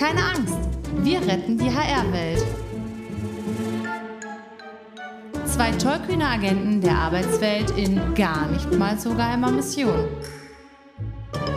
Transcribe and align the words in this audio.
Keine 0.00 0.24
Angst, 0.24 0.56
wir 1.02 1.20
retten 1.20 1.58
die 1.58 1.70
HR-Welt. 1.70 2.42
Zwei 5.44 5.72
tollkühne 5.72 6.26
Agenten 6.26 6.80
der 6.80 6.94
Arbeitswelt 6.94 7.70
in 7.72 8.14
gar 8.14 8.48
nicht 8.50 8.72
mal 8.72 8.98
so 8.98 9.10
geheimer 9.10 9.50
Mission. 9.50 10.08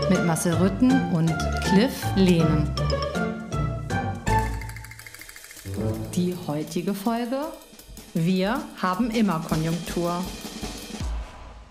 Mit 0.10 0.26
Marcel 0.26 0.56
Rütten 0.56 0.92
und 1.14 1.34
Cliff 1.64 2.04
Lehnen. 2.18 2.70
Die 6.14 6.36
heutige 6.46 6.94
Folge? 6.94 7.46
Wir 8.14 8.62
haben 8.82 9.10
immer 9.10 9.40
Konjunktur. 9.40 10.22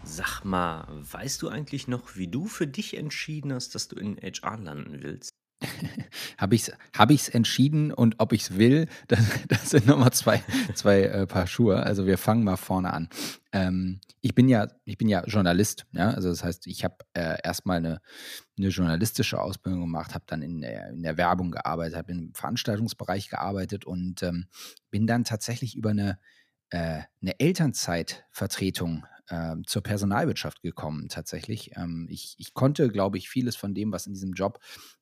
Sag 0.05 0.43
mal, 0.43 0.87
weißt 0.89 1.43
du 1.43 1.51
eigentlich 1.51 1.87
noch, 1.87 2.17
wie 2.17 2.29
du 2.29 2.47
für 2.47 2.67
dich 2.67 2.97
entschieden 2.97 3.53
hast, 3.53 3.75
dass 3.75 3.89
du 3.89 3.97
in 3.97 4.17
HR 4.17 4.57
landen 4.57 5.03
willst? 5.03 5.32
habe 6.39 6.55
ich 6.55 6.69
es 6.69 6.73
hab 6.97 7.11
ich's 7.11 7.29
entschieden 7.29 7.93
und 7.93 8.17
ob 8.19 8.33
ich 8.33 8.43
es 8.43 8.59
will, 8.59 8.89
das, 9.09 9.21
das, 9.49 9.71
sind 9.71 9.87
nochmal 9.87 10.13
zwei, 10.13 10.43
zwei 10.75 11.03
äh, 11.03 11.27
Paar 11.27 11.47
Schuhe. 11.47 11.83
Also 11.83 12.07
wir 12.07 12.19
fangen 12.19 12.45
mal 12.45 12.57
vorne 12.57 12.93
an. 12.93 13.09
Ähm, 13.53 14.01
ich 14.21 14.35
bin 14.35 14.49
ja, 14.49 14.69
ich 14.85 14.99
bin 14.99 15.09
ja 15.09 15.25
Journalist, 15.25 15.87
ja. 15.93 16.11
Also 16.11 16.29
das 16.29 16.45
heißt, 16.45 16.67
ich 16.67 16.85
habe 16.85 16.97
äh, 17.15 17.39
erstmal 17.43 17.79
eine, 17.79 18.01
eine 18.57 18.69
journalistische 18.69 19.41
Ausbildung 19.41 19.81
gemacht, 19.83 20.15
habe 20.15 20.25
dann 20.27 20.43
in 20.43 20.61
der, 20.61 20.91
in 20.91 21.03
der 21.03 21.17
Werbung 21.17 21.51
gearbeitet, 21.51 21.97
habe 21.97 22.13
im 22.13 22.33
Veranstaltungsbereich 22.35 23.29
gearbeitet 23.29 23.85
und 23.85 24.23
ähm, 24.23 24.47
bin 24.91 25.07
dann 25.07 25.25
tatsächlich 25.25 25.77
über 25.77 25.91
eine, 25.91 26.19
äh, 26.71 27.03
eine 27.21 27.39
Elternzeitvertretung 27.39 29.05
äh, 29.33 29.57
zur 29.67 29.83
Personalwirtschaft 29.83 30.61
gekommen, 30.61 31.09
tatsächlich. 31.09 31.73
Ähm, 31.77 32.07
ich, 32.11 32.35
ich 32.37 32.53
konnte, 32.53 32.91
glaube 32.91 33.17
ich, 33.17 33.31
vieles 33.31 33.57
von 33.57 33.75
dem, 33.75 33.91
was 33.91 34.07
in 34.07 34.13
diesem 34.13 34.35
Job 34.35 34.61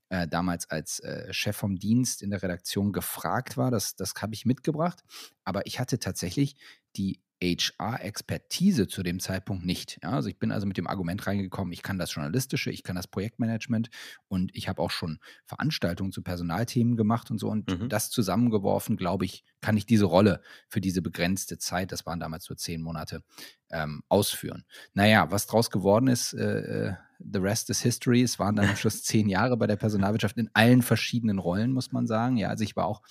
äh, 0.08 0.28
damals 0.28 0.70
als 0.70 1.00
äh, 1.00 1.32
Chef 1.32 1.56
vom 1.56 1.76
Dienst 1.76 2.22
in 2.22 2.30
der 2.30 2.42
Redaktion 2.42 2.92
gefragt 2.92 3.56
war. 3.56 3.72
Das, 3.72 3.96
das 3.96 4.14
habe 4.22 4.34
ich 4.34 4.46
mitgebracht. 4.46 5.02
Aber 5.44 5.66
ich 5.66 5.80
hatte 5.80 5.98
tatsächlich 5.98 6.54
die 6.96 7.20
HR-Expertise 7.42 8.86
zu 8.86 9.02
dem 9.02 9.18
Zeitpunkt 9.18 9.64
nicht. 9.64 9.98
Ja, 10.02 10.10
also 10.10 10.28
ich 10.28 10.38
bin 10.38 10.52
also 10.52 10.66
mit 10.66 10.76
dem 10.76 10.86
Argument 10.86 11.26
reingekommen, 11.26 11.72
ich 11.72 11.82
kann 11.82 11.98
das 11.98 12.14
Journalistische, 12.14 12.70
ich 12.70 12.82
kann 12.82 12.96
das 12.96 13.06
Projektmanagement 13.06 13.90
und 14.28 14.54
ich 14.54 14.68
habe 14.68 14.82
auch 14.82 14.90
schon 14.90 15.18
Veranstaltungen 15.46 16.12
zu 16.12 16.22
Personalthemen 16.22 16.96
gemacht 16.96 17.30
und 17.30 17.38
so. 17.38 17.48
Und 17.48 17.70
mhm. 17.70 17.88
das 17.88 18.10
zusammengeworfen, 18.10 18.96
glaube 18.96 19.24
ich, 19.24 19.44
kann 19.60 19.76
ich 19.76 19.86
diese 19.86 20.04
Rolle 20.04 20.42
für 20.68 20.80
diese 20.80 21.02
begrenzte 21.02 21.58
Zeit, 21.58 21.92
das 21.92 22.06
waren 22.06 22.20
damals 22.20 22.48
nur 22.48 22.56
zehn 22.56 22.82
Monate, 22.82 23.22
ähm, 23.70 24.02
ausführen. 24.08 24.64
Naja, 24.94 25.30
was 25.30 25.46
draus 25.46 25.70
geworden 25.70 26.08
ist, 26.08 26.34
äh, 26.34 26.88
äh 26.88 26.94
the 27.20 27.38
rest 27.38 27.70
is 27.70 27.82
history. 27.82 28.22
Es 28.22 28.38
waren 28.38 28.56
dann 28.56 28.68
am 28.68 28.76
Schluss 28.76 29.02
zehn 29.02 29.28
Jahre 29.28 29.56
bei 29.56 29.66
der 29.66 29.76
Personalwirtschaft 29.76 30.38
in 30.38 30.50
allen 30.54 30.82
verschiedenen 30.82 31.38
Rollen, 31.38 31.72
muss 31.72 31.92
man 31.92 32.06
sagen. 32.06 32.36
Ja, 32.36 32.48
also 32.48 32.64
ich 32.64 32.76
war 32.76 32.86
auch 32.86 33.02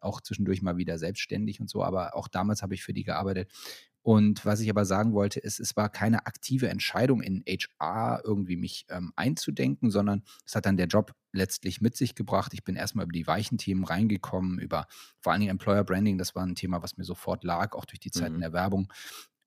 auch 0.00 0.20
zwischendurch 0.20 0.62
mal 0.62 0.76
wieder 0.76 0.98
selbstständig 0.98 1.60
und 1.60 1.68
so, 1.68 1.82
aber 1.82 2.16
auch 2.16 2.28
damals 2.28 2.62
habe 2.62 2.74
ich 2.74 2.82
für 2.82 2.92
die 2.92 3.04
gearbeitet. 3.04 3.50
Und 4.06 4.44
was 4.44 4.60
ich 4.60 4.70
aber 4.70 4.84
sagen 4.84 5.14
wollte, 5.14 5.40
ist, 5.40 5.58
es 5.58 5.74
war 5.74 5.88
keine 5.88 6.26
aktive 6.26 6.68
Entscheidung 6.68 7.20
in 7.22 7.42
HR 7.44 8.22
irgendwie 8.24 8.56
mich 8.56 8.86
ähm, 8.88 9.12
einzudenken, 9.16 9.90
sondern 9.90 10.22
es 10.44 10.54
hat 10.54 10.64
dann 10.64 10.76
der 10.76 10.86
Job 10.86 11.12
letztlich 11.32 11.80
mit 11.80 11.96
sich 11.96 12.14
gebracht. 12.14 12.54
Ich 12.54 12.62
bin 12.62 12.76
erstmal 12.76 13.02
über 13.02 13.12
die 13.12 13.26
weichen 13.26 13.58
Themen 13.58 13.82
reingekommen, 13.82 14.60
über 14.60 14.86
vor 15.18 15.32
allen 15.32 15.40
Dingen 15.40 15.50
Employer 15.50 15.82
Branding, 15.82 16.18
das 16.18 16.36
war 16.36 16.46
ein 16.46 16.54
Thema, 16.54 16.84
was 16.84 16.96
mir 16.96 17.02
sofort 17.02 17.42
lag, 17.42 17.74
auch 17.74 17.84
durch 17.84 17.98
die 17.98 18.12
Zeit 18.12 18.28
mhm. 18.28 18.36
in 18.36 18.40
der 18.42 18.52
Werbung. 18.52 18.92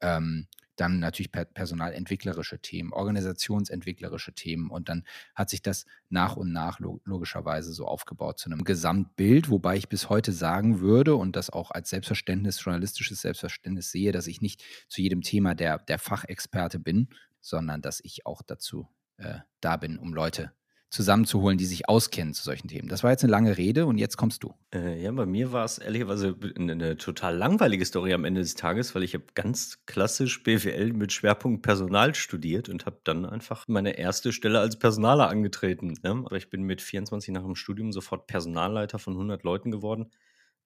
Ähm, 0.01 0.47
dann 0.79 0.99
natürlich 0.99 1.31
personalentwicklerische 1.31 2.59
Themen, 2.59 2.93
organisationsentwicklerische 2.93 4.33
Themen 4.33 4.69
und 4.69 4.89
dann 4.89 5.03
hat 5.35 5.49
sich 5.49 5.61
das 5.61 5.85
nach 6.09 6.37
und 6.37 6.51
nach 6.51 6.79
logischerweise 6.79 7.73
so 7.73 7.85
aufgebaut 7.85 8.39
zu 8.39 8.49
einem 8.49 8.63
Gesamtbild, 8.63 9.49
wobei 9.49 9.77
ich 9.77 9.89
bis 9.89 10.09
heute 10.09 10.31
sagen 10.31 10.79
würde 10.79 11.15
und 11.15 11.35
das 11.35 11.49
auch 11.49 11.71
als 11.71 11.89
Selbstverständnis, 11.89 12.63
journalistisches 12.63 13.21
Selbstverständnis 13.21 13.91
sehe, 13.91 14.11
dass 14.11 14.27
ich 14.27 14.41
nicht 14.41 14.63
zu 14.87 15.01
jedem 15.01 15.21
Thema 15.21 15.55
der, 15.55 15.79
der 15.79 15.99
Fachexperte 15.99 16.79
bin, 16.79 17.09
sondern 17.41 17.81
dass 17.81 17.99
ich 18.01 18.25
auch 18.25 18.41
dazu 18.41 18.87
äh, 19.17 19.39
da 19.61 19.77
bin, 19.77 19.97
um 19.97 20.13
Leute 20.13 20.51
zusammenzuholen, 20.89 21.59
die 21.59 21.65
sich 21.65 21.87
auskennen 21.87 22.33
zu 22.33 22.43
solchen 22.43 22.67
Themen. 22.67 22.87
Das 22.87 23.03
war 23.03 23.11
jetzt 23.11 23.23
eine 23.23 23.31
lange 23.31 23.57
Rede 23.57 23.85
und 23.85 23.99
jetzt 23.99 24.17
kommst 24.17 24.43
du. 24.43 24.55
Äh, 24.73 25.03
ja, 25.03 25.11
bei 25.11 25.27
mir 25.27 25.51
war 25.51 25.63
es 25.63 25.77
ehrlicherweise 25.77 26.35
eine, 26.55 26.71
eine, 26.71 26.97
total 26.97 27.37
langweilige 27.37 27.85
Story 27.85 28.13
am 28.13 28.25
Ende 28.25 28.41
des 28.41 28.55
Tages, 28.55 28.95
weil 28.95 29.03
ich 29.03 29.13
habe 29.13 29.25
ganz 29.35 29.85
klassisch 29.85 30.41
BWL 30.41 30.93
mit 30.93 31.13
Schwerpunkt 31.13 31.61
Personal 31.61 32.15
studiert 32.15 32.69
und 32.69 32.87
habe 32.87 32.99
dann 33.03 33.25
einfach 33.25 33.67
meine 33.67 33.99
erste 33.99 34.33
Stelle 34.33 34.59
als 34.59 34.79
Personaler 34.79 35.29
angetreten. 35.29 35.93
Ne? 36.01 36.23
Aber 36.25 36.37
ich 36.37 36.49
bin 36.49 36.63
mit 36.63 36.81
24 36.81 37.33
nach 37.35 37.43
dem 37.43 37.55
Studium 37.55 37.91
sofort 37.91 38.25
Personalleiter 38.25 38.97
von 38.97 39.13
100 39.13 39.43
Leuten 39.43 39.69
geworden. 39.69 40.09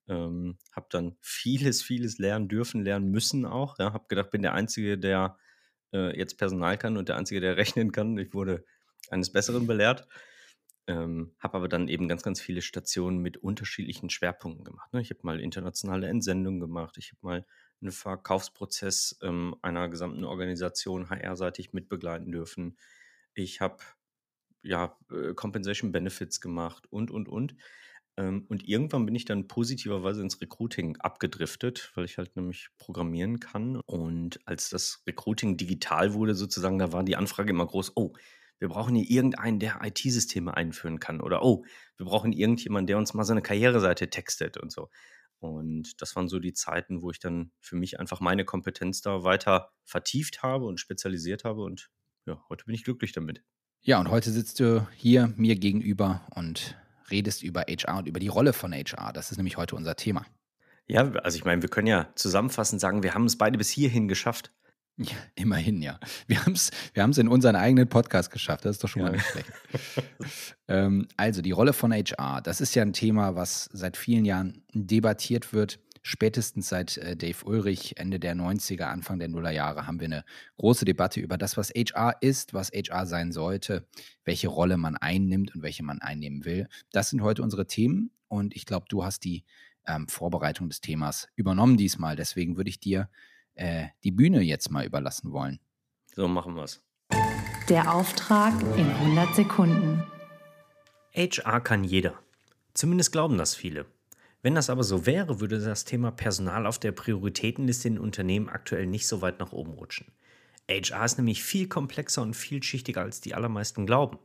Ähm, 0.07 0.57
habe 0.73 0.87
dann 0.89 1.17
vieles, 1.19 1.83
vieles 1.83 2.17
lernen 2.17 2.47
dürfen, 2.47 2.81
lernen 2.81 3.11
müssen 3.11 3.45
auch. 3.45 3.77
Ja? 3.77 3.91
Habe 3.91 4.05
gedacht, 4.07 4.31
bin 4.31 4.41
der 4.41 4.53
Einzige, 4.53 4.97
der 4.97 5.37
äh, 5.93 6.17
jetzt 6.17 6.37
Personal 6.37 6.77
kann 6.77 6.95
und 6.95 7.09
der 7.09 7.17
Einzige, 7.17 7.41
der 7.41 7.57
rechnen 7.57 7.91
kann. 7.91 8.17
Ich 8.17 8.33
wurde 8.33 8.63
eines 9.13 9.31
Besseren 9.31 9.67
belehrt. 9.67 10.07
Ähm, 10.85 11.31
habe 11.39 11.57
aber 11.57 11.69
dann 11.69 11.87
eben 11.87 12.09
ganz, 12.09 12.23
ganz 12.23 12.41
viele 12.41 12.61
Stationen 12.61 13.19
mit 13.19 13.37
unterschiedlichen 13.37 14.09
Schwerpunkten 14.09 14.65
gemacht. 14.65 14.91
Ne? 14.91 14.99
Ich 14.99 15.11
habe 15.11 15.21
mal 15.23 15.39
internationale 15.39 16.07
Entsendungen 16.07 16.59
gemacht, 16.59 16.97
ich 16.97 17.11
habe 17.11 17.19
mal 17.21 17.45
einen 17.81 17.91
Verkaufsprozess 17.91 19.17
ähm, 19.21 19.55
einer 19.61 19.87
gesamten 19.87 20.25
Organisation 20.25 21.09
HR-seitig 21.09 21.71
mitbegleiten 21.71 22.31
dürfen. 22.31 22.77
Ich 23.33 23.61
habe 23.61 23.77
ja 24.61 24.97
äh, 25.09 25.33
Compensation 25.33 25.93
Benefits 25.93 26.41
gemacht 26.41 26.87
und, 26.91 27.11
und, 27.11 27.29
und. 27.29 27.55
Ähm, 28.17 28.45
und 28.49 28.67
irgendwann 28.67 29.05
bin 29.05 29.15
ich 29.15 29.25
dann 29.25 29.47
positiverweise 29.47 30.21
ins 30.21 30.39
Recruiting 30.41 30.97
abgedriftet, 30.97 31.91
weil 31.95 32.05
ich 32.05 32.17
halt 32.17 32.35
nämlich 32.35 32.69
programmieren 32.77 33.39
kann. 33.39 33.77
Und 33.85 34.39
als 34.45 34.69
das 34.69 35.03
Recruiting 35.07 35.57
digital 35.57 36.13
wurde, 36.13 36.35
sozusagen, 36.35 36.77
da 36.77 36.91
war 36.91 37.03
die 37.03 37.15
Anfrage 37.15 37.51
immer 37.51 37.65
groß, 37.65 37.93
oh, 37.95 38.13
wir 38.63 38.69
brauchen 38.69 38.95
hier 38.95 39.09
irgendeinen, 39.09 39.59
der 39.59 39.81
IT-Systeme 39.83 40.55
einführen 40.55 41.01
kann. 41.01 41.19
Oder, 41.19 41.43
oh, 41.43 41.65
wir 41.97 42.05
brauchen 42.05 42.31
irgendjemanden, 42.31 42.87
der 42.87 42.97
uns 42.97 43.13
mal 43.13 43.25
seine 43.25 43.41
Karriereseite 43.41 44.09
textet 44.09 44.55
und 44.55 44.71
so. 44.71 44.89
Und 45.39 46.01
das 46.01 46.15
waren 46.15 46.29
so 46.29 46.39
die 46.39 46.53
Zeiten, 46.53 47.01
wo 47.01 47.11
ich 47.11 47.19
dann 47.19 47.51
für 47.59 47.75
mich 47.75 47.99
einfach 47.99 48.21
meine 48.21 48.45
Kompetenz 48.45 49.01
da 49.01 49.25
weiter 49.25 49.73
vertieft 49.83 50.43
habe 50.43 50.63
und 50.63 50.79
spezialisiert 50.79 51.43
habe. 51.43 51.61
Und 51.61 51.89
ja, 52.25 52.41
heute 52.47 52.63
bin 52.63 52.73
ich 52.73 52.85
glücklich 52.85 53.11
damit. 53.11 53.43
Ja, 53.81 53.99
und 53.99 54.09
heute 54.09 54.31
sitzt 54.31 54.61
du 54.61 54.87
hier 54.95 55.33
mir 55.35 55.57
gegenüber 55.57 56.25
und 56.33 56.77
redest 57.11 57.43
über 57.43 57.65
HR 57.67 57.97
und 57.97 58.07
über 58.07 58.21
die 58.21 58.29
Rolle 58.29 58.53
von 58.53 58.71
HR. 58.71 59.11
Das 59.11 59.29
ist 59.31 59.35
nämlich 59.35 59.57
heute 59.57 59.75
unser 59.75 59.97
Thema. 59.97 60.25
Ja, 60.87 61.11
also 61.15 61.35
ich 61.35 61.43
meine, 61.43 61.61
wir 61.61 61.69
können 61.69 61.87
ja 61.87 62.13
zusammenfassend 62.15 62.79
sagen, 62.79 63.03
wir 63.03 63.13
haben 63.13 63.25
es 63.25 63.37
beide 63.37 63.57
bis 63.57 63.69
hierhin 63.69 64.07
geschafft. 64.07 64.53
Ja, 64.97 65.15
immerhin, 65.33 65.81
ja. 65.81 65.99
Wir 66.27 66.45
haben 66.45 66.53
es 66.53 66.69
wir 66.93 67.17
in 67.17 67.27
unseren 67.27 67.55
eigenen 67.55 67.89
Podcast 67.89 68.29
geschafft. 68.29 68.65
Das 68.65 68.75
ist 68.75 68.83
doch 68.83 68.89
schon 68.89 69.01
ja. 69.01 69.09
mal 69.09 69.15
nicht 69.15 69.25
schlecht. 69.25 69.51
ähm, 70.67 71.07
also, 71.17 71.41
die 71.41 71.51
Rolle 71.51 71.73
von 71.73 71.91
HR, 71.91 72.41
das 72.41 72.61
ist 72.61 72.75
ja 72.75 72.83
ein 72.83 72.93
Thema, 72.93 73.35
was 73.35 73.69
seit 73.73 73.97
vielen 73.97 74.23
Jahren 74.23 74.63
debattiert 74.73 75.51
wird. 75.51 75.79
Spätestens 76.03 76.69
seit 76.69 76.97
äh, 76.97 77.15
Dave 77.15 77.43
Ulrich, 77.45 77.97
Ende 77.97 78.19
der 78.19 78.35
90er, 78.35 78.83
Anfang 78.83 79.17
der 79.17 79.29
Nullerjahre, 79.29 79.87
haben 79.87 79.99
wir 79.99 80.05
eine 80.05 80.25
große 80.57 80.85
Debatte 80.85 81.21
über 81.21 81.37
das, 81.37 81.57
was 81.57 81.69
HR 81.69 82.17
ist, 82.21 82.53
was 82.53 82.71
HR 82.71 83.07
sein 83.07 83.31
sollte, 83.31 83.87
welche 84.25 84.49
Rolle 84.49 84.77
man 84.77 84.95
einnimmt 84.97 85.55
und 85.55 85.63
welche 85.63 85.81
man 85.81 86.01
einnehmen 86.01 86.45
will. 86.45 86.67
Das 86.91 87.09
sind 87.09 87.21
heute 87.21 87.41
unsere 87.41 87.65
Themen 87.67 88.11
und 88.27 88.53
ich 88.55 88.65
glaube, 88.65 88.85
du 88.89 89.03
hast 89.03 89.23
die 89.23 89.45
ähm, 89.87 90.07
Vorbereitung 90.07 90.69
des 90.69 90.81
Themas 90.81 91.29
übernommen 91.35 91.77
diesmal. 91.77 92.15
Deswegen 92.17 92.57
würde 92.57 92.69
ich 92.69 92.79
dir 92.81 93.09
äh, 93.55 93.87
die 94.03 94.11
Bühne 94.11 94.41
jetzt 94.41 94.71
mal 94.71 94.85
überlassen 94.85 95.31
wollen. 95.31 95.59
So 96.15 96.27
machen 96.27 96.55
wir 96.55 96.63
es. 96.63 96.81
Der 97.69 97.93
Auftrag 97.93 98.53
in 98.77 98.89
100 98.89 99.35
Sekunden. 99.35 100.03
HR 101.15 101.61
kann 101.61 101.83
jeder. 101.83 102.19
Zumindest 102.73 103.11
glauben 103.11 103.37
das 103.37 103.55
viele. 103.55 103.85
Wenn 104.41 104.55
das 104.55 104.69
aber 104.69 104.83
so 104.83 105.05
wäre, 105.05 105.39
würde 105.39 105.59
das 105.59 105.85
Thema 105.85 106.11
Personal 106.11 106.65
auf 106.65 106.77
der 106.77 106.91
Prioritätenliste 106.91 107.87
in 107.87 107.99
Unternehmen 107.99 108.49
aktuell 108.49 108.85
nicht 108.85 109.07
so 109.07 109.21
weit 109.21 109.39
nach 109.39 109.53
oben 109.53 109.73
rutschen. 109.73 110.07
HR 110.69 111.05
ist 111.05 111.17
nämlich 111.17 111.43
viel 111.43 111.67
komplexer 111.67 112.21
und 112.21 112.35
vielschichtiger, 112.35 113.01
als 113.01 113.21
die 113.21 113.35
allermeisten 113.35 113.85
glauben. 113.85 114.17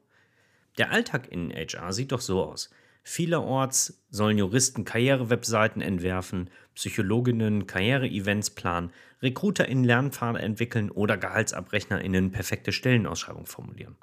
Der 0.76 0.90
Alltag 0.90 1.30
in 1.30 1.52
HR 1.52 1.92
sieht 1.92 2.12
doch 2.12 2.20
so 2.20 2.42
aus. 2.42 2.70
Vielerorts 3.04 4.02
sollen 4.10 4.38
Juristen 4.38 4.84
Karrierewebseiten 4.84 5.80
entwerfen, 5.80 6.50
Psychologinnen 6.74 7.66
Karriereevents 7.66 8.50
planen, 8.50 8.90
RekruterInnen 9.22 9.84
Lernpfade 9.84 10.38
entwickeln 10.38 10.90
oder 10.90 11.16
GehaltsabrechnerInnen 11.16 12.30
perfekte 12.30 12.72
Stellenausschreibungen 12.72 13.46
formulieren. 13.46 13.96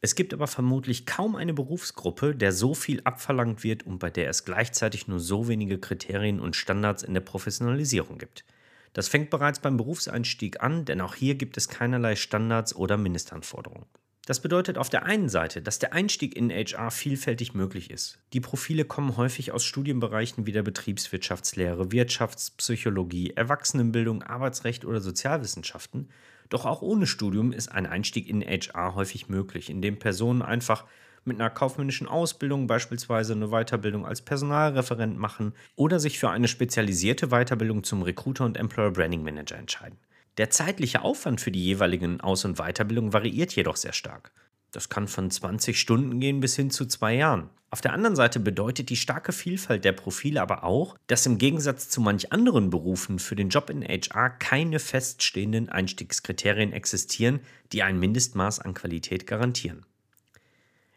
Es 0.00 0.14
gibt 0.14 0.34
aber 0.34 0.46
vermutlich 0.46 1.06
kaum 1.06 1.34
eine 1.34 1.54
Berufsgruppe, 1.54 2.34
der 2.34 2.52
so 2.52 2.74
viel 2.74 3.00
abverlangt 3.04 3.64
wird 3.64 3.84
und 3.84 3.98
bei 3.98 4.10
der 4.10 4.28
es 4.28 4.44
gleichzeitig 4.44 5.08
nur 5.08 5.18
so 5.18 5.48
wenige 5.48 5.78
Kriterien 5.78 6.40
und 6.40 6.56
Standards 6.56 7.02
in 7.02 7.14
der 7.14 7.22
Professionalisierung 7.22 8.18
gibt. 8.18 8.44
Das 8.92 9.08
fängt 9.08 9.30
bereits 9.30 9.60
beim 9.60 9.76
Berufseinstieg 9.76 10.62
an, 10.62 10.84
denn 10.84 11.00
auch 11.00 11.14
hier 11.14 11.34
gibt 11.34 11.56
es 11.56 11.68
keinerlei 11.68 12.16
Standards 12.16 12.76
oder 12.76 12.96
Mindestanforderungen. 12.96 13.86
Das 14.26 14.40
bedeutet 14.40 14.78
auf 14.78 14.88
der 14.88 15.04
einen 15.04 15.28
Seite, 15.28 15.60
dass 15.60 15.78
der 15.78 15.92
Einstieg 15.92 16.34
in 16.34 16.50
HR 16.50 16.90
vielfältig 16.90 17.52
möglich 17.52 17.90
ist. 17.90 18.18
Die 18.32 18.40
Profile 18.40 18.86
kommen 18.86 19.18
häufig 19.18 19.52
aus 19.52 19.64
Studienbereichen 19.64 20.46
wie 20.46 20.52
der 20.52 20.62
Betriebswirtschaftslehre, 20.62 21.92
Wirtschaftspsychologie, 21.92 23.32
Erwachsenenbildung, 23.36 24.22
Arbeitsrecht 24.22 24.86
oder 24.86 25.02
Sozialwissenschaften. 25.02 26.08
Doch 26.48 26.64
auch 26.64 26.80
ohne 26.80 27.06
Studium 27.06 27.52
ist 27.52 27.70
ein 27.70 27.86
Einstieg 27.86 28.26
in 28.26 28.40
HR 28.40 28.94
häufig 28.94 29.28
möglich, 29.28 29.68
indem 29.68 29.98
Personen 29.98 30.40
einfach 30.40 30.86
mit 31.26 31.38
einer 31.38 31.50
kaufmännischen 31.50 32.06
Ausbildung 32.06 32.66
beispielsweise 32.66 33.34
eine 33.34 33.48
Weiterbildung 33.48 34.06
als 34.06 34.22
Personalreferent 34.22 35.18
machen 35.18 35.52
oder 35.76 36.00
sich 36.00 36.18
für 36.18 36.30
eine 36.30 36.48
spezialisierte 36.48 37.28
Weiterbildung 37.28 37.84
zum 37.84 38.02
Recruiter 38.02 38.44
und 38.44 38.56
Employer 38.56 38.90
Branding 38.90 39.22
Manager 39.22 39.56
entscheiden. 39.56 39.98
Der 40.36 40.50
zeitliche 40.50 41.02
Aufwand 41.02 41.40
für 41.40 41.52
die 41.52 41.64
jeweiligen 41.64 42.20
Aus- 42.20 42.44
und 42.44 42.56
Weiterbildungen 42.58 43.12
variiert 43.12 43.54
jedoch 43.54 43.76
sehr 43.76 43.92
stark. 43.92 44.32
Das 44.72 44.88
kann 44.88 45.06
von 45.06 45.30
20 45.30 45.78
Stunden 45.78 46.18
gehen 46.18 46.40
bis 46.40 46.56
hin 46.56 46.70
zu 46.70 46.86
zwei 46.86 47.14
Jahren. 47.14 47.50
Auf 47.70 47.80
der 47.80 47.92
anderen 47.92 48.16
Seite 48.16 48.40
bedeutet 48.40 48.88
die 48.90 48.96
starke 48.96 49.32
Vielfalt 49.32 49.84
der 49.84 49.92
Profile 49.92 50.42
aber 50.42 50.64
auch, 50.64 50.96
dass 51.06 51.26
im 51.26 51.38
Gegensatz 51.38 51.88
zu 51.88 52.00
manch 52.00 52.32
anderen 52.32 52.70
Berufen 52.70 53.20
für 53.20 53.36
den 53.36 53.48
Job 53.48 53.70
in 53.70 53.82
HR 53.82 54.30
keine 54.30 54.80
feststehenden 54.80 55.68
Einstiegskriterien 55.68 56.72
existieren, 56.72 57.40
die 57.72 57.84
ein 57.84 58.00
Mindestmaß 58.00 58.58
an 58.60 58.74
Qualität 58.74 59.28
garantieren. 59.28 59.86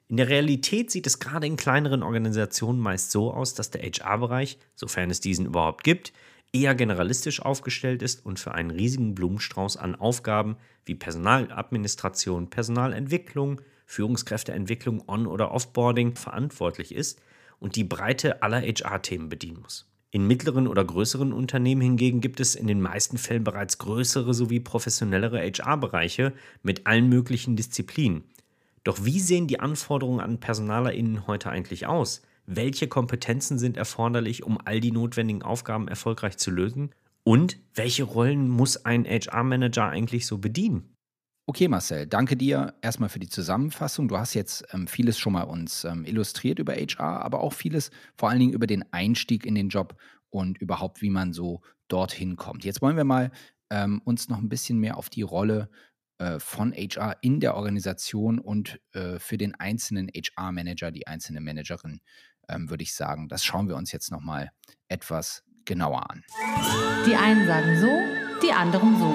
In 0.07 0.18
der 0.18 0.30
Realität 0.30 0.89
sieht 0.89 1.06
es 1.06 1.19
gerade 1.19 1.45
in 1.45 1.57
kleineren 1.57 2.01
Organisationen 2.01 2.80
meist 2.80 3.12
so 3.12 3.31
aus, 3.31 3.54
dass 3.54 3.72
der 3.72 3.81
HR-Bereich, 3.81 4.57
sofern 4.74 5.12
es 5.12 5.19
diesen 5.19 5.45
überhaupt 5.45 5.84
gibt, 5.84 6.13
eher 6.54 6.76
generalistisch 6.76 7.42
aufgestellt 7.42 8.02
ist 8.02 8.26
und 8.26 8.40
für 8.40 8.54
einen 8.54 8.72
riesigen 8.72 9.16
Blumenstrauß 9.16 9.78
an 9.78 9.96
Aufgaben 9.96 10.58
wie 10.86 10.96
Personaladministration, 10.96 12.50
Personalentwicklung, 12.50 13.62
Führungskräfteentwicklung, 13.86 15.04
On- 15.08 15.28
oder 15.28 15.52
Offboarding 15.52 16.16
verantwortlich 16.16 16.94
ist 16.94 17.22
und 17.60 17.76
die 17.76 17.84
Breite 17.84 18.44
aller 18.44 18.62
HR-Themen 18.62 19.30
bedienen 19.30 19.62
muss. 19.62 19.90
In 20.10 20.26
mittleren 20.26 20.68
oder 20.68 20.86
größeren 20.86 21.34
Unternehmen 21.34 21.82
hingegen 21.82 22.22
gibt 22.22 22.40
es 22.40 22.56
in 22.56 22.68
den 22.68 22.82
meisten 22.82 23.18
Fällen 23.18 23.44
bereits 23.44 23.78
größere 23.78 24.34
sowie 24.34 24.60
professionellere 24.60 25.40
HR-Bereiche 25.40 26.34
mit 26.64 26.88
allen 26.88 27.10
möglichen 27.10 27.56
Disziplinen. 27.56 28.24
Doch 28.84 29.04
wie 29.04 29.20
sehen 29.20 29.48
die 29.48 29.60
Anforderungen 29.60 30.22
an 30.22 30.40
PersonalerInnen 30.40 31.28
heute 31.28 31.50
eigentlich 31.50 31.88
aus? 31.88 32.22
Welche 32.48 32.88
Kompetenzen 32.88 33.60
sind 33.60 33.78
erforderlich, 33.78 34.44
um 34.44 34.58
all 34.64 34.80
die 34.80 34.92
notwendigen 34.92 35.44
Aufgaben 35.44 35.88
erfolgreich 35.88 36.38
zu 36.38 36.50
lösen 36.50 36.92
und 37.24 37.58
welche 37.76 38.04
Rollen 38.04 38.48
muss 38.48 38.86
ein 38.86 39.06
HR-Manager 39.06 39.90
eigentlich 39.90 40.26
so 40.26 40.38
bedienen? 40.38 40.96
Okay, 41.46 41.68
Marcel, 41.68 42.08
danke 42.08 42.38
dir 42.38 42.74
erstmal 42.82 43.10
für 43.10 43.20
die 43.20 43.30
Zusammenfassung. 43.30 44.08
Du 44.08 44.18
hast 44.18 44.34
jetzt 44.34 44.66
ähm, 44.72 44.88
vieles 44.88 45.18
schon 45.18 45.34
mal 45.34 45.44
uns 45.44 45.84
ähm, 45.84 46.06
illustriert 46.06 46.60
über 46.60 46.74
HR, 46.74 47.22
aber 47.22 47.42
auch 47.42 47.54
vieles 47.54 47.92
vor 48.18 48.30
allen 48.30 48.40
Dingen 48.40 48.54
über 48.54 48.68
den 48.68 48.84
Einstieg 48.94 49.46
in 49.46 49.56
den 49.56 49.70
Job 49.70 49.98
und 50.30 50.58
überhaupt, 50.58 51.02
wie 51.02 51.10
man 51.10 51.34
so 51.34 51.62
dorthin 51.90 52.38
kommt. 52.38 52.64
Jetzt 52.64 52.82
wollen 52.82 52.98
wir 52.98 53.06
mal 53.06 53.32
ähm, 53.70 54.02
uns 54.04 54.30
noch 54.30 54.40
ein 54.40 54.50
bisschen 54.50 54.80
mehr 54.80 54.98
auf 54.98 55.10
die 55.10 55.22
Rolle 55.22 55.70
äh, 56.20 56.40
von 56.40 56.74
HR 56.74 57.18
in 57.22 57.40
der 57.40 57.56
Organisation 57.56 58.40
und 58.40 58.80
äh, 58.94 59.20
für 59.20 59.38
den 59.38 59.54
einzelnen 59.56 60.10
HR-Manager, 60.10 60.92
die 60.92 61.08
einzelne 61.08 61.42
Managerin 61.42 62.00
ähm, 62.48 62.70
würde 62.70 62.84
ich 62.84 62.94
sagen, 62.94 63.28
das 63.28 63.44
schauen 63.44 63.68
wir 63.68 63.76
uns 63.76 63.92
jetzt 63.92 64.12
nochmal 64.12 64.52
etwas 64.88 65.44
genauer 65.66 66.10
an. 66.10 66.24
Die 67.06 67.16
einen 67.16 67.46
sagen 67.46 67.80
so, 67.80 67.90
die 68.42 68.52
anderen 68.52 68.98
so. 68.98 69.14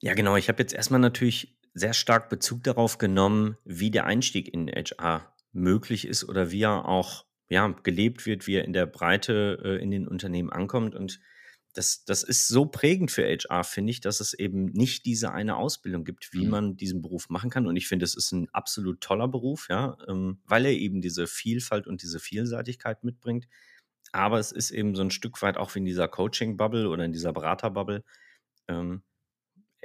Ja, 0.00 0.14
genau. 0.14 0.36
Ich 0.36 0.48
habe 0.48 0.62
jetzt 0.62 0.74
erstmal 0.74 1.00
natürlich 1.00 1.56
sehr 1.72 1.94
stark 1.94 2.28
Bezug 2.28 2.62
darauf 2.62 2.98
genommen, 2.98 3.56
wie 3.64 3.90
der 3.90 4.06
Einstieg 4.06 4.52
in 4.52 4.68
HR 4.68 5.34
möglich 5.52 6.06
ist 6.06 6.24
oder 6.24 6.50
wie 6.50 6.62
er 6.62 6.86
auch 6.86 7.24
ja, 7.48 7.68
gelebt 7.82 8.26
wird, 8.26 8.46
wie 8.46 8.56
er 8.56 8.64
in 8.64 8.72
der 8.72 8.86
Breite 8.86 9.60
äh, 9.64 9.82
in 9.82 9.90
den 9.90 10.08
Unternehmen 10.08 10.50
ankommt. 10.50 10.94
Und 10.94 11.20
das, 11.74 12.04
das 12.04 12.22
ist 12.22 12.46
so 12.46 12.66
prägend 12.66 13.10
für 13.10 13.24
HR, 13.24 13.64
finde 13.64 13.90
ich, 13.90 14.00
dass 14.00 14.20
es 14.20 14.32
eben 14.32 14.66
nicht 14.66 15.04
diese 15.04 15.32
eine 15.32 15.56
Ausbildung 15.56 16.04
gibt, 16.04 16.32
wie 16.32 16.44
mhm. 16.44 16.50
man 16.50 16.76
diesen 16.76 17.02
Beruf 17.02 17.28
machen 17.28 17.50
kann. 17.50 17.66
Und 17.66 17.76
ich 17.76 17.88
finde, 17.88 18.04
es 18.04 18.14
ist 18.14 18.32
ein 18.32 18.48
absolut 18.52 19.00
toller 19.00 19.26
Beruf, 19.26 19.66
ja, 19.68 19.96
ähm, 20.08 20.40
weil 20.44 20.66
er 20.66 20.72
eben 20.72 21.00
diese 21.00 21.26
Vielfalt 21.26 21.86
und 21.86 22.02
diese 22.02 22.20
Vielseitigkeit 22.20 23.02
mitbringt. 23.02 23.48
Aber 24.12 24.38
es 24.38 24.52
ist 24.52 24.70
eben 24.70 24.94
so 24.94 25.02
ein 25.02 25.10
Stück 25.10 25.42
weit 25.42 25.56
auch 25.56 25.74
wie 25.74 25.80
in 25.80 25.84
dieser 25.84 26.06
Coaching-Bubble 26.06 26.88
oder 26.88 27.04
in 27.04 27.12
dieser 27.12 27.32
Berater-Bubble. 27.32 28.04
Ähm, 28.68 29.02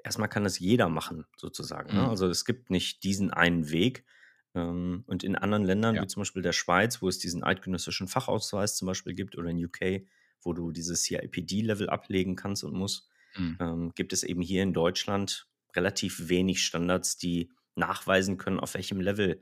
erstmal 0.04 0.30
kann 0.30 0.44
das 0.44 0.60
jeder 0.60 0.90
machen, 0.90 1.26
sozusagen. 1.38 1.90
Ne? 1.90 2.02
Mhm. 2.02 2.06
Ne? 2.06 2.10
Also 2.10 2.28
es 2.28 2.46
gibt 2.46 2.70
nicht 2.70 3.04
diesen 3.04 3.32
einen 3.32 3.72
Weg. 3.72 4.06
Ähm, 4.54 5.04
und 5.08 5.24
in 5.24 5.36
anderen 5.36 5.64
Ländern, 5.64 5.96
ja. 5.96 6.04
wie 6.04 6.08
zum 6.08 6.22
Beispiel 6.22 6.44
der 6.44 6.54
Schweiz, 6.54 7.02
wo 7.02 7.08
es 7.08 7.18
diesen 7.18 7.44
eidgenössischen 7.44 8.08
Fachausweis 8.08 8.76
zum 8.76 8.86
Beispiel 8.86 9.16
gibt, 9.16 9.36
oder 9.36 9.50
in 9.50 9.66
UK, 9.66 10.06
wo 10.42 10.54
du 10.54 10.72
dieses 10.72 11.04
CIPD-Level 11.04 11.90
ablegen 11.90 12.36
kannst 12.36 12.64
und 12.64 12.74
musst, 12.74 13.08
mhm. 13.38 13.58
ähm, 13.60 13.92
gibt 13.96 14.14
es 14.14 14.24
eben 14.24 14.42
hier 14.42 14.64
in 14.64 14.74
Deutschland 14.74 15.48
relativ 15.76 16.30
wenig 16.30 16.64
Standards, 16.64 17.18
die 17.18 17.52
nachweisen 17.76 18.38
können, 18.38 18.60
auf 18.60 18.74
welchem 18.74 19.00
Level 19.00 19.42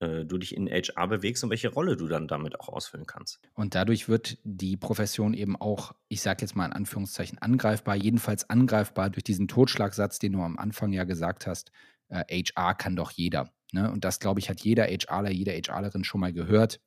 äh, 0.00 0.24
du 0.24 0.38
dich 0.38 0.54
in 0.54 0.68
HR 0.68 1.08
bewegst 1.08 1.42
und 1.42 1.50
welche 1.50 1.68
Rolle 1.68 1.96
du 1.96 2.06
dann 2.06 2.28
damit 2.28 2.60
auch 2.60 2.68
ausfüllen 2.68 3.06
kannst. 3.06 3.40
Und 3.54 3.74
dadurch 3.74 4.08
wird 4.08 4.38
die 4.44 4.76
Profession 4.76 5.34
eben 5.34 5.56
auch, 5.56 5.92
ich 6.08 6.20
sage 6.20 6.42
jetzt 6.42 6.54
mal 6.54 6.66
in 6.66 6.72
Anführungszeichen, 6.72 7.38
angreifbar, 7.38 7.96
jedenfalls 7.96 8.48
angreifbar 8.48 9.10
durch 9.10 9.24
diesen 9.24 9.48
Totschlagsatz, 9.48 10.18
den 10.18 10.32
du 10.32 10.42
am 10.42 10.58
Anfang 10.58 10.92
ja 10.92 11.04
gesagt 11.04 11.46
hast, 11.46 11.72
äh, 12.08 12.42
HR 12.44 12.74
kann 12.74 12.96
doch 12.96 13.10
jeder. 13.10 13.52
Ne? 13.72 13.90
Und 13.90 14.04
das, 14.04 14.20
glaube 14.20 14.40
ich, 14.40 14.48
hat 14.48 14.60
jeder 14.60 14.84
HRler, 14.84 15.30
jede 15.30 15.52
HRlerin 15.52 16.04
schon 16.04 16.20
mal 16.20 16.32
gehört. 16.32 16.80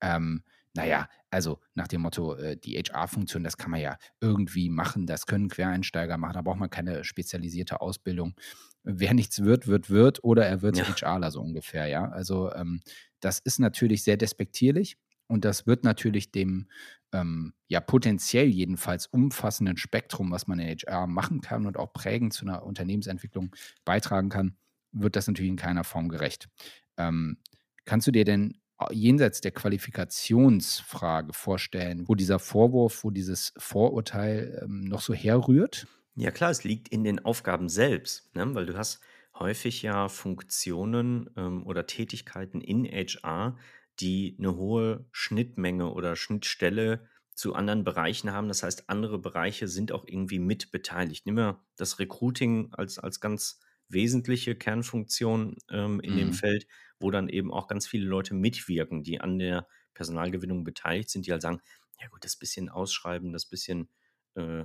Ähm, 0.00 0.42
naja, 0.74 1.08
also 1.30 1.60
nach 1.74 1.88
dem 1.88 2.02
Motto, 2.02 2.34
äh, 2.34 2.56
die 2.56 2.76
HR-Funktion, 2.76 3.44
das 3.44 3.56
kann 3.56 3.70
man 3.70 3.80
ja 3.80 3.98
irgendwie 4.20 4.70
machen, 4.70 5.06
das 5.06 5.26
können 5.26 5.48
Quereinsteiger 5.48 6.16
machen, 6.16 6.34
da 6.34 6.42
braucht 6.42 6.58
man 6.58 6.70
keine 6.70 7.04
spezialisierte 7.04 7.80
Ausbildung. 7.80 8.34
Wer 8.82 9.14
nichts 9.14 9.42
wird, 9.42 9.66
wird, 9.66 9.90
wird 9.90 10.24
oder 10.24 10.46
er 10.46 10.62
wird 10.62 10.78
ja. 10.78 10.84
HRler 10.84 11.30
so 11.30 11.40
ungefähr, 11.40 11.86
ja. 11.86 12.08
Also 12.08 12.52
ähm, 12.52 12.80
das 13.20 13.38
ist 13.40 13.58
natürlich 13.58 14.04
sehr 14.04 14.16
despektierlich 14.16 14.96
und 15.26 15.44
das 15.44 15.66
wird 15.66 15.84
natürlich 15.84 16.30
dem 16.30 16.68
ähm, 17.12 17.54
ja 17.68 17.80
potenziell 17.80 18.46
jedenfalls 18.46 19.06
umfassenden 19.06 19.76
Spektrum, 19.76 20.30
was 20.30 20.46
man 20.46 20.58
in 20.58 20.68
HR 20.68 21.06
machen 21.06 21.40
kann 21.40 21.66
und 21.66 21.76
auch 21.76 21.92
prägend 21.92 22.32
zu 22.32 22.46
einer 22.46 22.64
Unternehmensentwicklung 22.64 23.54
beitragen 23.84 24.28
kann, 24.28 24.56
wird 24.92 25.16
das 25.16 25.26
natürlich 25.26 25.50
in 25.50 25.56
keiner 25.56 25.84
Form 25.84 26.08
gerecht. 26.08 26.48
Ähm, 26.96 27.38
kannst 27.84 28.06
du 28.06 28.10
dir 28.10 28.24
denn 28.24 28.58
jenseits 28.90 29.40
der 29.40 29.50
Qualifikationsfrage 29.50 31.32
vorstellen, 31.32 32.08
wo 32.08 32.14
dieser 32.14 32.38
Vorwurf, 32.38 33.04
wo 33.04 33.10
dieses 33.10 33.52
Vorurteil 33.56 34.62
ähm, 34.62 34.82
noch 34.84 35.00
so 35.00 35.14
herrührt? 35.14 35.86
Ja 36.14 36.30
klar, 36.30 36.50
es 36.50 36.64
liegt 36.64 36.88
in 36.88 37.04
den 37.04 37.24
Aufgaben 37.24 37.68
selbst, 37.68 38.34
ne? 38.34 38.54
weil 38.54 38.66
du 38.66 38.76
hast 38.76 39.00
häufig 39.38 39.82
ja 39.82 40.08
Funktionen 40.08 41.30
ähm, 41.36 41.66
oder 41.66 41.86
Tätigkeiten 41.86 42.60
in 42.60 42.84
HR, 42.84 43.56
die 44.00 44.36
eine 44.38 44.56
hohe 44.56 45.06
Schnittmenge 45.12 45.92
oder 45.92 46.16
Schnittstelle 46.16 47.06
zu 47.34 47.54
anderen 47.54 47.84
Bereichen 47.84 48.32
haben. 48.32 48.48
Das 48.48 48.62
heißt, 48.62 48.88
andere 48.90 49.18
Bereiche 49.18 49.68
sind 49.68 49.92
auch 49.92 50.04
irgendwie 50.06 50.40
mit 50.40 50.72
beteiligt. 50.72 51.26
Nehmen 51.26 51.38
wir 51.38 51.64
das 51.76 51.98
Recruiting 51.98 52.72
als, 52.72 52.98
als 52.98 53.20
ganz 53.20 53.60
wesentliche 53.88 54.54
Kernfunktion 54.54 55.56
ähm, 55.70 56.00
in 56.00 56.14
mhm. 56.14 56.18
dem 56.18 56.32
Feld 56.32 56.66
wo 57.00 57.10
dann 57.10 57.28
eben 57.28 57.52
auch 57.52 57.68
ganz 57.68 57.86
viele 57.86 58.06
Leute 58.06 58.34
mitwirken, 58.34 59.02
die 59.02 59.20
an 59.20 59.38
der 59.38 59.66
Personalgewinnung 59.94 60.64
beteiligt 60.64 61.10
sind, 61.10 61.26
die 61.26 61.32
halt 61.32 61.42
sagen, 61.42 61.60
ja 62.00 62.08
gut, 62.08 62.24
das 62.24 62.36
bisschen 62.36 62.68
ausschreiben, 62.68 63.32
das 63.32 63.46
bisschen 63.46 63.88
äh, 64.34 64.64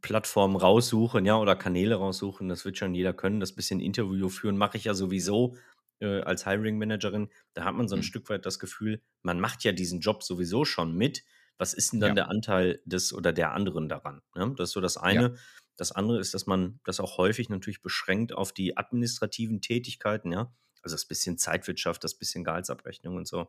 Plattformen 0.00 0.56
raussuchen, 0.56 1.24
ja, 1.24 1.38
oder 1.38 1.56
Kanäle 1.56 1.96
raussuchen, 1.96 2.48
das 2.48 2.64
wird 2.64 2.78
schon 2.78 2.94
jeder 2.94 3.12
können, 3.12 3.40
das 3.40 3.54
bisschen 3.54 3.80
Interview 3.80 4.28
führen, 4.28 4.56
mache 4.56 4.76
ich 4.76 4.84
ja 4.84 4.94
sowieso 4.94 5.56
äh, 6.00 6.20
als 6.22 6.44
Hiring 6.44 6.78
Managerin. 6.78 7.30
Da 7.54 7.64
hat 7.64 7.74
man 7.74 7.88
so 7.88 7.94
ein 7.94 8.00
mhm. 8.00 8.04
Stück 8.04 8.28
weit 8.28 8.44
das 8.44 8.58
Gefühl, 8.58 9.00
man 9.22 9.40
macht 9.40 9.64
ja 9.64 9.72
diesen 9.72 10.00
Job 10.00 10.22
sowieso 10.22 10.64
schon 10.64 10.94
mit. 10.94 11.24
Was 11.56 11.72
ist 11.72 11.92
denn 11.92 12.00
dann 12.00 12.10
ja. 12.10 12.14
der 12.14 12.28
Anteil 12.30 12.82
des 12.84 13.12
oder 13.12 13.32
der 13.32 13.52
anderen 13.52 13.88
daran? 13.88 14.20
Ne? 14.34 14.52
Das 14.56 14.70
ist 14.70 14.72
so 14.72 14.80
das 14.80 14.96
eine. 14.96 15.22
Ja. 15.22 15.34
Das 15.76 15.92
andere 15.92 16.20
ist, 16.20 16.34
dass 16.34 16.46
man 16.46 16.80
das 16.84 17.00
auch 17.00 17.18
häufig 17.18 17.48
natürlich 17.48 17.82
beschränkt 17.82 18.32
auf 18.32 18.52
die 18.52 18.76
administrativen 18.76 19.60
Tätigkeiten, 19.60 20.32
ja. 20.32 20.52
Also 20.82 20.94
das 20.94 21.06
bisschen 21.06 21.38
Zeitwirtschaft, 21.38 22.04
das 22.04 22.14
bisschen 22.14 22.44
Gehaltsabrechnung 22.44 23.16
und 23.16 23.26
so. 23.26 23.48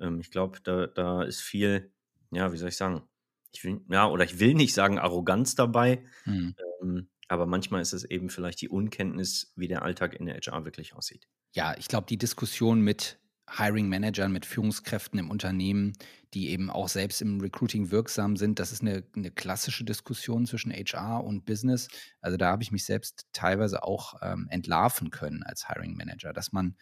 Ähm, 0.00 0.20
ich 0.20 0.30
glaube, 0.30 0.58
da, 0.62 0.86
da 0.86 1.22
ist 1.22 1.40
viel, 1.40 1.92
ja, 2.30 2.52
wie 2.52 2.56
soll 2.56 2.70
ich 2.70 2.76
sagen? 2.76 3.08
Ich 3.52 3.62
will, 3.64 3.82
ja, 3.90 4.08
oder 4.08 4.24
ich 4.24 4.40
will 4.40 4.54
nicht 4.54 4.74
sagen 4.74 4.98
Arroganz 4.98 5.54
dabei, 5.54 6.04
Mhm. 6.24 6.54
ähm, 6.82 7.08
aber 7.28 7.46
manchmal 7.46 7.82
ist 7.82 7.92
es 7.92 8.04
eben 8.04 8.30
vielleicht 8.30 8.60
die 8.60 8.68
Unkenntnis, 8.68 9.52
wie 9.56 9.68
der 9.68 9.82
Alltag 9.82 10.14
in 10.14 10.26
der 10.26 10.36
HR 10.36 10.64
wirklich 10.64 10.94
aussieht. 10.94 11.28
Ja, 11.52 11.76
ich 11.78 11.88
glaube, 11.88 12.06
die 12.08 12.18
Diskussion 12.18 12.80
mit 12.80 13.18
Hiring 13.50 13.88
Managern, 13.88 14.32
mit 14.32 14.46
Führungskräften 14.46 15.18
im 15.18 15.30
Unternehmen, 15.30 15.92
die 16.32 16.50
eben 16.50 16.70
auch 16.70 16.88
selbst 16.88 17.20
im 17.20 17.40
Recruiting 17.40 17.90
wirksam 17.90 18.36
sind, 18.36 18.58
das 18.58 18.72
ist 18.72 18.82
eine, 18.82 19.04
eine 19.14 19.30
klassische 19.30 19.84
Diskussion 19.84 20.46
zwischen 20.46 20.72
HR 20.72 21.22
und 21.24 21.44
Business. 21.44 21.88
Also 22.20 22.36
da 22.36 22.50
habe 22.50 22.62
ich 22.62 22.72
mich 22.72 22.84
selbst 22.84 23.26
teilweise 23.32 23.82
auch 23.82 24.14
ähm, 24.22 24.46
entlarven 24.50 25.10
können 25.10 25.42
als 25.42 25.68
Hiring 25.68 25.94
Manager, 25.96 26.32
dass 26.32 26.52
man 26.52 26.76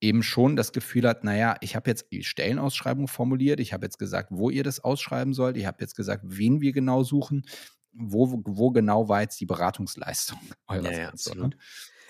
eben 0.00 0.22
schon 0.22 0.54
das 0.54 0.72
Gefühl 0.72 1.08
hat, 1.08 1.24
naja, 1.24 1.56
ich 1.60 1.74
habe 1.74 1.90
jetzt 1.90 2.12
die 2.12 2.22
Stellenausschreibung 2.22 3.08
formuliert, 3.08 3.58
ich 3.58 3.72
habe 3.72 3.84
jetzt 3.84 3.98
gesagt, 3.98 4.28
wo 4.30 4.50
ihr 4.50 4.62
das 4.62 4.80
ausschreiben 4.80 5.34
sollt, 5.34 5.56
ich 5.56 5.66
habe 5.66 5.78
jetzt 5.80 5.96
gesagt, 5.96 6.22
wen 6.24 6.60
wir 6.60 6.72
genau 6.72 7.02
suchen, 7.02 7.44
wo, 7.92 8.40
wo 8.44 8.70
genau 8.70 9.08
war 9.08 9.22
jetzt 9.22 9.40
die 9.40 9.46
Beratungsleistung 9.46 10.38
eurerseits? 10.66 11.26
Ja, 11.34 11.42
ja? 11.42 11.50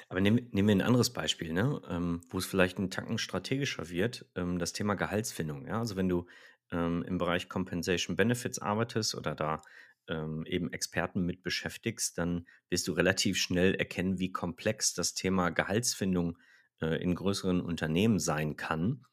Aber 0.08 0.20
nehmen, 0.20 0.48
nehmen 0.52 0.68
wir 0.68 0.76
ein 0.76 0.82
anderes 0.82 1.12
Beispiel, 1.12 1.52
ne? 1.52 1.82
ähm, 1.88 2.22
wo 2.30 2.38
es 2.38 2.46
vielleicht 2.46 2.78
einen 2.78 2.90
Tacken 2.90 3.18
strategischer 3.18 3.90
wird, 3.90 4.26
ähm, 4.36 4.58
das 4.58 4.72
Thema 4.72 4.94
Gehaltsfindung. 4.94 5.66
Ja? 5.66 5.80
Also 5.80 5.96
wenn 5.96 6.08
du 6.08 6.26
ähm, 6.70 7.02
im 7.02 7.18
Bereich 7.18 7.48
Compensation 7.48 8.16
Benefits 8.16 8.58
arbeitest 8.58 9.14
oder 9.14 9.34
da 9.34 9.62
ähm, 10.08 10.46
eben 10.46 10.72
Experten 10.72 11.24
mit 11.24 11.42
beschäftigst, 11.42 12.16
dann 12.16 12.46
wirst 12.70 12.88
du 12.88 12.92
relativ 12.92 13.38
schnell 13.38 13.74
erkennen, 13.74 14.18
wie 14.18 14.32
komplex 14.32 14.94
das 14.94 15.14
Thema 15.14 15.50
Gehaltsfindung 15.50 16.38
äh, 16.80 17.02
in 17.02 17.14
größeren 17.14 17.60
Unternehmen 17.60 18.18
sein 18.18 18.56
kann. 18.56 19.04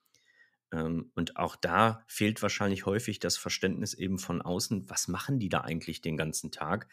Ähm, 0.71 1.11
und 1.15 1.37
auch 1.37 1.55
da 1.55 2.03
fehlt 2.07 2.41
wahrscheinlich 2.41 2.85
häufig 2.85 3.19
das 3.19 3.37
Verständnis 3.37 3.93
eben 3.93 4.17
von 4.17 4.41
außen, 4.41 4.89
was 4.89 5.07
machen 5.07 5.39
die 5.39 5.49
da 5.49 5.61
eigentlich 5.61 6.01
den 6.01 6.17
ganzen 6.17 6.51
Tag? 6.51 6.87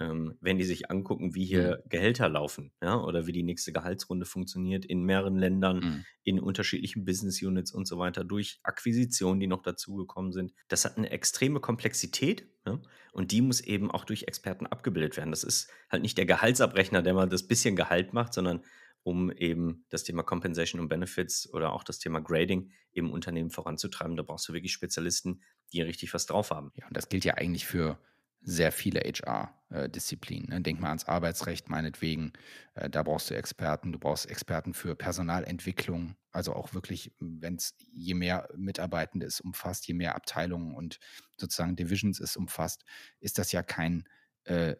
Ähm, 0.00 0.36
wenn 0.40 0.58
die 0.58 0.64
sich 0.64 0.90
angucken, 0.90 1.34
wie 1.34 1.44
hier 1.44 1.82
mhm. 1.84 1.88
Gehälter 1.88 2.28
laufen, 2.28 2.72
ja, 2.82 3.00
oder 3.00 3.26
wie 3.26 3.32
die 3.32 3.42
nächste 3.42 3.72
Gehaltsrunde 3.72 4.26
funktioniert 4.26 4.84
in 4.84 5.02
mehreren 5.02 5.36
Ländern, 5.36 5.78
mhm. 5.78 6.04
in 6.22 6.40
unterschiedlichen 6.40 7.04
Business 7.04 7.42
Units 7.42 7.72
und 7.72 7.86
so 7.86 7.98
weiter, 7.98 8.24
durch 8.24 8.60
Akquisitionen, 8.62 9.40
die 9.40 9.46
noch 9.46 9.62
dazugekommen 9.62 10.32
sind. 10.32 10.52
Das 10.68 10.84
hat 10.84 10.96
eine 10.96 11.10
extreme 11.10 11.60
Komplexität 11.60 12.46
ja, 12.66 12.80
und 13.12 13.32
die 13.32 13.40
muss 13.40 13.60
eben 13.60 13.90
auch 13.90 14.04
durch 14.04 14.24
Experten 14.24 14.66
abgebildet 14.66 15.16
werden. 15.16 15.30
Das 15.30 15.44
ist 15.44 15.68
halt 15.90 16.02
nicht 16.02 16.16
der 16.16 16.26
Gehaltsabrechner, 16.26 17.02
der 17.02 17.14
mal 17.14 17.28
das 17.28 17.46
bisschen 17.46 17.76
Gehalt 17.76 18.12
macht, 18.12 18.34
sondern 18.34 18.62
um 19.02 19.30
eben 19.30 19.84
das 19.88 20.04
Thema 20.04 20.22
Compensation 20.22 20.80
und 20.80 20.88
Benefits 20.88 21.52
oder 21.52 21.72
auch 21.72 21.82
das 21.82 21.98
Thema 21.98 22.20
Grading 22.20 22.70
im 22.92 23.10
Unternehmen 23.10 23.50
voranzutreiben. 23.50 24.16
Da 24.16 24.22
brauchst 24.22 24.48
du 24.48 24.52
wirklich 24.52 24.72
Spezialisten, 24.72 25.42
die 25.72 25.80
richtig 25.80 26.12
was 26.14 26.26
drauf 26.26 26.50
haben. 26.50 26.72
Ja, 26.74 26.86
und 26.86 26.96
das 26.96 27.08
gilt 27.08 27.24
ja 27.24 27.34
eigentlich 27.34 27.66
für 27.66 27.98
sehr 28.40 28.72
viele 28.72 29.00
HR-Disziplinen. 29.00 30.48
Ne? 30.48 30.60
Denk 30.62 30.80
mal 30.80 30.88
ans 30.88 31.06
Arbeitsrecht 31.06 31.68
meinetwegen. 31.68 32.32
Äh, 32.74 32.88
da 32.90 33.02
brauchst 33.02 33.30
du 33.30 33.34
Experten. 33.34 33.92
Du 33.92 33.98
brauchst 33.98 34.26
Experten 34.26 34.74
für 34.74 34.94
Personalentwicklung. 34.94 36.16
Also 36.30 36.54
auch 36.54 36.74
wirklich, 36.74 37.12
wenn 37.18 37.56
es 37.56 37.74
je 37.92 38.14
mehr 38.14 38.48
Mitarbeitende 38.56 39.26
es 39.26 39.40
umfasst, 39.40 39.86
je 39.88 39.94
mehr 39.94 40.14
Abteilungen 40.14 40.74
und 40.74 40.98
sozusagen 41.36 41.76
Divisions 41.76 42.20
es 42.20 42.36
umfasst, 42.36 42.84
ist 43.20 43.38
das 43.38 43.52
ja 43.52 43.62
kein 43.62 44.04
äh, 44.44 44.76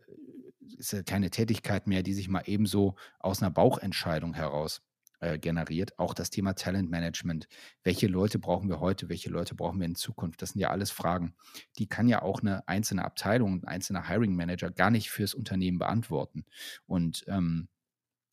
ist 0.76 0.92
ja 0.92 1.02
keine 1.02 1.30
Tätigkeit 1.30 1.86
mehr, 1.86 2.02
die 2.02 2.14
sich 2.14 2.28
mal 2.28 2.42
ebenso 2.44 2.96
aus 3.18 3.42
einer 3.42 3.50
Bauchentscheidung 3.50 4.34
heraus 4.34 4.82
äh, 5.20 5.38
generiert. 5.38 5.98
Auch 5.98 6.14
das 6.14 6.30
Thema 6.30 6.54
Talentmanagement. 6.54 7.48
Welche 7.82 8.06
Leute 8.06 8.38
brauchen 8.38 8.68
wir 8.68 8.80
heute? 8.80 9.08
Welche 9.08 9.30
Leute 9.30 9.54
brauchen 9.54 9.80
wir 9.80 9.86
in 9.86 9.94
Zukunft? 9.94 10.42
Das 10.42 10.50
sind 10.50 10.60
ja 10.60 10.70
alles 10.70 10.90
Fragen, 10.90 11.34
die 11.78 11.88
kann 11.88 12.08
ja 12.08 12.22
auch 12.22 12.40
eine 12.40 12.66
einzelne 12.68 13.04
Abteilung, 13.04 13.62
ein 13.62 13.68
einzelner 13.68 14.08
Hiring 14.08 14.34
Manager 14.34 14.70
gar 14.70 14.90
nicht 14.90 15.10
fürs 15.10 15.34
Unternehmen 15.34 15.78
beantworten. 15.78 16.44
Und 16.86 17.24
ähm, 17.28 17.68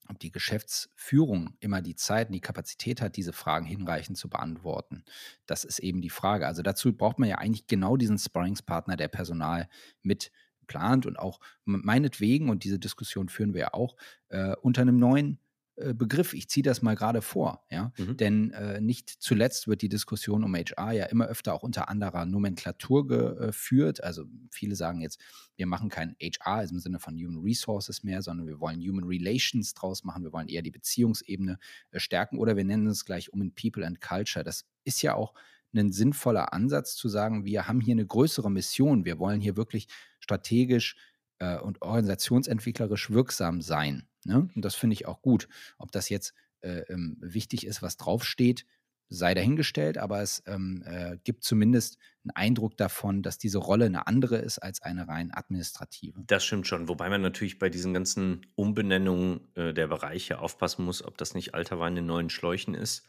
ob 0.07 0.19
die 0.19 0.31
Geschäftsführung 0.31 1.55
immer 1.59 1.81
die 1.81 1.95
Zeit 1.95 2.27
und 2.27 2.33
die 2.33 2.41
Kapazität 2.41 3.01
hat, 3.01 3.17
diese 3.17 3.33
Fragen 3.33 3.65
hinreichend 3.65 4.17
zu 4.17 4.29
beantworten. 4.29 5.03
Das 5.45 5.63
ist 5.63 5.79
eben 5.79 6.01
die 6.01 6.09
Frage. 6.09 6.45
Also 6.45 6.61
dazu 6.61 6.95
braucht 6.95 7.19
man 7.19 7.29
ja 7.29 7.39
eigentlich 7.39 7.67
genau 7.67 7.97
diesen 7.97 8.19
Sparringspartner, 8.19 8.97
der 8.97 9.07
Personal 9.07 9.67
mit 10.03 10.31
plant 10.67 11.05
und 11.05 11.17
auch 11.17 11.39
meinetwegen, 11.65 12.49
und 12.49 12.63
diese 12.63 12.79
Diskussion 12.79 13.29
führen 13.29 13.53
wir 13.53 13.61
ja 13.61 13.73
auch, 13.73 13.95
äh, 14.29 14.55
unter 14.61 14.81
einem 14.81 14.97
neuen 14.97 15.39
Begriff. 15.75 16.33
Ich 16.33 16.47
ziehe 16.47 16.63
das 16.63 16.81
mal 16.81 16.95
gerade 16.95 17.21
vor, 17.21 17.65
ja. 17.69 17.91
Mhm. 17.97 18.17
Denn 18.17 18.51
äh, 18.51 18.79
nicht 18.79 19.09
zuletzt 19.09 19.67
wird 19.67 19.81
die 19.81 19.89
Diskussion 19.89 20.43
um 20.43 20.55
HR 20.55 20.93
ja 20.93 21.05
immer 21.05 21.27
öfter 21.27 21.53
auch 21.53 21.63
unter 21.63 21.89
anderer 21.89 22.25
Nomenklatur 22.25 23.07
geführt. 23.07 24.03
Also 24.03 24.25
viele 24.51 24.75
sagen 24.75 25.01
jetzt, 25.01 25.19
wir 25.57 25.67
machen 25.67 25.89
kein 25.89 26.15
HR 26.21 26.63
im 26.63 26.79
Sinne 26.79 26.99
von 26.99 27.15
Human 27.15 27.43
Resources 27.43 28.03
mehr, 28.03 28.21
sondern 28.21 28.47
wir 28.47 28.59
wollen 28.59 28.79
Human 28.79 29.03
Relations 29.03 29.73
draus 29.73 30.03
machen. 30.03 30.23
Wir 30.23 30.31
wollen 30.31 30.47
eher 30.47 30.61
die 30.61 30.71
Beziehungsebene 30.71 31.59
äh, 31.91 31.99
stärken 31.99 32.39
oder 32.39 32.55
wir 32.55 32.63
nennen 32.63 32.87
es 32.87 33.03
gleich 33.03 33.33
um 33.33 33.41
in 33.41 33.53
People 33.53 33.85
and 33.85 33.99
Culture. 33.99 34.45
Das 34.45 34.65
ist 34.85 35.01
ja 35.01 35.15
auch 35.15 35.33
ein 35.73 35.91
sinnvoller 35.91 36.53
Ansatz 36.53 36.95
zu 36.95 37.09
sagen, 37.09 37.43
wir 37.43 37.67
haben 37.67 37.81
hier 37.81 37.93
eine 37.93 38.05
größere 38.05 38.49
Mission. 38.49 39.03
Wir 39.03 39.19
wollen 39.19 39.41
hier 39.41 39.57
wirklich 39.57 39.87
strategisch 40.19 40.95
äh, 41.39 41.57
und 41.57 41.81
organisationsentwicklerisch 41.81 43.11
wirksam 43.11 43.61
sein. 43.61 44.07
Ne? 44.25 44.49
Und 44.55 44.65
das 44.65 44.75
finde 44.75 44.95
ich 44.95 45.07
auch 45.07 45.21
gut. 45.21 45.47
Ob 45.77 45.91
das 45.91 46.09
jetzt 46.09 46.33
äh, 46.61 46.79
ähm, 46.89 47.17
wichtig 47.21 47.65
ist, 47.65 47.81
was 47.81 47.97
draufsteht, 47.97 48.65
sei 49.07 49.33
dahingestellt, 49.35 49.97
aber 49.97 50.21
es 50.21 50.43
ähm, 50.47 50.83
äh, 50.85 51.17
gibt 51.23 51.43
zumindest 51.43 51.97
einen 52.23 52.31
Eindruck 52.31 52.75
davon, 52.75 53.21
dass 53.21 53.37
diese 53.37 53.59
Rolle 53.59 53.85
eine 53.85 54.07
andere 54.07 54.37
ist 54.37 54.57
als 54.59 54.81
eine 54.81 55.07
rein 55.07 55.31
administrative. 55.31 56.23
Das 56.25 56.43
stimmt 56.43 56.65
schon, 56.65 56.89
wobei 56.89 57.09
man 57.09 57.21
natürlich 57.21 57.59
bei 57.59 57.69
diesen 57.69 57.93
ganzen 57.93 58.45
Umbenennungen 58.55 59.47
äh, 59.55 59.73
der 59.73 59.87
Bereiche 59.87 60.39
aufpassen 60.39 60.85
muss, 60.85 61.03
ob 61.03 61.17
das 61.17 61.35
nicht 61.35 61.53
alter 61.53 61.79
Wein 61.79 61.97
in 61.97 62.07
neuen 62.07 62.31
Schläuchen 62.31 62.73
ist. 62.73 63.07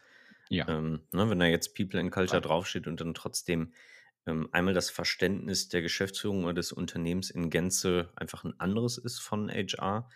Ja. 0.49 0.67
Ähm, 0.69 1.01
ne, 1.11 1.29
wenn 1.29 1.39
da 1.39 1.45
jetzt 1.45 1.75
People 1.75 1.99
and 1.99 2.11
Culture 2.11 2.37
ja. 2.37 2.47
draufsteht 2.47 2.87
und 2.87 3.01
dann 3.01 3.15
trotzdem 3.15 3.73
ähm, 4.27 4.49
einmal 4.51 4.73
das 4.73 4.89
Verständnis 4.89 5.67
der 5.69 5.81
Geschäftsführung 5.81 6.43
oder 6.43 6.53
des 6.53 6.71
Unternehmens 6.71 7.31
in 7.31 7.49
Gänze 7.49 8.09
einfach 8.15 8.43
ein 8.43 8.59
anderes 8.59 8.97
ist 8.97 9.19
von 9.19 9.49
HR, 9.49 10.07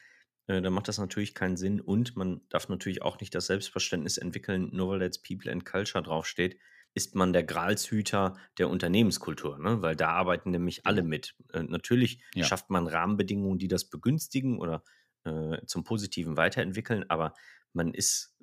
äh, 0.52 0.62
dann 0.62 0.74
macht 0.74 0.90
das 0.90 0.98
natürlich 0.98 1.34
keinen 1.34 1.56
Sinn. 1.56 1.80
Und 1.80 2.18
man 2.18 2.42
darf 2.50 2.68
natürlich 2.68 3.02
auch 3.02 3.20
nicht 3.20 3.34
das 3.34 3.48
Selbstverständnis 3.48 4.18
entwickeln, 4.18 4.70
nur 4.74 4.90
weil 4.90 5.02
jetzt 5.02 5.26
People 5.26 5.52
and 5.52 5.66
Culture 5.66 6.04
draufsteht, 6.04 6.60
ist 6.94 7.16
man 7.16 7.32
der 7.32 7.44
Gralshüter 7.44 8.36
der 8.58 8.70
Unternehmenskultur, 8.70 9.58
ne? 9.58 9.82
weil 9.82 9.96
da 9.96 10.10
arbeiten 10.10 10.52
nämlich 10.52 10.86
alle 10.86 11.04
mit. 11.04 11.36
Äh, 11.54 11.64
natürlich 11.64 12.22
ja. 12.36 12.44
schafft 12.44 12.70
man 12.70 12.88
Rahmenbedingungen, 12.88 13.60
die 13.60 13.70
das 13.70 13.90
begünstigen 13.90 14.60
oder 14.60 14.84
äh, 15.24 15.66
zum 15.68 15.86
Positiven 15.86 16.36
weiterentwickeln, 16.36 17.06
aber 17.08 17.34
man 17.72 17.94
ist 17.94 18.36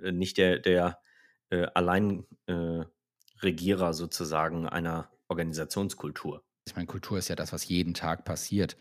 äh, 0.00 0.10
nicht 0.10 0.38
der, 0.38 0.58
der 0.58 0.98
äh, 1.50 1.66
Alleinregierer 1.74 3.90
äh, 3.90 3.94
sozusagen 3.94 4.66
einer 4.66 5.12
Organisationskultur. 5.28 6.42
Ich 6.66 6.76
meine, 6.76 6.86
Kultur 6.86 7.18
ist 7.18 7.28
ja 7.28 7.34
das, 7.34 7.52
was 7.52 7.66
jeden 7.66 7.92
Tag 7.92 8.24
passiert. 8.24 8.76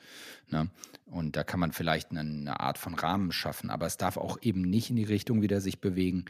Ne? 0.50 0.70
Und 1.06 1.36
da 1.36 1.44
kann 1.44 1.60
man 1.60 1.72
vielleicht 1.72 2.12
eine, 2.12 2.20
eine, 2.20 2.60
Art 2.60 2.78
von 2.78 2.94
Rahmen 2.94 3.32
schaffen, 3.32 3.72
aber 3.72 3.88
es 3.88 3.98
darf 3.98 4.18
auch 4.18 4.38
eben 4.42 4.62
nicht 4.62 4.92
in 4.92 4.96
die 4.98 5.04
Richtung 5.04 5.42
wieder 5.42 5.62
sich 5.62 5.82
bewegen. 5.82 6.26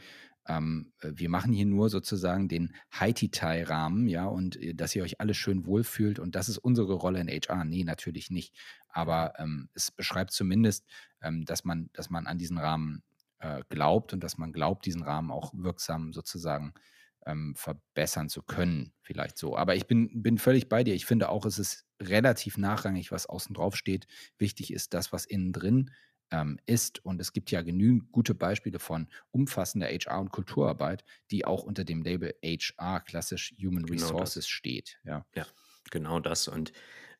Ähm, 0.46 0.92
wir 1.02 1.28
machen 1.28 1.52
hier 1.52 1.66
nur 1.66 1.90
sozusagen 1.90 2.48
den 2.48 2.74
Haiti-Tai-Rahmen, 2.90 4.08
ja, 4.08 4.24
und 4.24 4.56
äh, 4.56 4.74
dass 4.74 4.96
ihr 4.96 5.02
euch 5.02 5.20
alle 5.20 5.34
schön 5.34 5.66
wohlfühlt 5.66 6.18
und 6.18 6.34
das 6.34 6.48
ist 6.48 6.58
unsere 6.58 6.94
Rolle 6.94 7.20
in 7.20 7.28
HR. 7.28 7.64
Nee, 7.64 7.84
natürlich 7.84 8.30
nicht. 8.30 8.54
Aber 8.88 9.34
ähm, 9.38 9.68
es 9.74 9.90
beschreibt 9.90 10.32
zumindest, 10.32 10.86
ähm, 11.20 11.44
dass, 11.44 11.64
man, 11.64 11.90
dass 11.92 12.10
man 12.10 12.26
an 12.26 12.38
diesen 12.38 12.58
Rahmen 12.58 13.02
äh, 13.40 13.62
glaubt 13.68 14.14
und 14.14 14.24
dass 14.24 14.38
man 14.38 14.52
glaubt, 14.52 14.86
diesen 14.86 15.02
Rahmen 15.02 15.30
auch 15.30 15.52
wirksam 15.54 16.12
sozusagen 16.12 16.72
ähm, 17.26 17.54
verbessern 17.56 18.28
zu 18.28 18.42
können, 18.42 18.92
vielleicht 19.02 19.38
so. 19.38 19.56
Aber 19.56 19.74
ich 19.76 19.86
bin, 19.86 20.22
bin 20.22 20.38
völlig 20.38 20.68
bei 20.68 20.84
dir. 20.84 20.94
Ich 20.94 21.06
finde 21.06 21.28
auch, 21.28 21.44
es 21.46 21.58
ist 21.58 21.86
relativ 22.00 22.58
nachrangig, 22.58 23.12
was 23.12 23.26
außen 23.26 23.54
drauf 23.54 23.76
steht. 23.76 24.06
Wichtig 24.38 24.72
ist 24.72 24.94
das, 24.94 25.12
was 25.12 25.24
innen 25.24 25.52
drin 25.52 25.90
ähm, 26.30 26.58
ist. 26.66 27.04
Und 27.04 27.20
es 27.20 27.32
gibt 27.32 27.50
ja 27.50 27.62
genügend 27.62 28.10
gute 28.10 28.34
Beispiele 28.34 28.78
von 28.78 29.08
umfassender 29.30 29.86
HR- 29.88 30.20
und 30.20 30.30
Kulturarbeit, 30.32 31.04
die 31.30 31.44
auch 31.44 31.62
unter 31.62 31.84
dem 31.84 32.02
Label 32.02 32.34
HR, 32.42 33.00
klassisch 33.00 33.54
Human 33.58 33.84
genau 33.84 33.92
Resources, 33.92 34.44
das. 34.44 34.48
steht. 34.48 34.98
Ja. 35.04 35.24
ja, 35.34 35.46
genau 35.90 36.18
das. 36.18 36.48
Und 36.48 36.72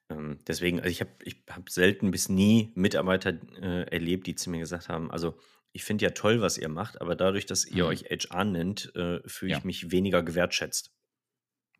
ähm, 0.08 0.38
deswegen, 0.46 0.78
also 0.78 0.90
ich 0.90 1.00
habe 1.00 1.12
ich 1.22 1.42
hab 1.48 1.70
selten 1.70 2.10
bis 2.10 2.28
nie 2.28 2.72
Mitarbeiter 2.74 3.34
äh, 3.60 3.84
erlebt, 3.90 4.26
die 4.26 4.34
zu 4.34 4.50
mir 4.50 4.58
gesagt 4.58 4.88
haben, 4.88 5.10
also 5.10 5.38
ich 5.72 5.84
finde 5.84 6.04
ja 6.04 6.10
toll, 6.10 6.40
was 6.40 6.58
ihr 6.58 6.68
macht, 6.68 7.00
aber 7.00 7.16
dadurch, 7.16 7.46
dass 7.46 7.64
ihr 7.64 7.84
mhm. 7.84 7.90
euch 7.90 8.04
HR 8.04 8.44
nennt, 8.44 8.94
äh, 8.94 9.20
fühle 9.26 9.52
ich 9.52 9.58
ja. 9.58 9.64
mich 9.64 9.90
weniger 9.90 10.22
gewertschätzt. 10.22 10.92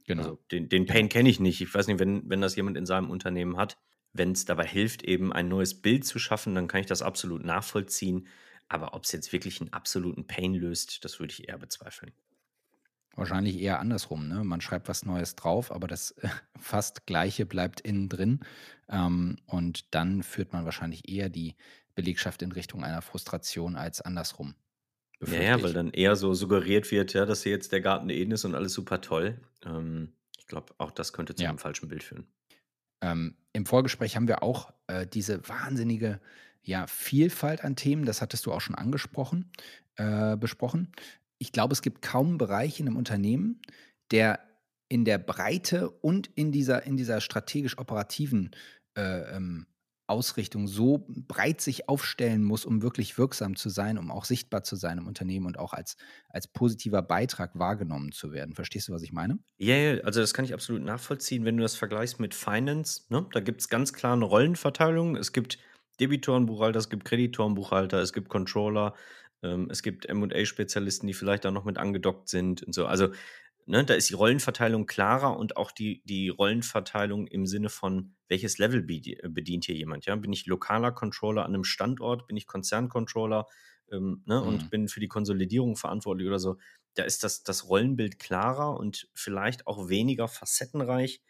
Genau. 0.06 0.22
Also 0.22 0.44
den, 0.50 0.68
den 0.68 0.86
Pain 0.86 1.08
kenne 1.08 1.28
ich 1.28 1.40
nicht. 1.40 1.60
Ich 1.60 1.72
weiß 1.72 1.86
nicht, 1.86 1.98
wenn, 1.98 2.28
wenn 2.28 2.40
das 2.40 2.56
jemand 2.56 2.76
in 2.76 2.86
seinem 2.86 3.10
Unternehmen 3.10 3.56
hat, 3.56 3.78
wenn 4.12 4.32
es 4.32 4.44
dabei 4.44 4.66
hilft, 4.66 5.02
eben 5.02 5.32
ein 5.32 5.48
neues 5.48 5.80
Bild 5.80 6.04
zu 6.04 6.18
schaffen, 6.18 6.54
dann 6.54 6.68
kann 6.68 6.80
ich 6.80 6.86
das 6.86 7.02
absolut 7.02 7.44
nachvollziehen. 7.44 8.26
Aber 8.68 8.94
ob 8.94 9.04
es 9.04 9.12
jetzt 9.12 9.32
wirklich 9.32 9.60
einen 9.60 9.72
absoluten 9.72 10.26
Pain 10.26 10.54
löst, 10.54 11.04
das 11.04 11.20
würde 11.20 11.32
ich 11.32 11.48
eher 11.48 11.58
bezweifeln. 11.58 12.12
Wahrscheinlich 13.14 13.60
eher 13.60 13.78
andersrum, 13.78 14.26
ne? 14.26 14.42
Man 14.42 14.62
schreibt 14.62 14.88
was 14.88 15.04
Neues 15.04 15.36
drauf, 15.36 15.70
aber 15.70 15.86
das 15.86 16.12
äh, 16.12 16.28
fast 16.58 17.06
Gleiche 17.06 17.44
bleibt 17.44 17.80
innen 17.80 18.08
drin. 18.08 18.40
Ähm, 18.88 19.36
und 19.46 19.94
dann 19.94 20.22
führt 20.22 20.52
man 20.52 20.64
wahrscheinlich 20.64 21.08
eher 21.10 21.28
die 21.28 21.54
Belegschaft 21.94 22.42
in 22.42 22.52
Richtung 22.52 22.84
einer 22.84 23.02
Frustration 23.02 23.76
als 23.76 24.00
andersrum, 24.00 24.54
Ja, 25.24 25.40
ja, 25.40 25.62
weil 25.62 25.72
dann 25.72 25.90
eher 25.90 26.14
so 26.16 26.34
suggeriert 26.34 26.90
wird, 26.90 27.12
ja, 27.14 27.24
dass 27.26 27.42
hier 27.44 27.52
jetzt 27.52 27.72
der 27.72 27.80
Garten 27.80 28.08
Eden 28.10 28.30
ist 28.32 28.44
und 28.44 28.54
alles 28.54 28.72
super 28.74 29.00
toll. 29.00 29.40
Ähm, 29.64 30.14
ich 30.38 30.46
glaube, 30.46 30.74
auch 30.78 30.90
das 30.90 31.12
könnte 31.12 31.34
zu 31.34 31.44
Ja. 31.44 31.48
einem 31.48 31.58
falschen 31.58 31.88
Bild 31.88 32.02
führen. 32.02 32.26
Ähm, 33.00 33.36
Im 33.52 33.66
Vorgespräch 33.66 34.16
haben 34.16 34.28
wir 34.28 34.42
auch 34.42 34.72
äh, 34.86 35.06
diese 35.06 35.46
wahnsinnige 35.48 36.20
ja, 36.62 36.86
Vielfalt 36.86 37.64
an 37.64 37.74
Themen, 37.76 38.04
das 38.04 38.20
hattest 38.22 38.46
du 38.46 38.52
auch 38.52 38.60
schon 38.60 38.76
angesprochen, 38.76 39.50
äh, 39.96 40.36
besprochen. 40.36 40.92
Ich 41.38 41.50
glaube, 41.52 41.72
es 41.72 41.82
gibt 41.82 42.02
kaum 42.02 42.28
einen 42.28 42.38
Bereich 42.38 42.78
in 42.78 42.86
einem 42.86 42.96
Unternehmen, 42.96 43.60
der 44.12 44.40
in 44.88 45.04
der 45.04 45.18
Breite 45.18 45.90
und 45.90 46.28
in 46.36 46.52
dieser, 46.52 46.84
in 46.84 46.96
dieser 46.96 47.20
strategisch-operativen 47.20 48.50
äh, 48.96 49.36
ähm, 49.36 49.66
Ausrichtung 50.12 50.68
so 50.68 51.06
breit 51.08 51.60
sich 51.60 51.88
aufstellen 51.88 52.44
muss, 52.44 52.64
um 52.64 52.82
wirklich 52.82 53.18
wirksam 53.18 53.56
zu 53.56 53.68
sein, 53.70 53.98
um 53.98 54.10
auch 54.12 54.24
sichtbar 54.24 54.62
zu 54.62 54.76
sein 54.76 54.98
im 54.98 55.08
Unternehmen 55.08 55.46
und 55.46 55.58
auch 55.58 55.72
als, 55.72 55.96
als 56.28 56.46
positiver 56.48 57.02
Beitrag 57.02 57.58
wahrgenommen 57.58 58.12
zu 58.12 58.32
werden. 58.32 58.54
Verstehst 58.54 58.88
du, 58.88 58.92
was 58.92 59.02
ich 59.02 59.12
meine? 59.12 59.38
Ja, 59.58 59.76
ja, 59.76 60.00
also 60.02 60.20
das 60.20 60.34
kann 60.34 60.44
ich 60.44 60.54
absolut 60.54 60.82
nachvollziehen, 60.82 61.44
wenn 61.44 61.56
du 61.56 61.62
das 61.62 61.76
vergleichst 61.76 62.18
mit 62.18 62.34
Finance, 62.34 63.02
ne? 63.10 63.26
Da 63.32 63.40
gibt 63.40 63.60
es 63.60 63.68
ganz 63.68 63.92
klar 63.92 64.14
eine 64.14 64.24
Rollenverteilung. 64.24 65.16
Es 65.16 65.32
gibt 65.32 65.58
Debitorenbuchhalter, 66.00 66.78
es 66.78 66.88
gibt 66.90 67.04
Kreditorenbuchhalter, 67.04 67.98
es 68.00 68.12
gibt 68.12 68.28
Controller, 68.28 68.94
ähm, 69.42 69.68
es 69.70 69.82
gibt 69.82 70.06
M&A-Spezialisten, 70.06 71.06
die 71.06 71.14
vielleicht 71.14 71.44
da 71.44 71.50
noch 71.52 71.64
mit 71.64 71.78
angedockt 71.78 72.28
sind 72.28 72.62
und 72.62 72.74
so. 72.74 72.86
Also, 72.86 73.10
ne, 73.66 73.84
da 73.84 73.94
ist 73.94 74.10
die 74.10 74.14
Rollenverteilung 74.14 74.86
klarer 74.86 75.38
und 75.38 75.56
auch 75.56 75.70
die, 75.72 76.02
die 76.04 76.28
Rollenverteilung 76.28 77.26
im 77.26 77.46
Sinne 77.46 77.68
von, 77.68 78.14
welches 78.28 78.58
Level 78.58 78.84
äh, 78.90 79.28
bedient 79.28 79.64
hier 79.66 79.76
jemand, 79.76 80.06
ja? 80.06 80.16
Bin 80.16 80.32
ich 80.32 80.46
lokaler 80.46 80.92
Controller 80.92 81.44
an 81.44 81.54
einem 81.54 81.64
Standort? 81.64 82.26
Bin 82.26 82.36
ich 82.36 82.46
Konzerncontroller? 82.46 83.46
Ähm, 83.90 84.22
ne, 84.26 84.42
Mhm. 84.42 84.42
und 84.42 84.70
bin 84.70 84.88
für 84.88 85.00
die 85.00 85.08
Konsolidierung 85.08 85.76
verantwortlich 85.76 86.26
oder 86.28 86.38
so. 86.38 86.56
Da 86.94 87.04
ist 87.04 87.24
das, 87.24 87.42
das 87.42 87.68
Rollenbild 87.68 88.18
klarer 88.18 88.78
und 88.78 89.08
vielleicht 89.14 89.66
auch 89.66 89.88
weniger 89.88 90.28
facettenreich 90.28 91.20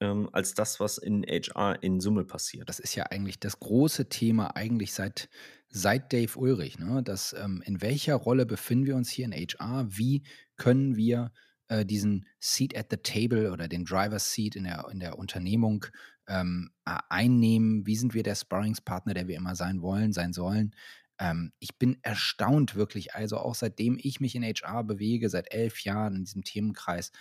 ähm, 0.00 0.28
als 0.32 0.54
das, 0.54 0.80
was 0.80 0.98
in 0.98 1.22
HR 1.24 1.82
in 1.82 2.00
Summe 2.00 2.24
passiert. 2.24 2.68
Das 2.68 2.78
ist 2.80 2.94
ja 2.94 3.04
eigentlich 3.04 3.38
das 3.40 3.60
große 3.60 4.08
Thema 4.08 4.56
eigentlich 4.56 4.92
seit, 4.94 5.28
seit 5.68 6.12
Dave 6.12 6.38
Ulrich. 6.38 6.78
Ne? 6.78 7.02
Das, 7.02 7.34
ähm, 7.38 7.62
in 7.66 7.82
welcher 7.82 8.14
Rolle 8.16 8.46
befinden 8.46 8.86
wir 8.86 8.96
uns 8.96 9.10
hier 9.10 9.26
in 9.26 9.32
HR? 9.32 9.86
Wie 9.90 10.22
können 10.56 10.96
wir 10.96 11.32
äh, 11.70 11.86
diesen 11.86 12.26
Seat 12.40 12.76
at 12.76 12.88
the 12.90 12.96
Table 12.96 13.52
oder 13.52 13.68
den 13.68 13.84
Driver's 13.84 14.32
Seat 14.32 14.56
in 14.56 14.64
der, 14.64 14.86
in 14.90 15.00
der 15.00 15.18
Unternehmung 15.18 15.86
ähm, 16.28 16.70
äh, 16.84 16.98
einnehmen? 17.08 17.86
Wie 17.86 17.96
sind 17.96 18.12
wir 18.12 18.22
der 18.22 18.34
Sparringspartner, 18.34 19.14
der 19.14 19.28
wir 19.28 19.36
immer 19.36 19.54
sein 19.54 19.80
wollen, 19.80 20.12
sein 20.12 20.32
sollen? 20.32 20.74
Ähm, 21.18 21.52
ich 21.60 21.78
bin 21.78 21.98
erstaunt 22.02 22.74
wirklich, 22.74 23.14
also 23.14 23.38
auch 23.38 23.54
seitdem 23.54 23.98
ich 24.02 24.20
mich 24.20 24.34
in 24.34 24.42
HR 24.42 24.84
bewege, 24.84 25.30
seit 25.30 25.54
elf 25.54 25.84
Jahren 25.84 26.16
in 26.16 26.24
diesem 26.24 26.42
Themenkreis, 26.42 27.12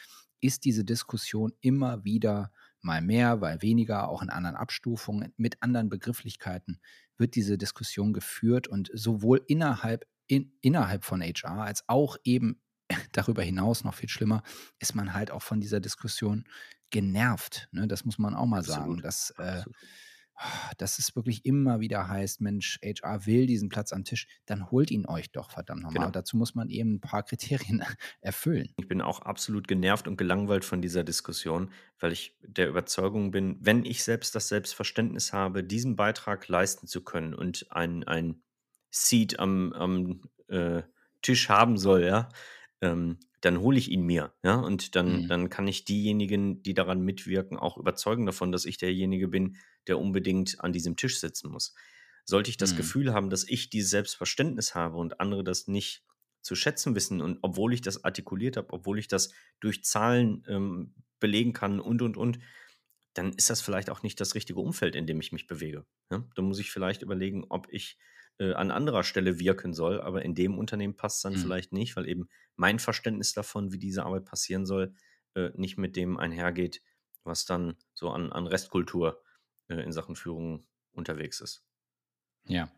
ist 0.42 0.66
diese 0.66 0.84
Diskussion 0.84 1.54
immer 1.62 2.04
wieder 2.04 2.52
mal 2.82 3.02
mehr, 3.02 3.38
mal 3.38 3.62
weniger, 3.62 4.10
auch 4.10 4.22
in 4.22 4.30
anderen 4.30 4.56
Abstufungen, 4.56 5.34
mit 5.38 5.62
anderen 5.62 5.90
Begrifflichkeiten 5.90 6.80
wird 7.18 7.36
diese 7.36 7.58
Diskussion 7.58 8.14
geführt 8.14 8.68
und 8.68 8.90
sowohl 8.94 9.44
innerhalb, 9.48 10.06
in, 10.28 10.54
innerhalb 10.62 11.04
von 11.04 11.22
HR 11.22 11.64
als 11.64 11.84
auch 11.88 12.18
eben 12.24 12.62
darüber 13.12 13.44
hinaus 13.44 13.84
noch 13.84 13.94
viel 13.94 14.10
schlimmer, 14.10 14.44
ist 14.80 14.96
man 14.96 15.14
halt 15.14 15.32
auch 15.32 15.42
von 15.42 15.60
dieser 15.60 15.80
Diskussion 15.80 16.46
genervt. 16.90 17.68
Ne? 17.72 17.88
Das 17.88 18.06
muss 18.06 18.18
man 18.18 18.36
auch 18.36 18.46
mal 18.46 18.64
sagen. 18.64 19.00
Absolut. 19.00 19.04
Dass, 19.04 19.32
äh, 19.38 19.64
dass 20.78 21.00
es 21.00 21.16
wirklich 21.16 21.46
immer 21.46 21.80
wieder 21.80 22.08
heißt, 22.08 22.42
Mensch, 22.42 22.80
HR 22.84 23.26
will 23.26 23.46
diesen 23.46 23.70
Platz 23.70 23.94
am 23.94 24.04
Tisch, 24.04 24.28
dann 24.46 24.72
holt 24.72 24.92
ihn 24.92 25.06
euch 25.06 25.32
doch 25.32 25.52
verdammt 25.52 25.84
nochmal. 25.84 26.06
Genau. 26.06 26.12
Dazu 26.12 26.38
muss 26.38 26.56
man 26.56 26.70
eben 26.70 26.96
ein 26.96 27.02
paar 27.02 27.24
Kriterien 27.26 27.84
erfüllen. 28.22 28.74
Ich 28.78 28.88
bin 28.88 29.02
auch 29.02 29.22
absolut 29.22 29.68
genervt 29.68 30.08
und 30.08 30.18
gelangweilt 30.18 30.66
von 30.66 30.82
dieser 30.82 31.04
Diskussion, 31.04 31.72
weil 32.00 32.12
ich 32.12 32.36
der 32.42 32.70
Überzeugung 32.70 33.32
bin, 33.32 33.58
wenn 33.62 33.86
ich 33.86 34.04
selbst 34.04 34.36
das 34.36 34.48
Selbstverständnis 34.48 35.34
habe, 35.34 35.64
diesen 35.64 35.96
Beitrag 35.96 36.48
leisten 36.48 36.88
zu 36.88 37.04
können 37.04 37.34
und 37.34 37.68
ein, 37.72 38.04
ein 38.06 38.42
Seat 38.92 39.38
am, 39.40 39.74
am 39.74 40.22
äh, 40.48 40.82
Tisch 41.22 41.50
haben 41.50 41.78
soll, 41.78 42.06
ja, 42.06 42.30
ähm, 42.82 43.20
dann 43.42 43.60
hole 43.60 43.78
ich 43.78 43.90
ihn 43.90 44.04
mir, 44.04 44.34
ja, 44.44 44.56
und 44.56 44.96
dann, 44.96 45.26
Mhm. 45.26 45.28
dann 45.28 45.50
kann 45.50 45.68
ich 45.68 45.86
diejenigen, 45.86 46.62
die 46.64 46.74
daran 46.74 47.02
mitwirken, 47.02 47.58
auch 47.58 47.78
überzeugen 47.78 48.26
davon, 48.26 48.52
dass 48.52 48.66
ich 48.66 48.78
derjenige 48.78 49.28
bin, 49.28 49.58
der 49.88 50.00
unbedingt 50.00 50.60
an 50.62 50.74
diesem 50.74 50.96
Tisch 50.98 51.20
sitzen 51.20 51.50
muss. 51.52 51.74
Sollte 52.26 52.50
ich 52.50 52.58
das 52.58 52.76
Mhm. 52.76 52.76
Gefühl 52.76 53.14
haben, 53.14 53.30
dass 53.30 53.48
ich 53.48 53.70
dieses 53.70 53.92
Selbstverständnis 53.92 54.76
habe 54.76 54.98
und 54.98 55.20
andere 55.22 55.44
das 55.44 55.68
nicht 55.68 56.04
zu 56.42 56.56
schätzen 56.56 56.96
wissen 56.96 57.22
und 57.22 57.40
obwohl 57.42 57.74
ich 57.74 57.82
das 57.82 58.04
artikuliert 58.04 58.56
habe, 58.58 58.72
obwohl 58.74 59.00
ich 59.00 59.08
das 59.08 59.32
durch 59.60 59.84
Zahlen 59.84 60.44
ähm, 60.48 60.96
belegen 61.20 61.54
kann 61.54 61.80
und 61.80 62.02
und 62.02 62.18
und, 62.18 62.40
dann 63.14 63.34
ist 63.34 63.50
das 63.50 63.62
vielleicht 63.62 63.90
auch 63.90 64.04
nicht 64.04 64.20
das 64.22 64.36
richtige 64.36 64.60
Umfeld, 64.60 64.96
in 64.96 65.08
dem 65.08 65.20
ich 65.20 65.32
mich 65.32 65.48
bewege. 65.48 65.86
Ja? 66.12 66.26
Dann 66.36 66.46
muss 66.46 66.60
ich 66.60 66.72
vielleicht 66.72 67.02
überlegen, 67.02 67.46
ob 67.50 67.68
ich 67.72 67.98
äh, 68.40 68.54
an 68.54 68.72
anderer 68.72 69.04
Stelle 69.04 69.40
wirken 69.40 69.74
soll, 69.74 70.02
aber 70.02 70.24
in 70.24 70.36
dem 70.36 70.58
Unternehmen 70.58 70.96
passt 70.96 71.18
es 71.18 71.22
dann 71.24 71.36
Mhm. 71.36 71.38
vielleicht 71.38 71.72
nicht, 71.74 71.96
weil 71.96 72.08
eben 72.08 72.30
mein 72.56 72.80
Verständnis 72.80 73.34
davon, 73.34 73.72
wie 73.72 73.80
diese 73.80 74.04
Arbeit 74.06 74.26
passieren 74.26 74.66
soll, 74.66 74.96
äh, 75.36 75.52
nicht 75.56 75.78
mit 75.78 75.96
dem 75.96 76.18
einhergeht, 76.18 76.82
was 77.24 77.46
dann 77.46 77.76
so 77.94 78.10
an, 78.10 78.32
an 78.32 78.48
Restkultur 78.48 79.24
äh, 79.70 79.76
in 79.84 79.92
Sachen 79.92 80.16
Führung 80.16 80.68
unterwegs 80.92 81.42
ist. 81.42 81.64
Ja. 82.48 82.70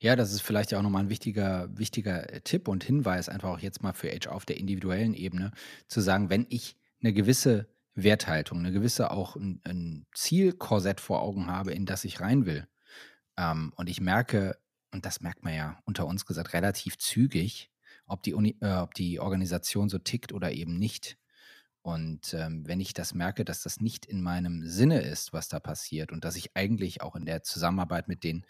Ja, 0.00 0.16
das 0.16 0.32
ist 0.32 0.40
vielleicht 0.42 0.72
ja 0.72 0.78
auch 0.78 0.82
nochmal 0.82 1.04
ein 1.04 1.10
wichtiger, 1.10 1.68
wichtiger 1.76 2.32
äh, 2.32 2.40
Tipp 2.40 2.66
und 2.68 2.82
Hinweis, 2.84 3.28
einfach 3.28 3.50
auch 3.50 3.58
jetzt 3.60 3.82
mal 3.82 3.92
für 3.92 4.08
HR 4.10 4.32
auf 4.34 4.44
der 4.44 4.56
individuellen 4.56 5.14
Ebene, 5.14 5.52
zu 5.88 6.00
sagen, 6.00 6.30
wenn 6.30 6.46
ich 6.48 6.76
eine 7.02 7.12
gewisse 7.12 7.68
Werthaltung, 7.94 8.58
eine 8.58 8.72
gewisse 8.72 9.10
auch 9.10 9.36
ein, 9.36 9.60
ein 9.64 10.06
Zielkorsett 10.14 11.00
vor 11.00 11.22
Augen 11.22 11.46
habe, 11.48 11.72
in 11.72 11.86
das 11.86 12.04
ich 12.04 12.20
rein 12.20 12.46
will, 12.46 12.66
ähm, 13.38 13.72
und 13.76 13.88
ich 13.90 14.00
merke, 14.00 14.58
und 14.92 15.06
das 15.06 15.20
merkt 15.20 15.44
man 15.44 15.54
ja 15.54 15.78
unter 15.84 16.06
uns 16.06 16.26
gesagt 16.26 16.52
relativ 16.52 16.98
zügig, 16.98 17.70
ob 18.06 18.22
die, 18.22 18.34
Uni, 18.34 18.56
äh, 18.60 18.76
ob 18.76 18.94
die 18.94 19.20
Organisation 19.20 19.88
so 19.88 19.98
tickt 19.98 20.32
oder 20.32 20.52
eben 20.52 20.78
nicht. 20.78 21.16
Und 21.82 22.34
ähm, 22.34 22.66
wenn 22.66 22.80
ich 22.80 22.92
das 22.92 23.14
merke, 23.14 23.44
dass 23.44 23.62
das 23.62 23.80
nicht 23.80 24.04
in 24.04 24.20
meinem 24.20 24.66
Sinne 24.66 25.00
ist, 25.00 25.32
was 25.32 25.48
da 25.48 25.60
passiert 25.60 26.12
und 26.12 26.24
dass 26.24 26.36
ich 26.36 26.54
eigentlich 26.54 27.00
auch 27.00 27.16
in 27.16 27.24
der 27.24 27.42
Zusammenarbeit 27.42 28.06
mit 28.06 28.22
den 28.22 28.44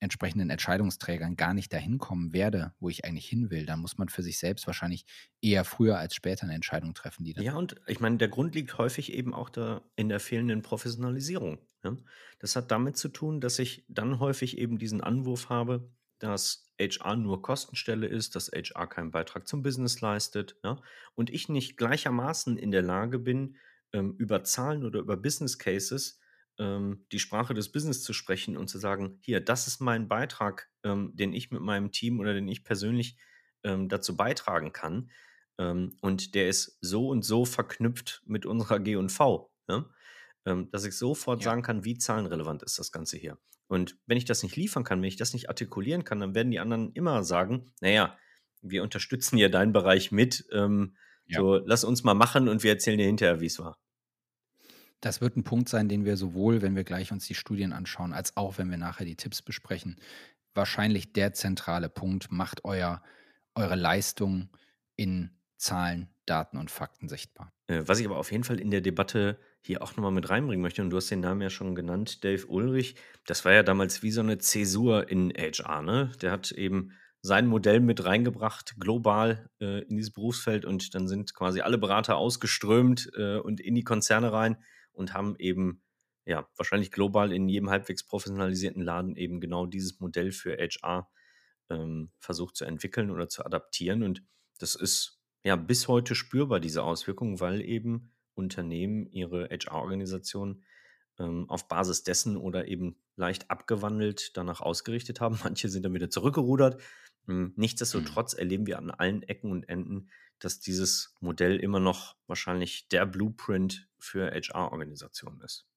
entsprechenden 0.00 0.50
Entscheidungsträgern 0.50 1.36
gar 1.36 1.54
nicht 1.54 1.72
dahin 1.72 1.98
kommen 1.98 2.32
werde, 2.32 2.72
wo 2.78 2.88
ich 2.88 3.04
eigentlich 3.04 3.28
hin 3.28 3.50
will, 3.50 3.66
dann 3.66 3.80
muss 3.80 3.98
man 3.98 4.08
für 4.08 4.22
sich 4.22 4.38
selbst 4.38 4.66
wahrscheinlich 4.66 5.04
eher 5.40 5.64
früher 5.64 5.98
als 5.98 6.14
später 6.14 6.44
eine 6.44 6.54
Entscheidung 6.54 6.94
treffen, 6.94 7.24
die. 7.24 7.32
Ja, 7.38 7.56
und 7.56 7.76
ich 7.86 8.00
meine, 8.00 8.18
der 8.18 8.28
Grund 8.28 8.54
liegt 8.54 8.78
häufig 8.78 9.12
eben 9.12 9.34
auch 9.34 9.50
da 9.50 9.82
in 9.96 10.08
der 10.08 10.20
fehlenden 10.20 10.62
Professionalisierung. 10.62 11.58
Ja? 11.82 11.96
Das 12.38 12.56
hat 12.56 12.70
damit 12.70 12.96
zu 12.96 13.08
tun, 13.08 13.40
dass 13.40 13.58
ich 13.58 13.84
dann 13.88 14.20
häufig 14.20 14.58
eben 14.58 14.78
diesen 14.78 15.00
Anwurf 15.00 15.48
habe, 15.48 15.90
dass 16.18 16.66
HR 16.80 17.16
nur 17.16 17.42
Kostenstelle 17.42 18.06
ist, 18.06 18.36
dass 18.36 18.50
HR 18.52 18.88
keinen 18.88 19.10
Beitrag 19.10 19.46
zum 19.48 19.62
Business 19.62 20.00
leistet, 20.00 20.56
ja? 20.64 20.80
und 21.14 21.30
ich 21.30 21.48
nicht 21.48 21.76
gleichermaßen 21.76 22.56
in 22.56 22.70
der 22.70 22.82
Lage 22.82 23.18
bin, 23.18 23.56
ähm, 23.92 24.14
über 24.18 24.44
Zahlen 24.44 24.84
oder 24.84 25.00
über 25.00 25.16
Business 25.16 25.58
Cases 25.58 26.20
ähm, 26.58 27.06
die 27.12 27.18
Sprache 27.18 27.54
des 27.54 27.70
Business 27.72 28.02
zu 28.02 28.12
sprechen 28.12 28.56
und 28.56 28.68
zu 28.68 28.78
sagen, 28.78 29.18
hier, 29.22 29.40
das 29.40 29.66
ist 29.66 29.80
mein 29.80 30.08
Beitrag, 30.08 30.70
ähm, 30.84 31.12
den 31.14 31.32
ich 31.32 31.50
mit 31.50 31.60
meinem 31.62 31.92
Team 31.92 32.20
oder 32.20 32.34
den 32.34 32.48
ich 32.48 32.64
persönlich 32.64 33.16
ähm, 33.64 33.88
dazu 33.88 34.16
beitragen 34.16 34.72
kann. 34.72 35.10
Ähm, 35.58 35.96
und 36.00 36.34
der 36.34 36.48
ist 36.48 36.78
so 36.80 37.08
und 37.08 37.22
so 37.24 37.44
verknüpft 37.44 38.22
mit 38.26 38.46
unserer 38.46 38.78
G&V, 38.80 39.52
ne? 39.68 39.86
ähm, 40.46 40.70
dass 40.70 40.84
ich 40.84 40.96
sofort 40.96 41.42
Ja. 41.42 41.50
sagen 41.50 41.62
kann, 41.62 41.84
wie 41.84 41.98
zahlenrelevant 41.98 42.62
ist 42.62 42.78
das 42.78 42.92
Ganze 42.92 43.16
hier. 43.16 43.38
Und 43.68 43.98
wenn 44.06 44.16
ich 44.16 44.24
das 44.24 44.42
nicht 44.42 44.56
liefern 44.56 44.84
kann, 44.84 45.00
wenn 45.02 45.08
ich 45.08 45.16
das 45.16 45.34
nicht 45.34 45.48
artikulieren 45.48 46.04
kann, 46.04 46.20
dann 46.20 46.34
werden 46.34 46.50
die 46.50 46.60
anderen 46.60 46.92
immer 46.92 47.22
sagen, 47.24 47.72
naja, 47.80 48.16
wir 48.62 48.82
unterstützen 48.82 49.36
ja 49.38 49.48
deinen 49.48 49.72
Bereich 49.72 50.10
mit, 50.12 50.46
ähm, 50.52 50.96
Ja. 51.26 51.38
so 51.38 51.56
lass 51.64 51.84
uns 51.84 52.02
mal 52.04 52.14
machen 52.14 52.48
und 52.48 52.62
wir 52.62 52.72
erzählen 52.72 52.98
dir 52.98 53.06
hinterher, 53.06 53.40
wie 53.40 53.46
es 53.46 53.58
war. 53.58 53.78
Das 55.00 55.20
wird 55.20 55.36
ein 55.36 55.44
Punkt 55.44 55.68
sein, 55.68 55.88
den 55.88 56.04
wir 56.04 56.16
sowohl, 56.16 56.62
wenn 56.62 56.74
wir 56.74 56.84
gleich 56.84 57.12
uns 57.12 57.26
die 57.26 57.34
Studien 57.34 57.72
anschauen, 57.72 58.12
als 58.12 58.36
auch, 58.36 58.58
wenn 58.58 58.70
wir 58.70 58.78
nachher 58.78 59.04
die 59.04 59.16
Tipps 59.16 59.42
besprechen, 59.42 59.96
wahrscheinlich 60.54 61.12
der 61.12 61.32
zentrale 61.32 61.88
Punkt. 61.88 62.32
Macht 62.32 62.64
euer, 62.64 63.02
eure 63.54 63.76
Leistung 63.76 64.48
in 64.96 65.30
Zahlen, 65.56 66.08
Daten 66.26 66.56
und 66.56 66.70
Fakten 66.70 67.08
sichtbar. 67.08 67.52
Äh, 67.66 67.82
Was 67.86 68.00
ich 68.00 68.06
aber 68.06 68.18
auf 68.18 68.32
jeden 68.32 68.44
Fall 68.44 68.60
in 68.60 68.70
der 68.70 68.80
Debatte 68.80 69.38
hier 69.60 69.82
auch 69.82 69.96
nochmal 69.96 70.12
mit 70.12 70.30
reinbringen 70.30 70.62
möchte, 70.62 70.82
und 70.82 70.90
du 70.90 70.96
hast 70.96 71.10
den 71.10 71.20
Namen 71.20 71.42
ja 71.42 71.50
schon 71.50 71.74
genannt, 71.74 72.24
Dave 72.24 72.46
Ulrich, 72.46 72.96
das 73.26 73.44
war 73.44 73.52
ja 73.52 73.62
damals 73.62 74.02
wie 74.02 74.10
so 74.10 74.20
eine 74.20 74.38
Zäsur 74.38 75.08
in 75.08 75.30
HR, 75.30 75.82
ne? 75.82 76.12
Der 76.22 76.32
hat 76.32 76.52
eben 76.52 76.92
sein 77.20 77.46
Modell 77.46 77.80
mit 77.80 78.04
reingebracht, 78.04 78.76
global 78.78 79.50
äh, 79.60 79.82
in 79.82 79.96
dieses 79.96 80.12
Berufsfeld 80.12 80.64
und 80.64 80.94
dann 80.94 81.08
sind 81.08 81.34
quasi 81.34 81.60
alle 81.60 81.78
Berater 81.78 82.16
ausgeströmt 82.16 83.10
äh, 83.16 83.38
und 83.38 83.60
in 83.60 83.74
die 83.74 83.82
Konzerne 83.82 84.32
rein 84.32 84.56
und 84.98 85.14
haben 85.14 85.36
eben 85.38 85.82
ja, 86.26 86.46
wahrscheinlich 86.56 86.90
global 86.90 87.32
in 87.32 87.48
jedem 87.48 87.70
halbwegs 87.70 88.04
professionalisierten 88.04 88.82
Laden 88.82 89.16
eben 89.16 89.40
genau 89.40 89.64
dieses 89.64 89.98
Modell 90.00 90.30
für 90.30 90.58
HR 90.58 91.08
ähm, 91.70 92.10
versucht 92.18 92.56
zu 92.56 92.66
entwickeln 92.66 93.10
oder 93.10 93.28
zu 93.28 93.46
adaptieren. 93.46 94.02
Und 94.02 94.22
das 94.58 94.74
ist 94.74 95.22
ja 95.44 95.56
bis 95.56 95.88
heute 95.88 96.14
spürbar, 96.14 96.60
diese 96.60 96.82
Auswirkungen, 96.82 97.40
weil 97.40 97.62
eben 97.62 98.12
Unternehmen 98.34 99.06
ihre 99.10 99.48
HR-Organisation 99.48 100.64
ähm, 101.18 101.48
auf 101.48 101.66
Basis 101.68 102.02
dessen 102.02 102.36
oder 102.36 102.68
eben 102.68 102.96
leicht 103.16 103.50
abgewandelt 103.50 104.36
danach 104.36 104.60
ausgerichtet 104.60 105.20
haben. 105.20 105.38
Manche 105.44 105.68
sind 105.68 105.84
dann 105.84 105.94
wieder 105.94 106.10
zurückgerudert. 106.10 106.80
Hm, 107.26 107.52
nichtsdestotrotz 107.56 108.34
mhm. 108.34 108.38
erleben 108.38 108.66
wir 108.66 108.78
an 108.78 108.90
allen 108.90 109.22
Ecken 109.22 109.50
und 109.50 109.68
Enden, 109.68 110.10
dass 110.38 110.60
dieses 110.60 111.14
Modell 111.20 111.56
immer 111.56 111.80
noch 111.80 112.16
wahrscheinlich 112.26 112.88
der 112.88 113.06
Blueprint 113.06 113.88
für 113.98 114.30
HR-Organisationen 114.30 115.40
ist. 115.42 115.68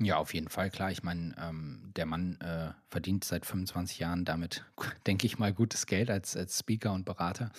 Ja, 0.00 0.16
auf 0.16 0.34
jeden 0.34 0.48
Fall, 0.48 0.70
klar. 0.70 0.90
Ich 0.90 1.04
meine, 1.04 1.36
ähm, 1.38 1.92
der 1.94 2.04
Mann 2.04 2.40
äh, 2.40 2.72
verdient 2.90 3.22
seit 3.22 3.46
25 3.46 4.00
Jahren 4.00 4.24
damit, 4.24 4.64
denke 5.06 5.24
ich 5.24 5.38
mal, 5.38 5.52
gutes 5.52 5.86
Geld 5.86 6.10
als, 6.10 6.36
als 6.36 6.58
Speaker 6.58 6.92
und 6.92 7.04
Berater. 7.04 7.52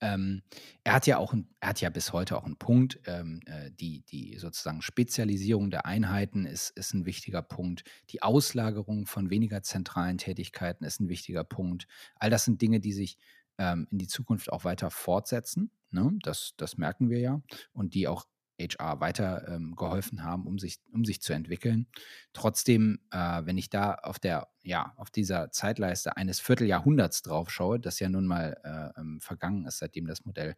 Ähm, 0.00 0.42
er 0.84 0.92
hat 0.92 1.08
ja 1.08 1.18
auch, 1.18 1.32
ein, 1.32 1.48
er 1.58 1.70
hat 1.70 1.80
ja 1.80 1.90
bis 1.90 2.12
heute 2.12 2.36
auch 2.36 2.44
einen 2.44 2.56
Punkt. 2.56 3.00
Ähm, 3.06 3.40
äh, 3.46 3.72
die, 3.72 4.02
die 4.02 4.38
sozusagen 4.38 4.82
Spezialisierung 4.82 5.72
der 5.72 5.84
Einheiten 5.84 6.46
ist, 6.46 6.70
ist 6.70 6.94
ein 6.94 7.06
wichtiger 7.06 7.42
Punkt. 7.42 7.82
Die 8.10 8.22
Auslagerung 8.22 9.06
von 9.06 9.28
weniger 9.30 9.64
zentralen 9.64 10.18
Tätigkeiten 10.18 10.84
ist 10.84 11.00
ein 11.00 11.08
wichtiger 11.08 11.42
Punkt. 11.42 11.88
All 12.14 12.30
das 12.30 12.44
sind 12.44 12.62
Dinge, 12.62 12.78
die 12.78 12.92
sich 12.92 13.18
ähm, 13.60 13.86
in 13.90 13.98
die 13.98 14.08
Zukunft 14.08 14.50
auch 14.50 14.64
weiter 14.64 14.90
fortsetzen. 14.90 15.70
Ne? 15.90 16.18
Das, 16.22 16.54
das 16.56 16.78
merken 16.78 17.10
wir 17.10 17.20
ja. 17.20 17.42
Und 17.72 17.94
die 17.94 18.08
auch 18.08 18.24
HR 18.58 19.00
weiter 19.00 19.48
ähm, 19.48 19.76
geholfen 19.76 20.24
haben, 20.24 20.46
um 20.46 20.58
sich, 20.58 20.80
um 20.92 21.04
sich 21.04 21.20
zu 21.22 21.32
entwickeln. 21.32 21.86
Trotzdem, 22.32 23.00
äh, 23.10 23.42
wenn 23.44 23.58
ich 23.58 23.70
da 23.70 23.94
auf 23.94 24.18
der, 24.18 24.48
ja, 24.62 24.92
auf 24.96 25.10
dieser 25.10 25.50
Zeitleiste 25.50 26.16
eines 26.16 26.40
Vierteljahrhunderts 26.40 27.22
drauf 27.22 27.50
schaue, 27.50 27.78
das 27.78 28.00
ja 28.00 28.08
nun 28.08 28.26
mal 28.26 28.56
äh, 28.64 29.00
ähm, 29.00 29.20
vergangen 29.20 29.66
ist, 29.66 29.78
seitdem 29.78 30.06
das 30.06 30.24
Modell 30.24 30.56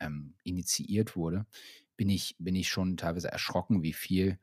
ähm, 0.00 0.34
initiiert 0.42 1.16
wurde, 1.16 1.46
bin 1.96 2.08
ich, 2.08 2.36
bin 2.38 2.54
ich 2.54 2.68
schon 2.68 2.96
teilweise 2.96 3.30
erschrocken, 3.30 3.82
wie 3.82 3.92
viel, 3.92 4.38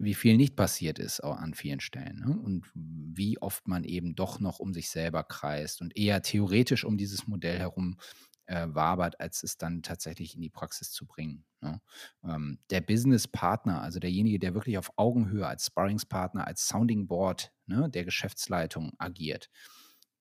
wie 0.00 0.14
viel 0.14 0.36
nicht 0.36 0.56
passiert 0.56 0.98
ist 0.98 1.20
an 1.20 1.52
vielen 1.52 1.80
Stellen. 1.80 2.20
Ne? 2.20 2.38
Und 2.38 2.66
wie 2.74 3.40
oft 3.40 3.68
man 3.68 3.84
eben 3.84 4.14
doch 4.14 4.40
noch 4.40 4.58
um 4.58 4.72
sich 4.72 4.88
selber 4.88 5.22
kreist 5.24 5.82
und 5.82 5.96
eher 5.96 6.22
theoretisch 6.22 6.84
um 6.84 6.96
dieses 6.96 7.26
Modell 7.26 7.58
herum 7.58 7.98
äh, 8.46 8.66
wabert, 8.70 9.20
als 9.20 9.42
es 9.42 9.58
dann 9.58 9.82
tatsächlich 9.82 10.34
in 10.34 10.40
die 10.40 10.48
Praxis 10.48 10.90
zu 10.90 11.06
bringen. 11.06 11.44
Ne? 11.60 11.82
Ähm, 12.24 12.58
der 12.70 12.80
Business-Partner, 12.80 13.82
also 13.82 14.00
derjenige, 14.00 14.38
der 14.38 14.54
wirklich 14.54 14.78
auf 14.78 14.90
Augenhöhe 14.96 15.46
als 15.46 15.66
Sparringspartner, 15.66 16.46
als 16.46 16.66
Sounding 16.66 17.06
Board 17.06 17.52
ne, 17.66 17.90
der 17.90 18.04
Geschäftsleitung 18.04 18.92
agiert, 18.98 19.50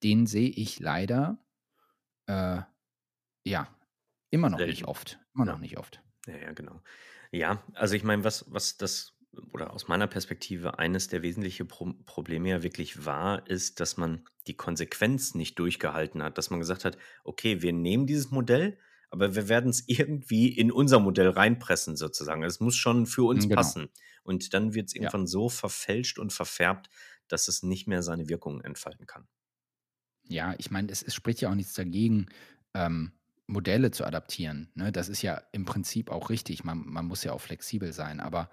den 0.04 0.28
sehe 0.28 0.50
ich 0.50 0.80
leider 0.80 1.40
äh, 2.28 2.62
ja 3.46 3.74
immer 4.30 4.50
noch 4.50 4.58
Selten. 4.58 4.72
nicht 4.72 4.86
oft. 4.86 5.20
Immer 5.34 5.46
ja. 5.46 5.54
noch 5.54 5.60
nicht 5.60 5.78
oft. 5.78 6.04
Ja, 6.28 6.36
ja, 6.36 6.52
genau. 6.52 6.82
Ja, 7.32 7.64
also 7.74 7.96
ich 7.96 8.04
meine, 8.04 8.24
was, 8.26 8.46
was 8.52 8.78
das 8.78 9.16
oder 9.52 9.74
aus 9.74 9.88
meiner 9.88 10.08
Perspektive 10.08 10.80
eines 10.80 11.08
der 11.08 11.22
wesentlichen 11.22 11.68
Pro 11.68 11.94
Probleme 12.06 12.50
ja 12.50 12.64
wirklich 12.64 13.06
war, 13.06 13.48
ist, 13.48 13.80
dass 13.80 13.98
man 13.98 14.26
die 14.48 14.56
Konsequenz 14.56 15.36
nicht 15.36 15.60
durchgehalten 15.60 16.24
hat, 16.24 16.38
dass 16.38 16.50
man 16.50 16.60
gesagt 16.60 16.86
hat, 16.86 16.98
okay, 17.24 17.62
wir 17.62 17.74
nehmen 17.74 18.08
dieses 18.08 18.32
Modell, 18.32 18.78
aber 19.10 19.36
wir 19.36 19.50
werden 19.50 19.70
es 19.70 19.84
irgendwie 19.88 20.50
in 20.50 20.72
unser 20.72 21.00
Modell 21.00 21.30
reinpressen 21.30 21.96
sozusagen. 21.96 22.44
Es 22.44 22.60
muss 22.60 22.76
schon 22.76 23.06
für 23.06 23.24
uns 23.24 23.44
genau. 23.44 23.56
passen. 23.56 23.90
Und 24.24 24.54
dann 24.54 24.74
wird 24.74 24.88
es 24.88 24.96
irgendwann 24.96 25.22
ja. 25.22 25.28
so 25.28 25.50
verfälscht 25.50 26.20
und 26.20 26.34
verfärbt, 26.34 26.90
dass 27.28 27.48
es 27.48 27.64
nicht 27.64 27.88
mehr 27.88 28.04
seine 28.04 28.30
Wirkungen 28.30 28.62
entfalten 28.62 29.06
kann. 29.06 29.28
Ja, 30.24 30.54
ich 30.58 30.70
meine, 30.70 30.92
es, 30.92 31.02
es, 31.02 31.16
spricht 31.16 31.42
ja 31.42 31.50
auch 31.50 31.56
nichts 31.56 31.74
dagegen, 31.74 32.28
ähm, 32.76 33.14
Modelle 33.48 33.90
zu 33.90 34.06
adaptieren. 34.06 34.72
Ne? 34.76 34.92
Das 34.92 35.10
ist 35.10 35.24
ja 35.24 35.42
im 35.52 35.66
Prinzip 35.66 36.12
auch 36.12 36.30
richtig. 36.30 36.64
Man, 36.64 36.86
man 36.86 37.06
muss 37.06 37.24
ja 37.24 37.34
auch 37.34 37.42
flexibel 37.42 37.94
sein. 37.94 38.20
Aber 38.20 38.50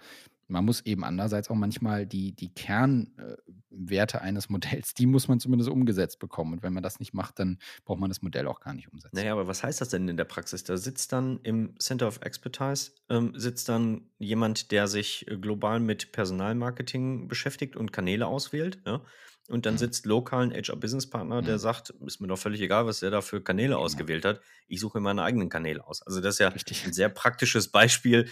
man 0.49 0.65
muss 0.65 0.81
eben 0.83 1.05
andererseits 1.05 1.51
auch 1.51 1.55
manchmal 1.55 2.07
die, 2.07 2.33
die 2.33 2.53
Kernwerte 2.53 4.21
eines 4.21 4.49
Modells, 4.49 4.95
die 4.95 5.07
muss 5.07 5.29
man 5.29 5.41
zumindest 5.41 5.71
umgesetzt 5.71 6.19
bekommen. 6.19 6.55
Und 6.55 6.63
wenn 6.63 6.73
man 6.73 6.83
das 6.83 7.01
nicht 7.01 7.15
macht, 7.15 7.39
dann 7.39 7.59
braucht 7.85 7.99
man 7.99 8.11
das 8.11 8.23
Modell 8.23 8.47
auch 8.47 8.61
gar 8.61 8.75
nicht 8.75 8.93
umsetzen. 8.93 9.17
Naja, 9.17 9.33
aber 9.33 9.49
was 9.49 9.63
heißt 9.63 9.81
das 9.81 9.89
denn 9.89 10.09
in 10.09 10.17
der 10.17 10.25
Praxis? 10.25 10.65
Da 10.65 10.77
sitzt 10.77 11.13
dann 11.13 11.41
im 11.43 11.79
Center 11.79 12.07
of 12.07 12.21
Expertise, 12.23 12.93
ähm, 13.09 13.33
sitzt 13.37 13.69
dann 13.69 14.03
jemand, 14.19 14.71
der 14.71 14.89
sich 14.89 15.29
äh, 15.29 15.37
global 15.37 15.81
mit 15.81 16.13
Personalmarketing 16.13 17.29
beschäftigt 17.29 17.77
und 17.77 17.93
Kanäle 17.93 18.27
auswählt. 18.27 18.81
Ja? 18.87 19.03
Und 19.49 19.67
dann 19.67 19.75
mhm. 19.75 19.79
sitzt 19.79 20.07
lokal 20.07 20.43
ein 20.43 20.53
HR-Business-Partner, 20.53 21.43
der 21.43 21.55
mhm. 21.55 21.59
sagt, 21.59 21.91
ist 21.91 22.21
mir 22.21 22.29
doch 22.29 22.39
völlig 22.39 22.61
egal, 22.61 22.87
was 22.87 23.01
der 23.01 23.11
da 23.11 23.21
für 23.21 23.43
Kanäle 23.43 23.71
genau. 23.71 23.81
ausgewählt 23.81 24.25
hat. 24.25 24.41
Ich 24.67 24.81
suche 24.81 25.01
meine 25.01 25.23
eigenen 25.23 25.49
Kanäle 25.49 25.87
aus. 25.87 26.03
Also 26.03 26.21
das 26.21 26.35
ist 26.35 26.39
ja 26.41 26.49
Richtig. 26.49 26.85
ein 26.85 26.93
sehr 26.93 27.09
praktisches 27.09 27.69
Beispiel, 27.69 28.29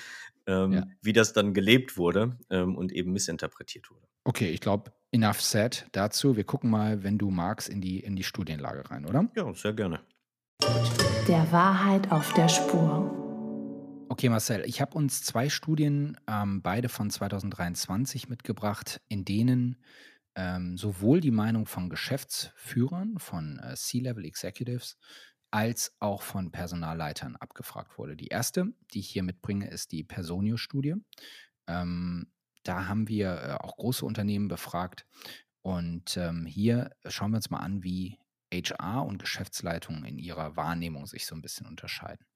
ähm, 0.47 0.73
ja. 0.73 0.87
wie 1.03 1.13
das 1.13 1.33
dann 1.33 1.55
gelebt 1.55 1.97
wurde 1.97 2.37
ähm, 2.51 2.77
und 2.77 2.93
eben 2.93 3.13
missinterpretiert 3.13 3.91
wurde. 3.91 4.07
Okay, 4.25 4.51
ich 4.51 4.61
glaube, 4.61 4.93
enough 5.13 5.41
said 5.41 5.87
dazu. 5.93 6.37
Wir 6.37 6.45
gucken 6.45 6.71
mal, 6.71 7.03
wenn 7.03 7.19
du 7.19 7.31
magst, 7.31 7.69
in 7.69 7.81
die, 7.81 8.01
in 8.01 8.17
die 8.17 8.25
Studienlage 8.25 8.91
rein, 8.91 9.07
oder? 9.07 9.29
Ja, 9.37 9.53
sehr 9.55 9.73
gerne. 9.73 10.01
Der 11.29 11.51
Wahrheit 11.53 12.11
auf 12.11 12.33
der 12.35 12.49
Spur. 12.49 13.25
Okay, 14.09 14.29
Marcel, 14.29 14.63
ich 14.67 14.81
habe 14.81 14.97
uns 14.97 15.23
zwei 15.23 15.49
Studien, 15.49 16.17
ähm, 16.29 16.63
beide 16.63 16.89
von 16.89 17.11
2023 17.11 18.29
mitgebracht, 18.29 19.01
in 19.09 19.25
denen 19.25 19.77
ähm, 20.37 20.77
sowohl 20.77 21.21
die 21.21 21.31
Meinung 21.31 21.67
von 21.67 21.89
Geschäftsführern, 21.89 23.19
von 23.19 23.59
äh, 23.61 23.75
C-Level 23.75 24.25
Executives, 24.25 24.97
als 25.51 25.95
auch 26.01 26.23
von 26.23 26.51
Personalleitern 26.51 27.37
abgefragt 27.37 27.97
wurde. 27.97 28.17
Die 28.17 28.27
erste, 28.27 28.73
die 28.93 29.01
ich 29.01 29.09
hier 29.09 29.23
mitbringe, 29.23 29.69
ist 29.69 29.93
die 29.93 30.03
Personio-Studie. 30.03 30.97
Ähm, 31.69 32.33
da 32.65 32.89
haben 32.89 33.09
wir 33.09 33.41
äh, 33.41 33.53
auch 33.53 33.77
große 33.77 34.05
Unternehmen 34.05 34.49
befragt. 34.49 35.07
Und 35.63 36.17
ähm, 36.17 36.45
hier 36.45 36.91
schauen 37.07 37.31
wir 37.31 37.37
uns 37.37 37.51
mal 37.51 37.61
an, 37.61 37.85
wie 37.85 38.19
HR 38.53 39.05
und 39.05 39.19
Geschäftsleitungen 39.19 40.05
in 40.05 40.19
ihrer 40.19 40.57
Wahrnehmung 40.57 41.07
sich 41.07 41.27
so 41.27 41.35
ein 41.35 41.43
bisschen 41.43 41.67
unterscheiden. 41.67 42.27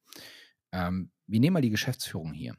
Ähm, 0.72 1.10
wir 1.26 1.40
nehmen 1.40 1.54
mal 1.54 1.60
die 1.60 1.70
Geschäftsführung 1.70 2.32
hier. 2.32 2.56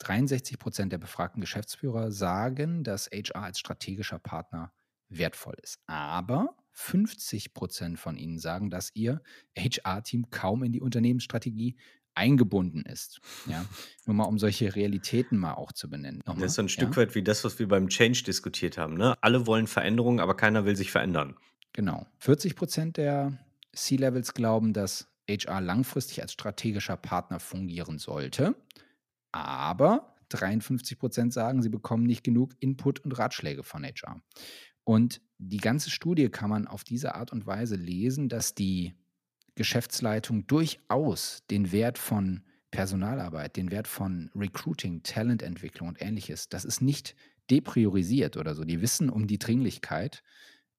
63 0.00 0.58
Prozent 0.58 0.92
der 0.92 0.98
befragten 0.98 1.40
Geschäftsführer 1.40 2.10
sagen, 2.10 2.84
dass 2.84 3.08
HR 3.12 3.42
als 3.42 3.58
strategischer 3.58 4.18
Partner 4.18 4.72
wertvoll 5.08 5.54
ist. 5.62 5.78
Aber 5.86 6.56
50 6.72 7.54
Prozent 7.54 7.98
von 7.98 8.16
ihnen 8.16 8.38
sagen, 8.38 8.70
dass 8.70 8.90
ihr 8.94 9.22
HR-Team 9.56 10.30
kaum 10.30 10.62
in 10.62 10.72
die 10.72 10.80
Unternehmensstrategie 10.80 11.76
eingebunden 12.14 12.82
ist. 12.82 13.20
Ja, 13.46 13.64
nur 14.06 14.14
mal 14.14 14.24
um 14.24 14.38
solche 14.38 14.74
Realitäten 14.74 15.38
mal 15.38 15.54
auch 15.54 15.72
zu 15.72 15.88
benennen. 15.88 16.20
Nochmal, 16.26 16.42
das 16.42 16.52
ist 16.52 16.56
so 16.56 16.62
ein 16.62 16.68
Stück 16.68 16.90
ja? 16.90 16.96
weit 16.96 17.14
wie 17.14 17.22
das, 17.22 17.44
was 17.44 17.58
wir 17.58 17.68
beim 17.68 17.88
Change 17.88 18.22
diskutiert 18.24 18.78
haben. 18.78 18.94
Ne? 18.94 19.14
Alle 19.20 19.46
wollen 19.46 19.66
Veränderungen, 19.66 20.20
aber 20.20 20.36
keiner 20.36 20.64
will 20.64 20.76
sich 20.76 20.90
verändern. 20.90 21.36
Genau. 21.72 22.06
40 22.18 22.56
Prozent 22.56 22.96
der 22.96 23.38
C-Levels 23.72 24.34
glauben, 24.34 24.72
dass 24.72 25.08
HR 25.28 25.60
langfristig 25.60 26.22
als 26.22 26.32
strategischer 26.32 26.96
Partner 26.96 27.38
fungieren 27.38 27.98
sollte. 27.98 28.56
Aber 29.32 30.14
53 30.30 30.98
Prozent 30.98 31.32
sagen, 31.32 31.62
sie 31.62 31.68
bekommen 31.68 32.04
nicht 32.04 32.24
genug 32.24 32.52
Input 32.60 33.00
und 33.00 33.12
Ratschläge 33.12 33.62
von 33.62 33.84
HR. 33.84 34.22
Und 34.84 35.20
die 35.38 35.58
ganze 35.58 35.90
Studie 35.90 36.28
kann 36.28 36.50
man 36.50 36.66
auf 36.66 36.84
diese 36.84 37.14
Art 37.14 37.32
und 37.32 37.46
Weise 37.46 37.76
lesen, 37.76 38.28
dass 38.28 38.54
die 38.54 38.94
Geschäftsleitung 39.54 40.46
durchaus 40.46 41.44
den 41.50 41.72
Wert 41.72 41.98
von 41.98 42.44
Personalarbeit, 42.70 43.56
den 43.56 43.70
Wert 43.70 43.88
von 43.88 44.30
Recruiting, 44.34 45.02
Talententwicklung 45.02 45.88
und 45.88 46.00
ähnliches, 46.00 46.48
das 46.48 46.64
ist 46.64 46.80
nicht 46.80 47.16
depriorisiert 47.50 48.36
oder 48.36 48.54
so. 48.54 48.64
Die 48.64 48.80
wissen 48.80 49.10
um 49.10 49.26
die 49.26 49.38
Dringlichkeit. 49.38 50.22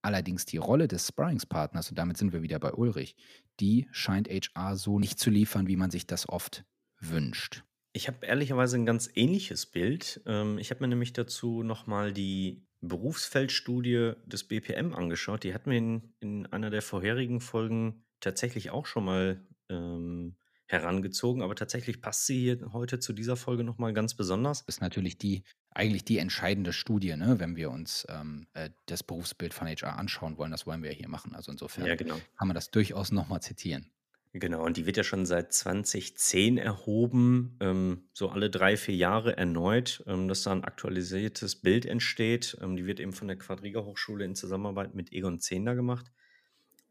Allerdings 0.04 0.46
die 0.46 0.58
Rolle 0.58 0.88
des 0.88 1.08
Sparringspartners, 1.08 1.90
und 1.90 1.98
damit 1.98 2.18
sind 2.18 2.34
wir 2.34 2.42
wieder 2.42 2.60
bei 2.60 2.74
Ulrich, 2.74 3.16
die 3.60 3.88
scheint 3.92 4.28
HR 4.28 4.76
so 4.76 4.98
nicht 4.98 5.20
zu 5.20 5.30
liefern, 5.30 5.68
wie 5.68 5.76
man 5.76 5.92
sich 5.92 6.08
das 6.08 6.28
oft 6.28 6.66
wünscht. 7.00 7.64
Ich 7.94 8.08
habe 8.08 8.26
ehrlicherweise 8.26 8.78
ein 8.78 8.86
ganz 8.86 9.10
ähnliches 9.16 9.66
Bild. 9.66 10.22
Ähm, 10.26 10.58
ich 10.58 10.72
habe 10.72 10.82
mir 10.82 10.88
nämlich 10.88 11.14
dazu 11.14 11.64
nochmal 11.64 12.14
die 12.14 12.66
Berufsfeldstudie 12.82 14.14
des 14.26 14.46
BPM 14.46 14.94
angeschaut. 14.94 15.44
Die 15.44 15.54
hatten 15.54 15.72
wir 15.72 15.78
in, 15.78 16.14
in 16.20 16.46
einer 16.48 16.70
der 16.70 16.82
vorherigen 16.82 17.42
Folgen 17.42 18.04
tatsächlich 18.20 18.72
auch 18.72 18.86
schon 18.86 19.06
mal 19.06 19.46
ähm, 19.70 20.36
herangezogen, 20.68 21.42
aber 21.42 21.56
tatsächlich 21.56 22.02
passt 22.02 22.26
sie 22.26 22.40
hier 22.40 22.74
heute 22.74 23.00
zu 23.00 23.14
dieser 23.14 23.36
Folge 23.36 23.64
nochmal 23.64 23.94
ganz 23.94 24.16
besonders. 24.16 24.62
Ist 24.62 24.82
natürlich 24.82 25.18
die 25.18 25.44
eigentlich 25.70 26.06
die 26.06 26.18
entscheidende 26.18 26.74
Studie, 26.74 27.16
ne, 27.16 27.40
wenn 27.40 27.56
wir 27.56 27.72
uns, 27.72 28.06
ähm, 28.10 28.48
äh, 28.54 28.70
das 28.88 29.04
Berufsbild 29.04 29.54
von 29.54 29.68
HR 29.68 29.98
anschauen 29.98 30.38
wollen. 30.38 30.52
Das 30.52 30.66
wollen 30.66 30.82
wir 30.82 30.92
ja 30.92 30.98
hier 30.98 31.10
machen. 31.10 31.36
Also, 31.36 31.52
insofern 31.52 31.86
Ja, 31.86 31.96
genau. 31.96 32.16
kann 32.38 32.48
man 32.48 32.56
das 32.56 32.72
durchaus 32.72 33.12
noch 33.12 33.28
mal 33.28 33.42
zitieren. 33.42 33.92
Genau, 34.36 34.64
und 34.66 34.78
die 34.78 34.86
wird 34.86 34.96
ja 34.96 35.04
schon 35.04 35.26
seit 35.26 35.52
2010 35.52 36.58
erhoben, 36.58 37.58
ähm, 37.60 38.04
so 38.14 38.30
alle 38.30 38.50
3, 38.50 38.78
4 38.78 38.96
Jahre 38.96 39.36
erneut, 39.36 40.02
ähm, 40.08 40.30
dass 40.30 40.44
da 40.44 40.54
'n 40.54 40.64
aktualisiertes 40.64 41.58
Bild 41.58 41.86
entsteht. 41.86 42.58
Ähm, 42.62 42.78
die 42.78 42.86
wird 42.86 43.02
eben 43.02 43.12
von 43.12 43.28
der 43.28 43.38
Quadriga 43.38 43.82
Hochschule 43.82 44.24
in 44.24 44.36
Zusammenarbeit 44.36 44.96
mit 44.96 45.12
Egon 45.12 45.42
Zehnder 45.42 45.76
gemacht. 45.76 46.12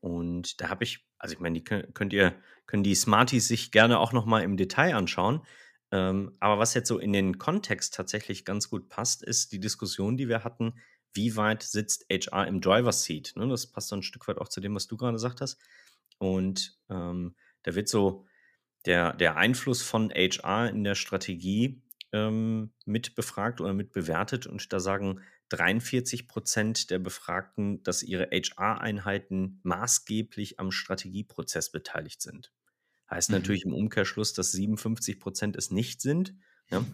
Und 0.01 0.61
da 0.61 0.69
habe 0.71 0.85
ich 0.85 1.07
also, 1.19 1.35
ich 1.35 1.41
meine, 1.41 1.55
die 1.59 1.65
kö 1.65 1.83
könnt 1.95 2.13
ihr 2.15 2.35
können 2.67 2.83
die 2.85 2.95
Smarties 2.95 3.49
sich 3.49 3.73
gerne 3.73 3.99
auch 4.01 4.13
noch 4.13 4.27
mal 4.27 4.43
im 4.43 4.57
Detail 4.59 4.95
anschauen. 4.97 5.43
Ähm, 5.93 6.33
aber 6.41 6.59
was 6.59 6.75
jetzt 6.75 6.89
so 6.89 6.99
in 6.99 7.13
den 7.15 7.39
Kontext 7.39 7.95
tatsächlich 7.95 8.45
ganz 8.45 8.71
gut 8.71 8.89
passt, 8.91 9.23
ist 9.25 9.53
die 9.53 9.61
Diskussion, 9.61 10.17
die 10.19 10.29
wir 10.29 10.45
hatten: 10.45 10.75
Wie 11.15 11.37
weit 11.37 11.63
sitzt 11.65 12.07
HR 12.11 12.47
im 12.49 12.61
Driver's 12.61 13.05
Seat, 13.05 13.33
ne? 13.37 13.49
Das 13.49 13.67
passt 13.69 13.89
so 13.89 13.97
'n 13.97 14.03
Stück 14.03 14.29
weit 14.29 14.39
auch 14.39 14.49
zu 14.49 14.61
dem, 14.61 14.75
was 14.75 14.87
du 14.89 14.97
grade 14.99 15.15
gesagt 15.15 15.41
hast. 15.43 15.59
Und, 16.21 16.81
ähm, 16.91 17.37
da 17.65 17.75
wird 17.77 17.89
so 17.89 18.27
der 18.87 19.13
der 19.15 19.37
Einfluss 19.37 19.83
von 19.83 20.11
HR 20.11 20.69
in 20.71 20.85
der 20.85 20.95
Strategie, 20.95 21.83
ähm, 22.13 22.73
mit 22.87 23.15
befragt 23.15 23.61
oder 23.61 23.75
mit 23.75 23.93
bewertet. 23.93 24.47
Und 24.47 24.73
da 24.73 24.81
sagen 24.81 25.21
43% 25.49 26.91
der 26.91 26.99
Befragten, 26.99 27.83
dass 27.83 28.03
ihre 28.03 28.31
HR-Einheiten 28.33 29.61
maßgeblich 29.65 30.59
am 30.61 30.71
Strategieprozess 30.73 31.71
beteiligt 31.73 32.23
sind. 32.23 32.53
Heißt 33.11 33.31
Mhm. 33.31 33.33
natürlich 33.33 33.65
im 33.65 33.75
Umkehrschluss, 33.75 34.33
dass 34.35 34.53
57% 34.53 35.57
es 35.57 35.71
nicht 35.71 36.01
sind, 36.03 36.37
ja? 36.71 36.91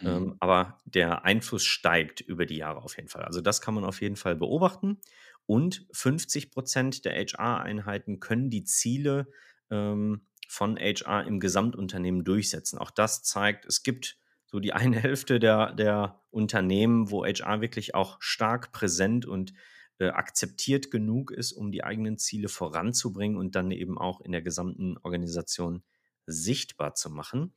Mhm. 0.00 0.06
Ähm, 0.06 0.36
aber 0.40 0.82
der 0.84 1.24
Einfluss 1.24 1.64
steigt 1.64 2.20
über 2.20 2.46
die 2.46 2.56
Jahre 2.56 2.82
auf 2.82 2.96
jeden 2.96 3.08
Fall. 3.08 3.24
Also, 3.24 3.40
das 3.40 3.60
kann 3.60 3.74
man 3.74 3.84
auf 3.84 4.00
jeden 4.00 4.16
Fall 4.16 4.36
beobachten. 4.36 5.00
Und 5.46 5.86
50% 5.92 7.02
der 7.02 7.14
HR-Einheiten 7.14 8.20
können 8.20 8.50
die 8.50 8.64
Ziele, 8.64 9.28
ähm, 9.70 10.26
von 10.48 10.76
HR 10.78 11.26
im 11.26 11.40
Gesamtunternehmen 11.40 12.24
durchsetzen. 12.24 12.78
Auch 12.78 12.90
das 12.90 13.22
zeigt, 13.22 13.66
es 13.66 13.82
gibt 13.82 14.18
so 14.46 14.60
die 14.60 14.72
eine 14.72 14.98
Hälfte 15.00 15.38
der 15.38 15.72
der 15.72 16.20
Unternehmen, 16.30 17.10
wo 17.10 17.24
HR 17.24 17.60
wirklich 17.60 17.94
auch 17.94 18.16
stark 18.20 18.72
präsent 18.72 19.26
und, 19.26 19.52
äh, 19.98 20.08
akzeptiert 20.08 20.90
genug 20.90 21.30
ist, 21.30 21.52
um 21.52 21.72
die 21.72 21.82
eigenen 21.82 22.18
Ziele 22.18 22.48
voranzubringen 22.48 23.38
und 23.38 23.54
dann 23.54 23.70
eben 23.70 23.98
auch 23.98 24.20
in 24.20 24.32
der 24.32 24.42
gesamten 24.42 24.98
Organisation 24.98 25.82
sichtbar 26.26 26.94
zu 26.94 27.10
machen. 27.10 27.54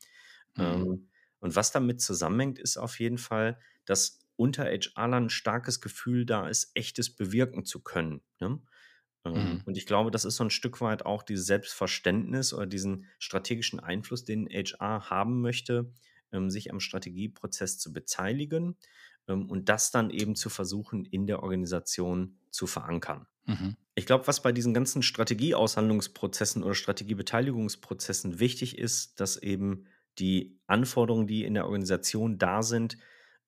Mhm. 0.55 0.63
Ähm, 0.63 1.09
und 1.41 1.55
was 1.55 1.71
damit 1.71 2.01
zusammenhängt, 2.01 2.59
ist 2.59 2.77
auf 2.77 2.99
jeden 2.99 3.17
Fall, 3.17 3.59
dass 3.85 4.19
unter 4.39 4.65
HRlern 4.65 5.25
'n 5.25 5.29
starkes 5.29 5.81
Gefühl 5.81 6.25
da 6.25 6.47
ist, 6.49 6.71
Echtes 6.75 7.15
bewirken 7.15 7.65
zu 7.65 7.81
können, 7.83 8.21
ne? 8.39 8.61
Ähm, 9.25 9.59
Mhm. 9.59 9.65
und 9.65 9.77
ich 9.77 9.85
glaube, 9.85 10.11
das 10.11 10.25
ist 10.25 10.37
so 10.37 10.43
'n 10.45 10.49
Stück 10.51 10.81
weit 10.81 11.05
auch 11.05 11.23
dieses 11.23 11.45
Selbstverständnis 11.47 12.53
oder 12.53 12.67
diesen 12.67 13.05
strategischen 13.19 13.79
Einfluss, 13.81 14.25
den 14.25 14.47
HR 14.47 15.09
haben 15.09 15.41
möchte, 15.41 15.93
ähm, 16.31 16.49
sich 16.49 16.71
am 16.71 16.79
Strategieprozess 16.79 17.77
zu 17.79 17.93
beteiligen, 17.93 18.77
ähm, 19.27 19.49
und 19.49 19.69
das 19.69 19.91
dann 19.91 20.09
eben 20.11 20.35
zu 20.35 20.49
versuchen, 20.49 21.05
in 21.05 21.27
der 21.27 21.43
Organisation 21.43 22.39
zu 22.51 22.67
verankern. 22.67 23.27
Mhm. 23.47 23.75
Ich 23.95 24.05
glaube, 24.05 24.27
was 24.27 24.41
bei 24.41 24.51
diesen 24.51 24.73
ganzen 24.73 25.01
Strategieaushandlungsprozessen 25.03 26.63
oder 26.63 26.75
Strategiebeteiligungsprozessen 26.75 28.39
wichtig 28.39 28.77
ist, 28.77 29.19
dass 29.19 29.37
eben 29.37 29.85
die 30.19 30.59
Anforderungen, 30.67 31.27
die 31.27 31.43
in 31.43 31.53
der 31.53 31.65
Organisation 31.65 32.37
da 32.37 32.63
sind, 32.63 32.97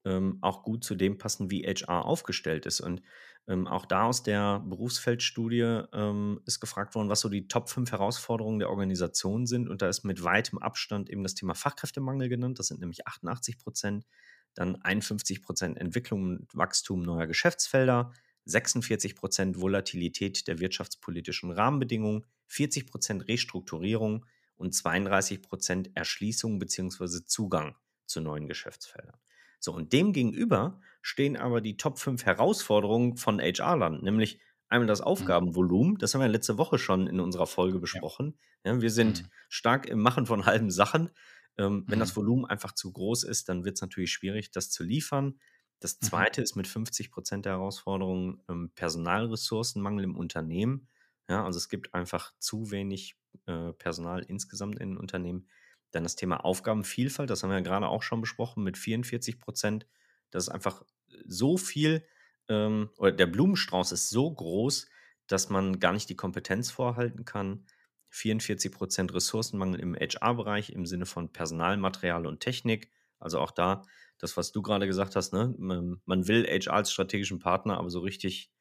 ähm, 0.06 0.38
auch 0.42 0.64
gut 0.64 0.84
zu 0.84 0.96
dem 0.96 1.18
passen, 1.18 1.52
wie 1.52 1.64
HR 1.64 2.06
aufgestellt 2.06 2.66
ist. 2.66 2.82
Und, 2.82 3.02
ähm, 3.48 3.68
auch 3.68 3.86
da 3.86 4.04
aus 4.04 4.24
der 4.24 4.60
Berufsfeldstudie, 4.60 5.84
ähm, 5.94 6.42
ist 6.46 6.60
gefragt 6.60 6.96
worden, 6.96 7.10
was 7.10 7.22
so 7.22 7.30
die 7.30 7.48
Top 7.48 7.70
5 7.70 7.92
Herausforderungen 7.92 8.60
der 8.60 8.70
Organisation 8.70 9.46
sind. 9.46 9.70
Und 9.70 9.82
da 9.82 9.90
ist 9.90 10.04
mit 10.04 10.24
weitem 10.24 10.60
Abstand 10.60 11.10
eben 11.10 11.24
das 11.24 11.36
Thema 11.36 11.56
Fachkräftemangel 11.56 12.30
genannt. 12.30 12.60
Das 12.60 12.68
sind 12.68 12.80
nämlich 12.80 13.08
88% 13.08 14.06
Dann 14.54 14.76
51 14.82 15.42
Entwicklung 15.78 16.24
und 16.24 16.56
Wachstum 16.56 17.04
neuer 17.04 17.26
Geschäftsfelder, 17.26 18.12
46% 18.48 19.62
Volatilität 19.62 20.48
der 20.48 20.60
wirtschaftspolitischen 20.60 21.52
Rahmenbedingungen, 21.52 22.26
40% 22.50 23.28
Restrukturierung 23.28 24.26
und 24.56 24.74
32% 24.74 25.92
Erschließung 25.96 26.60
beziehungsweise 26.60 27.26
Zugang 27.26 27.76
zu 28.06 28.20
neuen 28.20 28.48
Geschäftsfeldern. 28.48 29.18
So, 29.64 29.74
und 29.74 29.94
dem 29.94 30.12
gegenüber 30.14 30.82
stehen 31.04 31.38
aber 31.38 31.62
die 31.62 31.78
Top 31.78 32.00
5 32.00 32.26
Herausforderungen 32.26 33.18
von 33.18 33.40
HR-Lern, 33.40 34.02
nämlich 34.02 34.40
einmal 34.70 34.88
das 34.88 35.02
Mhm. 35.20 35.42
Aufgabenvolumen. 35.42 35.98
Das 36.00 36.14
haben 36.16 36.22
wir 36.22 36.28
letzte 36.30 36.58
Woche 36.58 36.80
schon 36.80 37.08
in 37.08 37.20
unserer 37.20 37.48
Folge 37.48 37.80
Ja. 37.94 38.02
besprochen. 38.02 38.40
Ja, 38.66 38.82
wir 38.82 38.90
sind 38.92 39.24
Mhm. 39.24 39.32
stark 39.50 39.86
im 39.88 40.02
Machen 40.02 40.26
von 40.26 40.46
halben 40.46 40.72
Sachen. 40.72 41.12
Ähm, 41.58 41.86
wenn 41.90 42.00
das 42.00 42.16
Mhm. 42.16 42.16
Volumen 42.16 42.46
einfach 42.46 42.72
zu 42.74 42.92
groß 42.92 43.24
ist, 43.24 43.50
dann 43.50 43.66
wird's 43.66 43.82
natürlich 43.82 44.12
schwierig, 44.12 44.52
das 44.52 44.70
zu 44.72 44.84
liefern. 44.84 45.40
Das 45.80 46.00
Mhm. 46.02 46.02
2. 46.02 46.42
ist 46.42 46.56
mit 46.56 46.68
50% 46.68 47.46
der 47.46 47.54
Herausforderungen, 47.54 48.42
ähm, 48.50 48.72
Personalressourcenmangel 48.76 50.04
im 50.06 50.16
Unternehmen. 50.16 50.88
Ja, 51.30 51.46
also, 51.46 51.58
es 51.58 51.70
gibt 51.70 51.94
einfach 51.94 52.34
zu 52.40 52.72
wenig, 52.72 53.18
äh, 53.46 53.74
Personal 53.74 54.24
insgesamt 54.24 54.80
in 54.80 54.98
Unternehmen. 54.98 55.48
Dann 55.92 56.04
das 56.04 56.16
Thema 56.16 56.44
Aufgabenvielfalt, 56.46 57.30
das 57.30 57.44
haben 57.44 57.50
wir 57.50 57.58
ja 57.58 57.64
grade 57.64 57.88
auch 57.88 58.04
schon 58.04 58.22
besprochen 58.22 58.64
mit 58.64 58.78
44% 58.78 59.88
Das 60.32 60.44
ist 60.46 60.50
einfach 60.50 60.84
so 61.26 61.58
viel, 61.58 62.06
ähm 62.50 62.90
oder 62.98 63.12
der 63.12 63.28
Blumenstrauß 63.28 63.92
ist 63.92 64.10
so 64.10 64.32
groß, 64.34 64.88
dass 65.28 65.50
man 65.50 65.80
gar 65.80 65.94
nicht 65.94 66.10
die 66.10 66.16
Kompetenz 66.16 66.72
vorhalten 66.72 67.26
kann. 67.26 67.66
44% 68.12 69.14
Ressourcenmangel 69.14 69.80
im 69.80 69.96
HR-Bereich 69.96 70.72
im 70.72 70.86
Sinne 70.86 71.06
von 71.06 71.32
Personal, 71.32 71.78
Material 71.78 72.26
und 72.28 72.40
Technik. 72.42 72.92
Also, 73.20 73.40
auch 73.40 73.52
da 73.52 73.84
das, 74.18 74.38
was 74.38 74.52
du 74.52 74.62
grade 74.62 74.88
gesagt 74.88 75.16
hast, 75.16 75.34
ne? 75.34 75.54
Man 75.58 76.28
will 76.28 76.46
HR 76.46 76.74
als 76.76 76.92
strategischen 76.92 77.40
Partner, 77.40 77.78
aber 77.78 77.90
so 77.90 78.00
richtig 78.02 78.52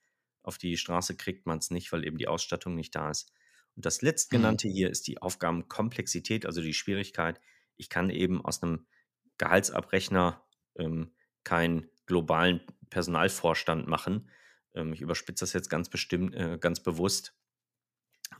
auf 0.42 0.58
die 0.58 0.76
Straße 0.76 1.16
kriegt 1.16 1.46
man's 1.46 1.70
nicht, 1.70 1.92
weil 1.92 2.04
eben 2.06 2.16
die 2.18 2.28
Ausstattung 2.28 2.74
nicht 2.74 2.94
da 2.94 3.10
ist. 3.10 3.32
Und 3.80 3.86
das 3.86 4.02
Mhm. 4.32 4.60
Letztgenannte 4.60 4.68
hier 4.68 4.90
ist 4.90 5.06
die 5.08 5.22
Aufgabenkomplexität, 5.22 6.44
also, 6.44 6.60
die 6.60 6.74
Schwierigkeit. 6.74 7.40
Ich 7.78 7.88
kann 7.88 8.10
eben 8.10 8.44
aus 8.44 8.60
'nem 8.60 8.86
Gehaltsabrechner, 9.38 10.44
ähm, 10.78 11.12
keinen 11.44 11.88
globalen 12.04 12.60
Personalvorstand 12.90 13.86
machen. 13.88 14.28
Ähm, 14.74 14.92
ich 14.92 15.00
überspitze 15.00 15.44
das 15.44 15.54
jetzt 15.54 15.70
ganz 15.70 15.88
bestimmt 15.88 16.34
äh, 16.34 16.58
ganz 16.60 16.80
bewusst. 16.82 17.34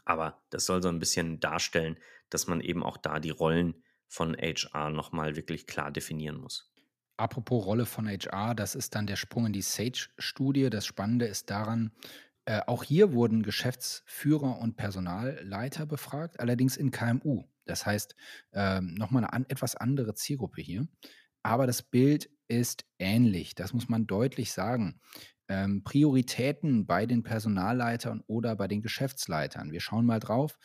Aber 0.05 0.43
das 0.51 0.67
soll 0.67 0.83
so 0.83 0.89
'n 0.91 0.99
bisschen 0.99 1.41
darstellen, 1.41 1.99
dass 2.31 2.47
man 2.47 2.61
eben 2.61 2.83
auch 2.83 2.97
da 2.99 3.19
die 3.21 3.31
Rollen 3.31 3.83
von 4.09 4.35
HR 4.37 4.91
noch 4.91 5.13
mal 5.13 5.37
wirklich 5.37 5.67
klar 5.67 5.91
definieren 5.91 6.37
muss. 6.37 6.71
Apropos 7.19 7.67
Rolle 7.67 7.85
von 7.87 8.09
HR, 8.09 8.55
das 8.55 8.75
ist 8.75 8.95
dann 8.95 9.07
der 9.07 9.17
Sprung 9.17 9.47
in 9.47 9.53
die 9.53 9.63
Sage-Studie. 9.63 10.71
Das 10.71 10.87
Spannende 10.87 11.27
ist 11.27 11.51
daran, 11.51 11.93
äh, 12.51 12.63
auch 12.67 12.85
hier 12.85 13.13
wurden 13.13 13.43
Geschäftsführer 13.45 14.59
und 14.59 14.77
Personalleiter 14.77 15.87
befragt, 15.87 16.41
allerdings 16.41 16.77
in 16.77 16.91
KMU. 16.91 17.45
Das 17.67 17.87
heißt, 17.87 18.17
ähm, 18.53 18.95
noch 18.95 19.11
mal 19.13 19.21
'ne 19.23 19.33
an 19.33 19.47
etwas 19.49 19.77
andere 19.77 20.15
Zielgruppe 20.15 20.63
hier. 20.63 20.89
Aber 21.43 21.67
das 21.67 21.83
Bild 21.83 22.31
ist 22.49 22.87
ähnlich, 22.99 23.55
das 23.55 23.73
muss 23.75 23.89
man 23.89 24.07
deutlich 24.07 24.53
sagen. 24.53 25.01
Ähm, 25.49 25.85
Prioritäten 25.85 26.87
bei 26.87 27.07
den 27.07 27.23
Personalleitern 27.23 28.23
oder 28.27 28.57
bei 28.57 28.69
den 28.69 28.83
Geschäftsleitern. 28.83 29.73
Wir 29.73 29.81
schauen 29.81 30.07
mal 30.07 30.21
drauf. 30.21 30.59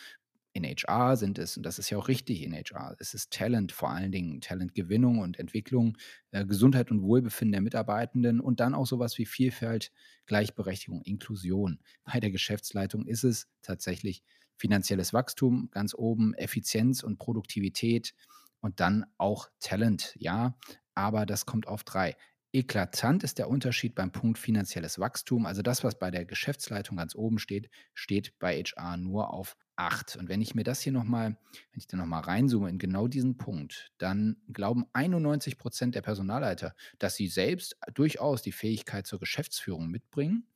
In 0.56 0.64
HR 0.64 1.18
sind 1.18 1.38
es 1.38 1.58
und 1.58 1.64
das 1.66 1.80
ist 1.80 1.90
ja 1.90 1.98
auch 1.98 2.08
richtig 2.08 2.42
in 2.42 2.54
HR, 2.54 2.96
es 3.00 3.14
ist 3.14 3.32
Talent, 3.34 3.74
vor 3.74 3.90
allen 3.90 4.14
Dingen 4.14 4.40
Talentgewinnung 4.40 5.20
und 5.20 5.38
Entwicklung, 5.38 5.98
äh, 6.32 6.46
Gesundheit 6.46 6.92
und 6.92 7.02
Wohlbefinden 7.02 7.52
der 7.52 7.60
Mitarbeitenden 7.62 8.40
und 8.40 8.62
dann 8.62 8.74
auch 8.74 8.88
so 8.88 8.98
was 8.98 9.18
wie 9.18 9.26
Vielfalt, 9.26 9.92
Gleichberechtigung, 10.28 11.02
Inklusion. 11.02 11.80
Bei 12.06 12.22
der 12.22 12.32
Geschäftsleitung 12.32 13.06
ist 13.06 13.26
es 13.26 13.50
tatsächlich 13.64 14.24
finanzielles 14.56 15.12
Wachstum 15.12 15.68
ganz 15.72 15.94
oben, 15.94 16.34
Effizienz 16.36 17.04
und 17.04 17.18
Produktivität 17.20 18.14
und 18.62 18.80
dann 18.80 19.06
auch 19.18 19.50
Talent, 19.60 20.16
ja, 20.18 20.58
aber 20.94 21.26
das 21.26 21.46
kommt 21.46 21.68
auf 21.68 21.84
3. 21.84 22.16
Eklatant 22.54 23.26
ist 23.26 23.40
der 23.40 23.50
Unterschied 23.50 23.94
beim 23.96 24.14
Punkt 24.14 24.40
finanzielles 24.40 24.98
Wachstum. 25.00 25.46
Also, 25.46 25.62
das, 25.62 25.84
was 25.84 26.00
bei 26.00 26.10
der 26.10 26.24
Geschäftsleitung 26.24 26.96
ganz 26.96 27.14
oben 27.14 27.40
steht, 27.40 27.70
steht 27.94 28.40
bei 28.40 28.64
HR 28.64 28.96
nur 28.96 29.34
auf 29.34 29.58
8. 29.76 30.16
Und 30.18 30.30
wenn 30.30 30.42
ich 30.42 30.56
mir 30.56 30.64
das 30.64 30.82
hier 30.82 30.94
noch 30.94 31.04
mal 31.04 31.38
wenn 31.72 31.80
ich 31.80 31.88
da 31.88 31.98
noch 31.98 32.06
mal 32.06 32.22
reinzoome 32.22 32.70
in 32.70 32.78
genau 32.80 33.08
diesen 33.08 33.38
Punkt, 33.38 33.92
dann 33.98 34.38
glauben 34.52 34.86
91% 34.94 35.92
der 35.92 36.02
Personalleiter, 36.02 36.76
dass 37.00 37.16
sie 37.16 37.28
selbst 37.28 37.78
durchaus 37.94 38.42
die 38.42 38.52
Fähigkeit 38.52 39.08
zur 39.08 39.20
Geschäftsführung 39.20 39.88
mitbringen, 39.90 40.48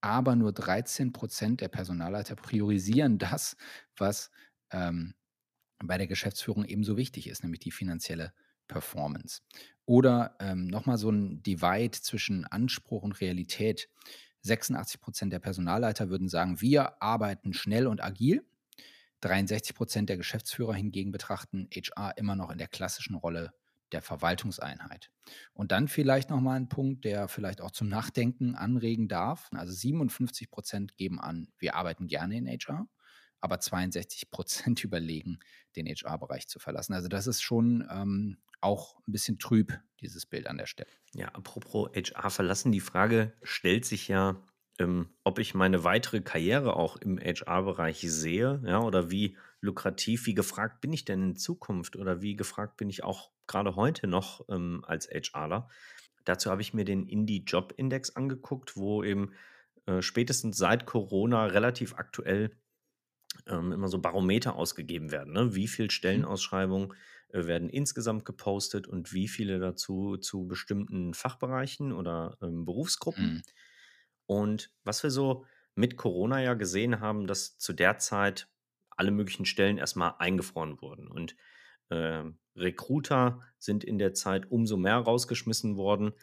aber 0.00 0.36
nur 0.36 0.50
13% 0.50 1.56
der 1.56 1.68
Personalleiter 1.68 2.36
priorisieren 2.36 3.18
das, 3.18 3.56
was, 3.96 4.30
ähm 4.70 5.14
bei 5.86 5.98
der 5.98 6.06
Geschäftsführung 6.06 6.64
ebenso 6.64 6.96
wichtig 6.96 7.28
ist, 7.28 7.42
nämlich 7.42 7.60
die 7.60 7.70
finanzielle 7.70 8.32
Performance. 8.68 9.42
Oder 9.86 10.36
ähm, 10.40 10.66
nochmal 10.66 10.98
so 10.98 11.10
ein 11.10 11.42
Divide 11.42 12.00
zwischen 12.00 12.46
Anspruch 12.46 13.02
und 13.02 13.20
Realität. 13.20 13.88
86 14.44 15.00
Prozent 15.00 15.32
der 15.32 15.38
Personalleiter 15.38 16.10
würden 16.10 16.28
sagen, 16.28 16.60
wir 16.60 17.02
arbeiten 17.02 17.52
schnell 17.54 17.86
und 17.86 18.02
agil. 18.02 18.44
63 19.20 19.74
Prozent 19.74 20.08
der 20.10 20.18
Geschäftsführer 20.18 20.74
hingegen 20.74 21.10
betrachten 21.10 21.68
HR 21.72 22.16
immer 22.18 22.36
noch 22.36 22.50
in 22.50 22.58
der 22.58 22.68
klassischen 22.68 23.14
Rolle 23.14 23.52
der 23.92 24.02
Verwaltungseinheit. 24.02 25.10
Und 25.54 25.72
dann 25.72 25.88
vielleicht 25.88 26.28
nochmal 26.28 26.56
ein 26.56 26.68
Punkt, 26.68 27.04
der 27.04 27.28
vielleicht 27.28 27.62
auch 27.62 27.70
zum 27.70 27.88
Nachdenken 27.88 28.54
anregen 28.54 29.08
darf. 29.08 29.48
Also 29.52 29.72
57 29.72 30.50
Prozent 30.50 30.96
geben 30.96 31.20
an, 31.20 31.48
wir 31.58 31.74
arbeiten 31.74 32.06
gerne 32.06 32.36
in 32.36 32.46
HR, 32.46 32.86
aber 33.40 33.60
62 33.60 34.30
Prozent 34.30 34.84
überlegen, 34.84 35.38
den 35.76 35.86
HR-Bereich 35.86 36.48
zu 36.48 36.58
verlassen. 36.58 36.92
Also 36.92 37.08
das 37.08 37.26
ist 37.26 37.40
schon 37.40 37.88
ähm, 37.90 38.38
auch 38.64 38.96
ein 39.06 39.12
bisschen 39.12 39.38
trüb, 39.38 39.78
dieses 40.00 40.26
Bild 40.26 40.46
an 40.46 40.58
der 40.58 40.66
Stelle. 40.66 40.90
Ja, 41.12 41.28
apropos 41.28 41.90
HR 41.94 42.30
verlassen, 42.30 42.72
die 42.72 42.80
Frage 42.80 43.32
stellt 43.42 43.84
sich 43.84 44.08
ja, 44.08 44.42
ähm, 44.78 45.10
ob 45.22 45.38
ich 45.38 45.54
meine 45.54 45.84
weitere 45.84 46.20
Karriere 46.20 46.76
auch 46.76 46.96
im 46.96 47.18
HR-Bereich 47.18 48.00
sehe, 48.00 48.60
ja, 48.66 48.80
oder 48.80 49.10
wie 49.10 49.36
lukrativ, 49.60 50.26
wie 50.26 50.34
gefragt 50.34 50.80
bin 50.80 50.92
ich 50.92 51.04
denn 51.04 51.22
in 51.22 51.36
Zukunft 51.36 51.96
oder 51.96 52.20
wie 52.20 52.36
gefragt 52.36 52.76
bin 52.76 52.90
ich 52.90 53.04
auch 53.04 53.30
gerade 53.46 53.76
heute 53.76 54.06
noch 54.06 54.44
ähm, 54.48 54.84
als 54.86 55.08
HRler. 55.08 55.68
Dazu 56.24 56.50
habe 56.50 56.62
ich 56.62 56.74
mir 56.74 56.84
den 56.84 57.06
Indie-Job-Index 57.06 58.16
angeguckt, 58.16 58.76
wo 58.76 59.04
eben 59.04 59.32
äh, 59.86 60.02
spätestens 60.02 60.56
seit 60.56 60.86
Corona 60.86 61.46
relativ 61.46 61.94
aktuell 61.94 62.56
ähm, 63.46 63.72
immer 63.72 63.88
so 63.88 64.00
Barometer 64.00 64.56
ausgegeben 64.56 65.10
werden. 65.10 65.32
Ne? 65.32 65.54
Wie 65.54 65.68
viele 65.68 65.86
mhm. 65.86 65.90
Stellenausschreibungen 65.90 66.94
äh, 67.28 67.44
werden 67.46 67.68
insgesamt 67.68 68.24
gepostet 68.24 68.86
und 68.86 69.12
wie 69.12 69.28
viele 69.28 69.58
dazu 69.58 70.16
zu 70.16 70.46
bestimmten 70.46 71.14
Fachbereichen 71.14 71.92
oder 71.92 72.36
ähm, 72.42 72.64
Berufsgruppen. 72.64 73.24
Mhm. 73.24 73.42
Und 74.26 74.70
was 74.84 75.02
wir 75.02 75.10
so 75.10 75.44
mit 75.74 75.96
Corona 75.96 76.42
ja 76.42 76.54
gesehen 76.54 77.00
haben, 77.00 77.26
dass 77.26 77.58
zu 77.58 77.72
der 77.72 77.98
Zeit 77.98 78.48
alle 78.90 79.10
möglichen 79.10 79.44
Stellen 79.44 79.76
erstmal 79.76 80.14
eingefroren 80.18 80.80
wurden. 80.80 81.08
Und 81.08 81.36
äh, 81.88 82.22
Recruiter 82.56 83.40
sind 83.58 83.82
in 83.82 83.98
der 83.98 84.14
Zeit 84.14 84.50
umso 84.50 84.76
mehr 84.76 84.96
rausgeschmissen 84.96 85.76
worden 85.76 86.14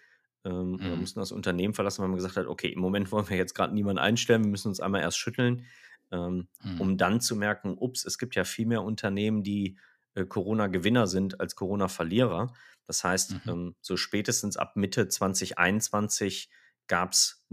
ähm, 0.43 0.71
mhm. 0.71 0.99
mussten 0.99 1.19
das 1.19 1.31
Unternehmen 1.31 1.73
verlassen, 1.73 2.01
weil 2.01 2.07
man 2.07 2.17
gesagt 2.17 2.37
hat, 2.37 2.47
okay, 2.47 2.69
im 2.69 2.79
Moment 2.79 3.11
wollen 3.11 3.29
wir 3.29 3.37
jetzt 3.37 3.53
gerade 3.53 3.73
niemanden 3.73 3.99
einstellen, 3.99 4.43
wir 4.43 4.49
müssen 4.49 4.69
uns 4.69 4.79
einmal 4.79 5.01
erst 5.01 5.17
schütteln, 5.17 5.65
ähm, 6.11 6.47
mhm. 6.63 6.81
um 6.81 6.97
dann 6.97 7.21
zu 7.21 7.35
merken, 7.35 7.75
ups, 7.77 8.05
es 8.05 8.17
gibt 8.17 8.35
ja 8.35 8.43
viel 8.43 8.65
mehr 8.65 8.83
Unternehmen, 8.83 9.43
die 9.43 9.77
äh, 10.13 10.25
Corona-Gewinner 10.25 11.07
sind 11.07 11.39
als 11.39 11.55
Corona-Verlierer. 11.55 12.53
Das 12.87 13.03
heißt, 13.03 13.45
mhm. 13.45 13.51
ähm, 13.51 13.75
so 13.81 13.97
spätestens 13.97 14.57
ab 14.57 14.75
Mitte 14.75 15.07
2021 15.07 16.49
gab 16.87 17.11
es 17.11 17.45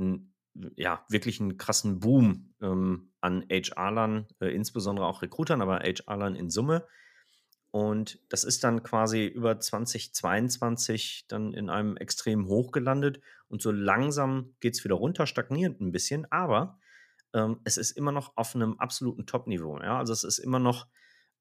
ja, 0.76 1.04
wirklich 1.08 1.40
einen 1.40 1.56
krassen 1.56 2.00
Boom 2.00 2.54
ähm, 2.60 3.10
an 3.20 3.44
HR-Lern, 3.50 4.26
äh, 4.40 4.48
insbesondere 4.48 5.06
auch 5.06 5.22
Recruitern, 5.22 5.62
aber 5.62 5.80
HR-Lern 5.80 6.34
in 6.34 6.50
Summe. 6.50 6.86
Und 7.70 8.18
das 8.30 8.44
ist 8.44 8.64
dann 8.64 8.82
quasi 8.82 9.26
über 9.26 9.60
2022 9.60 11.26
dann 11.28 11.52
in 11.52 11.68
einem 11.68 11.96
extrem 11.96 12.46
Hoch 12.48 12.72
gelandet. 12.72 13.20
Und 13.48 13.60
so 13.60 13.70
langsam 13.70 14.54
geht 14.60 14.74
es 14.74 14.84
wieder 14.84 14.94
runter, 14.94 15.26
stagnierend 15.26 15.80
ein 15.80 15.92
bisschen, 15.92 16.30
aber 16.32 16.78
ähm, 17.34 17.60
es 17.64 17.76
ist 17.76 17.92
immer 17.92 18.12
noch 18.12 18.36
auf 18.36 18.54
einem 18.54 18.78
absoluten 18.78 19.26
Top-Niveau. 19.26 19.80
Ja? 19.80 19.98
Also 19.98 20.12
es 20.12 20.24
ist 20.24 20.38
immer 20.38 20.58
noch 20.58 20.86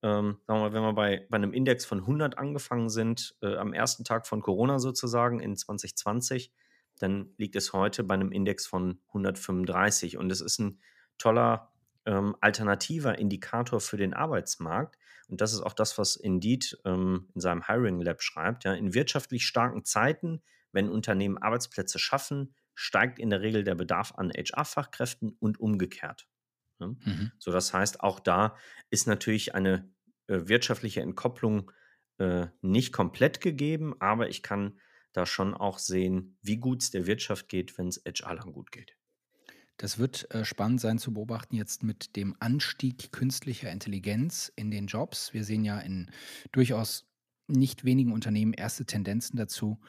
ähm, 0.04 0.38
sagen 0.46 0.60
wir 0.60 0.70
mal, 0.70 0.74
wenn 0.74 0.84
wir 0.84 0.94
bei, 0.94 1.28
bei 1.30 1.38
einem 1.38 1.54
Index 1.54 1.86
von 1.86 2.00
100 2.00 2.38
angefangen 2.38 2.90
sind, 2.90 3.36
äh, 3.42 3.56
am 3.56 3.74
ersten 3.74 4.04
Tag 4.04 4.28
von 4.28 4.42
Corona 4.42 4.80
sozusagen 4.80 5.40
in 5.40 5.56
2020, 5.56 6.52
dann 7.00 7.34
liegt 7.38 7.56
es 7.56 7.74
heute 7.74 8.04
bei 8.04 8.14
einem 8.14 8.32
Index 8.32 8.68
von 8.68 9.00
135. 9.08 10.18
Und 10.18 10.32
es 10.32 10.42
ist 10.42 10.60
ein 10.60 10.80
toller 11.18 11.72
ähm, 12.06 12.36
alternativer 12.42 13.18
Indikator 13.18 13.80
für 13.80 13.98
den 13.98 14.14
Arbeitsmarkt. 14.14 14.98
Und 15.30 15.42
das 15.42 15.54
ist 15.54 15.62
auch 15.62 15.74
das, 15.74 15.98
was 15.98 16.16
Indeed 16.16 16.78
ähm, 16.86 17.30
in 17.34 17.42
seinem 17.42 17.66
Hiring 17.66 18.00
Lab 18.02 18.22
schreibt. 18.22 18.64
Ja, 18.66 18.74
in 18.74 18.94
wirtschaftlich 18.94 19.46
starken 19.46 19.84
Zeiten, 19.84 20.42
wenn 20.72 20.90
Unternehmen 20.90 21.38
Arbeitsplätze 21.38 22.00
schaffen, 22.00 22.54
steigt 22.80 23.18
in 23.18 23.32
der 23.32 23.42
Regel 23.42 23.64
der 23.64 23.74
Bedarf 23.74 24.14
an 24.16 24.32
HR-Fachkräften 24.32 25.36
und 25.40 25.60
umgekehrt. 25.60 26.28
Ne? 26.78 26.96
Mhm. 27.04 27.32
So, 27.40 27.52
das 27.52 27.74
heißt, 27.74 28.02
auch 28.02 28.20
da 28.20 28.56
ist 28.92 29.08
natürlich 29.08 29.56
eine 29.56 29.90
äh, 30.28 30.42
wirtschaftliche 30.44 31.02
Entkopplung 31.02 31.72
äh, 32.20 32.46
nicht 32.62 32.94
komplett 32.94 33.42
gegeben, 33.42 33.96
aber 34.00 34.30
ich 34.30 34.44
kann 34.44 34.80
da 35.12 35.26
schon 35.26 35.56
auch 35.56 35.80
sehen, 35.80 36.38
wie 36.44 36.58
gut 36.58 36.84
es 36.84 36.92
der 36.92 37.08
Wirtschaft 37.08 37.50
geht, 37.50 37.76
wenn 37.80 37.88
es 37.88 38.04
HR-Lang 38.06 38.54
gut 38.54 38.72
geht. 38.72 38.96
Das 39.78 39.98
wird 39.98 40.30
äh, 40.32 40.46
spannend 40.46 40.80
sein 40.80 41.00
zu 41.00 41.12
beobachten 41.14 41.56
jetzt 41.56 41.82
mit 41.82 42.16
dem 42.16 42.36
Anstieg 42.40 43.12
künstlicher 43.12 43.72
Intelligenz 43.72 44.52
in 44.56 44.70
den 44.70 44.86
Jobs. 44.86 45.34
Wir 45.34 45.44
sehen 45.44 45.66
ja 45.66 45.80
in 45.80 46.12
durchaus 46.52 47.08
nicht 47.48 47.86
wenigen 47.86 48.12
Unternehmen 48.12 48.54
erste 48.54 48.86
Tendenzen 48.86 49.38
dazu, 49.38 49.80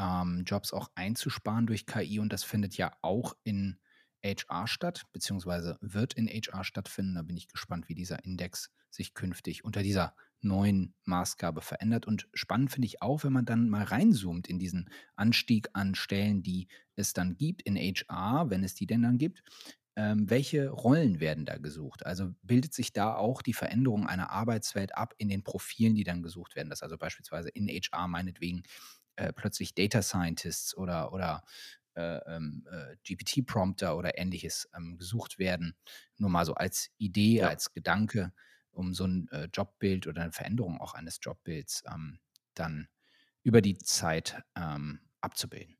ähm, 0.00 0.44
Jobs 0.46 0.72
auch 0.72 0.90
einzusparen 0.94 1.66
durch 1.66 1.86
KI 1.86 2.18
und 2.20 2.32
das 2.32 2.44
findet 2.44 2.76
ja 2.76 2.92
auch 3.02 3.36
in 3.44 3.78
HR 4.24 4.66
statt, 4.66 5.04
beziehungsweise 5.12 5.78
wird 5.80 6.14
in 6.14 6.28
HR 6.28 6.64
stattfinden. 6.64 7.14
Da 7.14 7.22
bin 7.22 7.36
ich 7.36 7.48
gespannt, 7.48 7.88
wie 7.88 7.94
dieser 7.94 8.24
Index 8.24 8.70
sich 8.90 9.14
künftig 9.14 9.64
unter 9.64 9.82
dieser 9.82 10.14
neuen 10.42 10.94
Maßgabe 11.04 11.60
verändert. 11.62 12.06
Und 12.06 12.28
spannend 12.34 12.72
finde 12.72 12.86
ich 12.86 13.02
auch, 13.02 13.24
wenn 13.24 13.32
man 13.32 13.44
dann 13.44 13.68
mal 13.68 13.84
reinzoomt 13.84 14.48
in 14.48 14.58
diesen 14.58 14.90
Anstieg 15.16 15.68
an 15.74 15.94
Stellen, 15.94 16.42
die 16.42 16.68
es 16.96 17.12
dann 17.12 17.36
gibt 17.36 17.62
in 17.62 17.76
HR, 17.76 18.50
wenn 18.50 18.64
es 18.64 18.74
die 18.74 18.86
denn 18.86 19.02
dann 19.02 19.18
gibt. 19.18 19.42
Ähm, 19.96 20.30
welche 20.30 20.68
Rollen 20.70 21.18
werden 21.20 21.44
da 21.44 21.58
gesucht? 21.58 22.06
Also 22.06 22.32
bildet 22.42 22.72
sich 22.74 22.92
da 22.92 23.14
auch 23.16 23.42
die 23.42 23.52
Veränderung 23.52 24.06
einer 24.06 24.30
Arbeitswelt 24.30 24.96
ab 24.96 25.14
in 25.18 25.28
den 25.28 25.42
Profilen, 25.42 25.94
die 25.94 26.04
dann 26.04 26.22
gesucht 26.22 26.56
werden? 26.56 26.70
Dass 26.70 26.82
also 26.82 26.96
beispielsweise 26.96 27.48
in 27.50 27.68
HR 27.68 28.06
meinetwegen 28.08 28.62
äh, 29.20 29.32
plötzlich 29.32 29.74
Data 29.74 30.02
Scientists 30.02 30.76
oder, 30.76 31.12
oder 31.12 31.44
äh, 31.94 32.18
ähm, 32.26 32.66
äh, 32.70 32.96
GPT-Prompter 33.04 33.96
oder 33.96 34.18
ähnliches 34.18 34.68
ähm, 34.74 34.96
gesucht 34.96 35.38
werden. 35.38 35.76
Nur 36.16 36.30
mal 36.30 36.46
so 36.46 36.54
als 36.54 36.90
Idee, 36.98 37.38
ja. 37.38 37.48
als 37.48 37.72
Gedanke, 37.72 38.32
um 38.70 38.94
so 38.94 39.04
ein 39.04 39.28
Jobbild 39.52 40.06
oder 40.06 40.22
eine 40.22 40.32
Veränderung 40.32 40.80
auch 40.80 40.94
eines 40.94 41.18
Jobbilds 41.20 41.82
ähm, 41.92 42.20
dann 42.54 42.88
über 43.42 43.60
die 43.60 43.76
Zeit 43.78 44.40
abzubilden. 45.20 45.76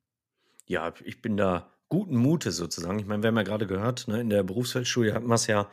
Ja, 0.67 0.93
ich 1.05 1.23
bin 1.23 1.37
da 1.37 1.73
guten 1.89 2.17
Mutes 2.17 2.57
sozusagen. 2.57 2.99
Ich 2.99 3.07
meine, 3.07 3.23
wir 3.23 3.29
haben 3.29 3.37
ja 3.37 3.43
gerade 3.43 3.67
gehört, 3.67 4.09
ne, 4.09 4.21
in 4.21 4.31
der 4.31 4.43
Berufsfeldstudie 4.43 5.13
hatten 5.13 5.29
wir 5.29 5.35
es 5.35 5.47
ja, 5.47 5.71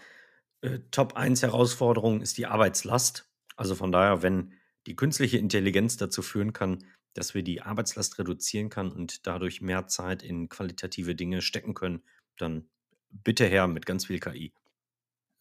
äh, 0.61 0.79
Top 0.91 1.15
1 1.15 1.41
Herausforderung 1.43 2.21
ist 2.21 2.37
die 2.37 2.45
Arbeitslast. 2.45 3.29
Also 3.55 3.75
von 3.75 3.91
daher, 3.91 4.21
wenn 4.21 4.53
die 4.85 4.95
künstliche 4.95 5.37
Intelligenz 5.37 5.97
dazu 5.97 6.21
führen 6.21 6.53
kann, 6.53 6.83
dass 7.17 7.33
wir 7.33 7.41
die 7.41 7.61
Arbeitslast 7.61 8.19
reduzieren 8.19 8.69
kann 8.69 8.91
und 8.91 9.25
dadurch 9.25 9.61
mehr 9.61 9.87
Zeit 9.87 10.21
in 10.21 10.49
qualitative 10.49 11.15
Dinge 11.15 11.41
stecken 11.41 11.73
können, 11.73 12.03
dann 12.37 12.69
bitte 13.09 13.45
her 13.45 13.67
mit 13.67 13.87
ganz 13.87 14.05
viel 14.05 14.19
KI. 14.19 14.53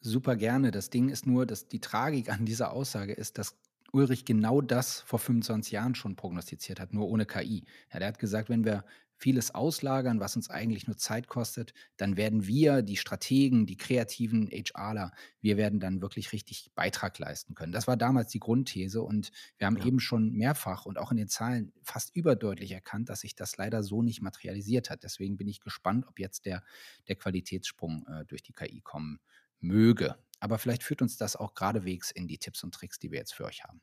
Super 0.00 0.36
gerne. 0.36 0.70
Das 0.70 0.88
Ding 0.88 1.10
ist 1.10 1.26
nur, 1.26 1.44
dass 1.44 1.68
die 1.68 1.80
Tragik 1.80 2.30
an 2.30 2.46
dieser 2.46 2.72
Aussage 2.72 3.12
ist, 3.12 3.36
dass 3.36 3.58
Ulrich 3.92 4.24
genau 4.24 4.62
das 4.62 5.00
vor 5.02 5.18
25 5.18 5.72
Jahren 5.72 5.94
schon 5.94 6.16
prognostiziert 6.16 6.80
hat, 6.80 6.94
nur 6.94 7.08
ohne 7.08 7.26
KI. 7.26 7.64
Ja, 7.92 7.98
der 7.98 8.08
hat 8.08 8.18
gesagt, 8.18 8.48
wenn 8.48 8.64
wir 8.64 8.84
vieles 9.18 9.54
auslagern, 9.54 10.20
was 10.20 10.36
uns 10.36 10.50
eigentlich 10.50 10.86
nur 10.86 10.96
Zeit 10.96 11.26
kostet, 11.26 11.72
dann 11.96 12.16
werden 12.16 12.46
wir, 12.46 12.82
die 12.82 12.96
Strategen, 12.96 13.66
die 13.66 13.76
kreativen 13.76 14.48
HRler, 14.50 15.12
wir 15.40 15.56
werden 15.56 15.80
dann 15.80 16.02
wirklich 16.02 16.32
richtig 16.32 16.70
Beitrag 16.74 17.18
leisten 17.18 17.54
können. 17.54 17.72
Das 17.72 17.86
war 17.86 17.96
damals 17.96 18.30
die 18.30 18.40
Grundthese 18.40 19.02
und 19.02 19.30
wir 19.58 19.66
haben 19.66 19.78
ja. 19.78 19.86
eben 19.86 20.00
schon 20.00 20.32
mehrfach 20.32 20.86
und 20.86 20.98
auch 20.98 21.10
in 21.10 21.16
den 21.16 21.28
Zahlen 21.28 21.72
fast 21.82 22.14
überdeutlich 22.14 22.72
erkannt, 22.72 23.08
dass 23.08 23.20
sich 23.20 23.34
das 23.34 23.56
leider 23.56 23.82
so 23.82 24.02
nicht 24.02 24.22
materialisiert 24.22 24.90
hat. 24.90 25.02
Deswegen 25.02 25.36
bin 25.36 25.48
ich 25.48 25.60
gespannt, 25.60 26.06
ob 26.08 26.18
jetzt 26.18 26.44
der, 26.46 26.62
der 27.08 27.16
Qualitätssprung 27.16 28.06
äh, 28.06 28.24
durch 28.26 28.42
die 28.42 28.52
KI 28.52 28.80
kommen 28.82 29.20
möge. 29.60 30.16
Aber 30.40 30.58
vielleicht 30.58 30.82
führt 30.82 31.02
uns 31.02 31.16
das 31.16 31.36
auch 31.36 31.54
geradewegs 31.54 32.10
in 32.10 32.28
die 32.28 32.38
Tipps 32.38 32.62
und 32.62 32.74
Tricks, 32.74 32.98
die 32.98 33.10
wir 33.10 33.18
jetzt 33.18 33.34
für 33.34 33.44
euch 33.44 33.64
haben. 33.64 33.80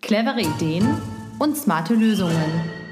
Clevere 0.00 0.40
Ideen 0.40 0.86
und 1.38 1.56
smarte 1.56 1.94
Lösungen. 1.94 2.91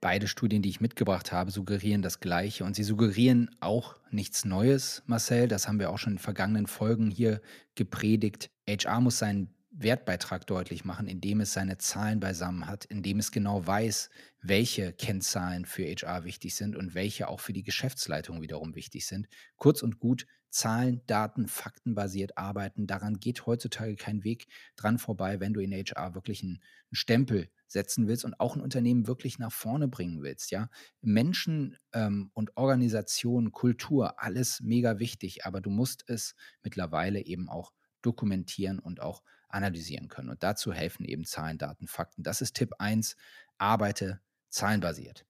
Beide 0.00 0.28
Studien, 0.28 0.62
die 0.62 0.70
ich 0.70 0.80
mitgebracht 0.80 1.30
habe, 1.30 1.50
suggerieren 1.50 2.00
das 2.00 2.20
Gleiche 2.20 2.64
und 2.64 2.74
sie 2.74 2.84
suggerieren 2.84 3.50
auch 3.60 3.96
nichts 4.10 4.46
Neues, 4.46 5.02
Marcel. 5.06 5.46
Das 5.46 5.68
haben 5.68 5.78
wir 5.78 5.90
auch 5.90 5.98
schon 5.98 6.14
in 6.14 6.18
vergangenen 6.18 6.66
Folgen 6.66 7.10
hier 7.10 7.42
gepredigt. 7.74 8.50
HR 8.66 9.00
muss 9.02 9.18
seinen 9.18 9.54
Wertbeitrag 9.70 10.46
deutlich 10.46 10.84
machen, 10.84 11.06
indem 11.06 11.40
es 11.40 11.52
seine 11.52 11.78
Zahlen 11.78 12.18
beisammen 12.18 12.66
hat, 12.66 12.84
indem 12.86 13.18
es 13.18 13.30
genau 13.30 13.66
weiß, 13.66 14.10
welche 14.42 14.92
Kennzahlen 14.92 15.64
für 15.64 15.84
HR 15.84 16.24
wichtig 16.24 16.56
sind 16.56 16.74
und 16.74 16.94
welche 16.94 17.28
auch 17.28 17.40
für 17.40 17.52
die 17.52 17.62
Geschäftsleitung 17.62 18.42
wiederum 18.42 18.74
wichtig 18.74 19.06
sind. 19.06 19.28
Kurz 19.56 19.82
und 19.82 20.00
gut, 20.00 20.26
Zahlen, 20.50 21.00
Daten, 21.06 21.46
Faktenbasiert 21.46 22.36
arbeiten. 22.36 22.88
Daran 22.88 23.20
geht 23.20 23.46
heutzutage 23.46 23.94
kein 23.94 24.24
Weg 24.24 24.48
dran 24.74 24.98
vorbei, 24.98 25.38
wenn 25.38 25.52
du 25.52 25.60
in 25.60 25.72
HR 25.72 26.14
wirklich 26.14 26.42
einen, 26.42 26.60
Stempel 26.92 27.48
setzen 27.68 28.08
willst 28.08 28.24
und 28.24 28.40
auch 28.40 28.56
ein 28.56 28.60
Unternehmen 28.60 29.06
wirklich 29.06 29.38
nach 29.38 29.52
vorne 29.52 29.86
bringen 29.86 30.22
willst. 30.22 30.50
Ja, 30.50 30.68
Menschen 31.02 31.76
ähm, 31.92 32.32
und 32.34 32.56
Organisation, 32.56 33.52
Kultur, 33.52 34.20
alles 34.20 34.60
mega 34.60 34.98
wichtig, 34.98 35.46
aber 35.46 35.60
du 35.60 35.70
musst 35.70 36.02
es 36.08 36.34
mittlerweile 36.64 37.24
eben 37.24 37.48
auch 37.48 37.72
dokumentieren 38.02 38.80
und 38.80 39.00
auch 39.00 39.22
analysieren 39.50 40.08
können. 40.08 40.30
Und 40.30 40.42
dazu 40.42 40.72
helfen 40.72 41.04
eben 41.04 41.24
Zahlen, 41.24 41.58
Daten, 41.58 41.86
Fakten. 41.86 42.22
Das 42.22 42.40
ist 42.40 42.54
Tipp 42.54 42.74
1, 42.78 43.16
arbeite 43.58 44.20
zahlenbasiert. 44.48 45.26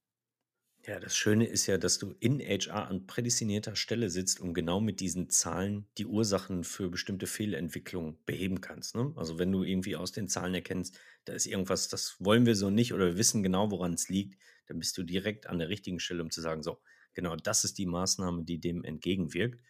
Ja, 0.86 0.98
das 0.98 1.14
Schöne 1.14 1.46
ist 1.46 1.66
ja, 1.66 1.76
dass 1.76 1.98
du 1.98 2.14
in 2.20 2.40
HR 2.40 2.88
an 2.88 3.06
prädestinierter 3.06 3.76
Stelle 3.76 4.08
sitzt 4.08 4.40
und 4.40 4.54
genau 4.54 4.80
mit 4.80 5.00
diesen 5.00 5.28
Zahlen 5.28 5.86
die 5.98 6.06
Ursachen 6.06 6.64
für 6.64 6.88
bestimmte 6.88 7.26
Fehlentwicklungen 7.26 8.18
beheben 8.24 8.62
kannst. 8.62 8.94
Ne? 8.94 9.12
Also 9.16 9.38
wenn 9.38 9.52
du 9.52 9.62
irgendwie 9.62 9.96
aus 9.96 10.12
den 10.12 10.28
Zahlen 10.28 10.54
erkennst, 10.54 10.98
da 11.26 11.34
ist 11.34 11.46
irgendwas, 11.46 11.88
das 11.88 12.16
wollen 12.18 12.46
wir 12.46 12.56
so 12.56 12.70
nicht 12.70 12.94
oder 12.94 13.06
wir 13.06 13.18
wissen 13.18 13.42
genau, 13.42 13.70
woran 13.70 13.92
es 13.92 14.08
liegt, 14.08 14.40
dann 14.66 14.78
bist 14.78 14.96
du 14.96 15.02
direkt 15.02 15.48
an 15.48 15.58
der 15.58 15.68
richtigen 15.68 16.00
Stelle, 16.00 16.22
um 16.22 16.30
zu 16.30 16.40
sagen, 16.40 16.62
so, 16.62 16.80
genau, 17.12 17.36
das 17.36 17.64
ist 17.64 17.76
die 17.76 17.86
Maßnahme, 17.86 18.44
die 18.44 18.58
dem 18.58 18.82
entgegenwirkt. 18.82 19.60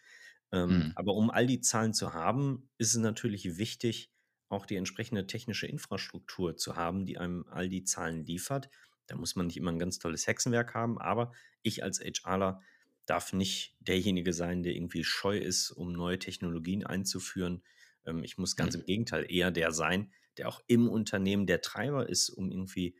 Ähm, 0.53 0.69
mhm. 0.69 0.91
Aber 0.95 1.15
um 1.15 1.29
all 1.29 1.45
die 1.45 1.59
Zahlen 1.59 1.93
zu 1.93 2.13
haben, 2.13 2.69
ist 2.77 2.95
es 2.95 3.01
natürlich 3.01 3.57
wichtig, 3.57 4.11
auch 4.51 4.65
die 4.65 4.75
entsprechende 4.75 5.27
technische 5.27 5.67
Infrastruktur 5.67 6.57
zu 6.57 6.75
haben, 6.75 7.05
die 7.05 7.17
einem 7.17 7.45
all 7.49 7.69
die 7.69 7.83
Zahlen 7.83 8.25
liefert. 8.25 8.69
Da 9.07 9.15
muss 9.15 9.35
man 9.35 9.47
nicht 9.47 9.57
immer 9.57 9.71
ein 9.71 9.79
ganz 9.79 9.99
tolles 9.99 10.27
Hexenwerk 10.27 10.73
haben, 10.73 10.99
aber 10.99 11.33
ich 11.61 11.83
als 11.83 11.99
HRler 11.99 12.61
darf 13.05 13.33
nicht 13.33 13.75
derjenige 13.79 14.33
sein, 14.33 14.63
der 14.63 14.75
irgendwie 14.75 15.03
scheu 15.03 15.37
ist, 15.37 15.71
um 15.71 15.91
neue 15.91 16.19
Technologien 16.19 16.85
einzuführen. 16.85 17.61
Ähm, 18.05 18.23
ich 18.23 18.37
muss 18.37 18.55
ganz 18.55 18.75
mhm. 18.75 18.81
im 18.81 18.85
Gegenteil 18.85 19.25
eher 19.29 19.51
der 19.51 19.71
sein, 19.71 20.11
der 20.37 20.47
auch 20.47 20.61
im 20.67 20.87
Unternehmen 20.87 21.45
der 21.45 21.61
Treiber 21.61 22.07
ist, 22.07 22.29
um 22.29 22.51
irgendwie 22.51 22.95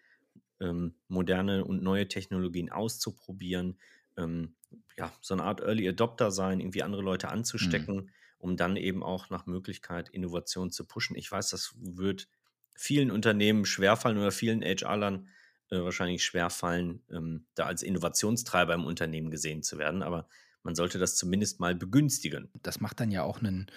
ähm, 0.60 0.96
moderne 1.08 1.66
und 1.66 1.82
neue 1.82 2.08
Technologien 2.08 2.72
auszuprobieren. 2.72 3.78
Ähm, 4.18 4.56
ja, 4.98 5.12
so 5.22 5.34
eine 5.34 5.44
Art 5.44 5.62
Early 5.62 5.88
Adopter 5.88 6.32
sein, 6.32 6.60
irgendwie 6.60 6.84
andere 6.84 7.02
Leute 7.02 7.28
mhm. 7.28 7.34
anzustecken, 7.34 7.96
mhm. 7.96 8.10
Um 8.42 8.58
dann 8.58 8.76
eben 8.76 9.04
auch 9.04 9.30
nach 9.30 9.46
Möglichkeit 9.46 10.10
Innovation 10.10 10.72
zu 10.72 10.86
pushen. 10.86 11.16
Ich 11.16 11.32
weiß, 11.32 11.50
das 11.50 11.74
wird 11.78 12.28
vielen 12.76 13.12
Unternehmen 13.12 13.66
schwerfallen 13.66 14.18
oder 14.18 14.32
vielen 14.32 14.64
HR-Lern 14.64 15.28
äh, 15.70 15.82
wahrscheinlich 15.82 16.26
schwerfallen, 16.26 17.04
ähm, 17.12 17.46
da 17.56 17.66
als 17.66 17.84
Innovationstreiber 17.84 18.74
im 18.74 18.86
Unternehmen 18.86 19.32
gesehen 19.32 19.64
zu 19.64 19.78
werden. 19.78 20.04
Aber 20.04 20.28
man 20.64 20.76
sollte 20.76 21.00
das 21.00 21.16
zumindest 21.16 21.60
mal 21.60 21.76
begünstigen. 21.76 22.50
Das 22.62 22.82
macht 22.82 23.00
dann 23.00 23.12
ja 23.12 23.24
auch 23.24 23.40
einen, 23.40 23.68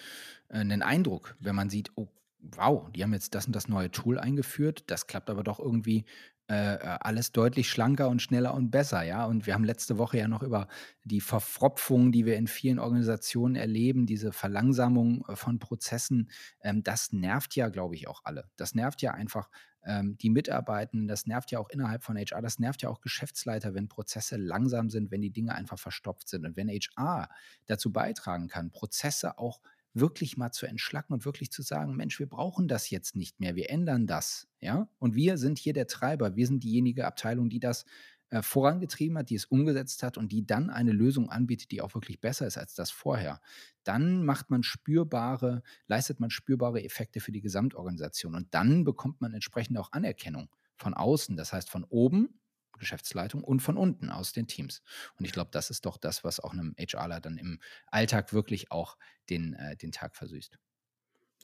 äh, 0.48 0.58
einen 0.58 0.82
Eindruck, 0.82 1.36
wenn 1.38 1.54
man 1.54 1.70
sieht, 1.70 1.90
oh, 1.96 2.08
wow, 2.38 2.90
die 2.92 3.02
haben 3.02 3.12
jetzt 3.12 3.34
das 3.34 3.46
und 3.46 3.54
das 3.54 3.68
neue 3.68 3.90
Tool 3.90 4.18
eingeführt, 4.18 4.84
das 4.86 5.06
klappt 5.06 5.30
aber 5.30 5.42
doch 5.42 5.58
irgendwie 5.58 6.04
äh, 6.50 6.74
äh, 6.74 6.98
alles 7.00 7.32
deutlich 7.32 7.70
schlanker 7.70 8.10
und 8.10 8.20
schneller 8.20 8.52
und 8.52 8.70
besser, 8.70 9.02
ja. 9.02 9.24
Und 9.24 9.46
wir 9.46 9.54
haben 9.54 9.64
letzte 9.64 9.96
Woche 9.96 10.18
ja 10.18 10.28
noch 10.28 10.42
über 10.42 10.68
die 11.02 11.22
Verfropfung, 11.22 12.12
die 12.12 12.26
wir 12.26 12.36
in 12.36 12.48
vielen 12.48 12.78
Organisationen 12.78 13.56
erleben, 13.56 14.04
diese 14.04 14.30
Verlangsamung 14.30 15.24
äh, 15.26 15.36
von 15.36 15.58
Prozessen, 15.58 16.30
ähm, 16.60 16.82
das 16.82 17.12
nervt 17.12 17.56
ja, 17.56 17.70
glaube 17.70 17.94
ich, 17.94 18.08
auch 18.08 18.20
alle. 18.24 18.50
Das 18.56 18.74
nervt 18.74 19.00
ja 19.00 19.12
einfach 19.12 19.48
ähm, 19.86 20.18
die 20.18 20.28
Mitarbeitenden, 20.28 21.08
das 21.08 21.26
nervt 21.26 21.50
ja 21.50 21.58
auch 21.58 21.70
innerhalb 21.70 22.02
von 22.02 22.18
HR, 22.18 22.42
das 22.42 22.58
nervt 22.58 22.82
ja 22.82 22.90
auch 22.90 23.00
Geschäftsleiter, 23.00 23.72
wenn 23.72 23.88
Prozesse 23.88 24.36
langsam 24.36 24.90
sind, 24.90 25.10
wenn 25.10 25.22
die 25.22 25.30
Dinge 25.30 25.54
einfach 25.54 25.78
verstopft 25.78 26.28
sind. 26.28 26.44
Und 26.44 26.56
wenn 26.56 26.68
HR 26.68 27.30
dazu 27.64 27.90
beitragen 27.90 28.48
kann, 28.48 28.70
Prozesse 28.70 29.38
auch 29.38 29.60
wirklich 29.94 30.36
mal 30.36 30.50
zu 30.50 30.66
entschlacken 30.66 31.12
und 31.14 31.24
wirklich 31.24 31.50
zu 31.50 31.62
sagen, 31.62 31.96
Mensch, 31.96 32.18
wir 32.18 32.28
brauchen 32.28 32.68
das 32.68 32.90
jetzt 32.90 33.16
nicht 33.16 33.40
mehr, 33.40 33.54
wir 33.54 33.70
ändern 33.70 34.06
das, 34.06 34.48
ja? 34.60 34.88
Und 34.98 35.14
wir 35.14 35.38
sind 35.38 35.58
hier 35.58 35.72
der 35.72 35.86
Treiber, 35.86 36.36
wir 36.36 36.46
sind 36.46 36.64
diejenige 36.64 37.06
Abteilung, 37.06 37.48
die 37.48 37.60
das 37.60 37.84
äh, 38.30 38.42
vorangetrieben 38.42 39.16
hat, 39.16 39.30
die 39.30 39.36
es 39.36 39.44
umgesetzt 39.44 40.02
hat 40.02 40.18
und 40.18 40.32
die 40.32 40.44
dann 40.44 40.68
eine 40.68 40.90
Lösung 40.90 41.30
anbietet, 41.30 41.70
die 41.70 41.80
auch 41.80 41.94
wirklich 41.94 42.20
besser 42.20 42.46
ist 42.46 42.58
als 42.58 42.74
das 42.74 42.90
vorher. 42.90 43.40
Dann 43.84 44.24
macht 44.24 44.50
man 44.50 44.64
spürbare, 44.64 45.62
leistet 45.86 46.18
man 46.18 46.30
spürbare 46.30 46.82
Effekte 46.82 47.20
für 47.20 47.32
die 47.32 47.40
Gesamtorganisation 47.40 48.34
und 48.34 48.52
dann 48.52 48.82
bekommt 48.82 49.20
man 49.20 49.34
entsprechend 49.34 49.78
auch 49.78 49.92
Anerkennung 49.92 50.48
von 50.76 50.94
außen, 50.94 51.36
das 51.36 51.52
heißt 51.52 51.70
von 51.70 51.84
oben 51.84 52.40
Geschäftsleitung 52.78 53.44
und 53.44 53.60
von 53.60 53.76
unten 53.76 54.10
aus 54.10 54.32
den 54.32 54.46
Teams. 54.46 54.82
Und 55.18 55.24
ich 55.24 55.32
glaube, 55.32 55.50
das 55.52 55.70
ist 55.70 55.86
doch 55.86 55.96
das, 55.96 56.24
was 56.24 56.40
auch 56.40 56.52
einem 56.52 56.74
HRler 56.78 57.20
dann 57.20 57.38
im 57.38 57.60
Alltag 57.86 58.32
wirklich 58.32 58.70
auch 58.70 58.96
den, 59.30 59.54
äh, 59.54 59.76
den 59.76 59.92
Tag 59.92 60.16
versüßt. 60.16 60.58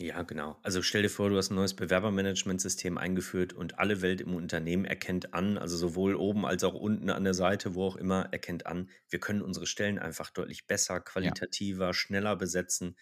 Ja, 0.00 0.22
genau. 0.22 0.58
Also 0.62 0.80
stell 0.80 1.02
dir 1.02 1.10
vor, 1.10 1.28
du 1.28 1.36
hast 1.36 1.50
ein 1.50 1.56
neues 1.56 1.74
Bewerbermanagementsystem 1.74 2.96
eingeführt 2.96 3.52
und 3.52 3.78
alle 3.78 4.00
Welt 4.00 4.22
im 4.22 4.34
Unternehmen 4.34 4.86
erkennt 4.86 5.34
an, 5.34 5.58
also 5.58 5.76
sowohl 5.76 6.14
oben 6.14 6.46
als 6.46 6.64
auch 6.64 6.72
unten 6.72 7.10
an 7.10 7.22
der 7.22 7.34
Seite, 7.34 7.74
wo 7.74 7.84
auch 7.84 7.96
immer, 7.96 8.32
erkennt 8.32 8.64
an, 8.64 8.88
wir 9.10 9.20
können 9.20 9.42
unsere 9.42 9.66
Stellen 9.66 9.98
einfach 9.98 10.30
deutlich 10.30 10.66
besser, 10.66 11.00
qualitativer, 11.00 11.88
ja. 11.88 11.92
schneller 11.92 12.34
besetzen. 12.36 12.96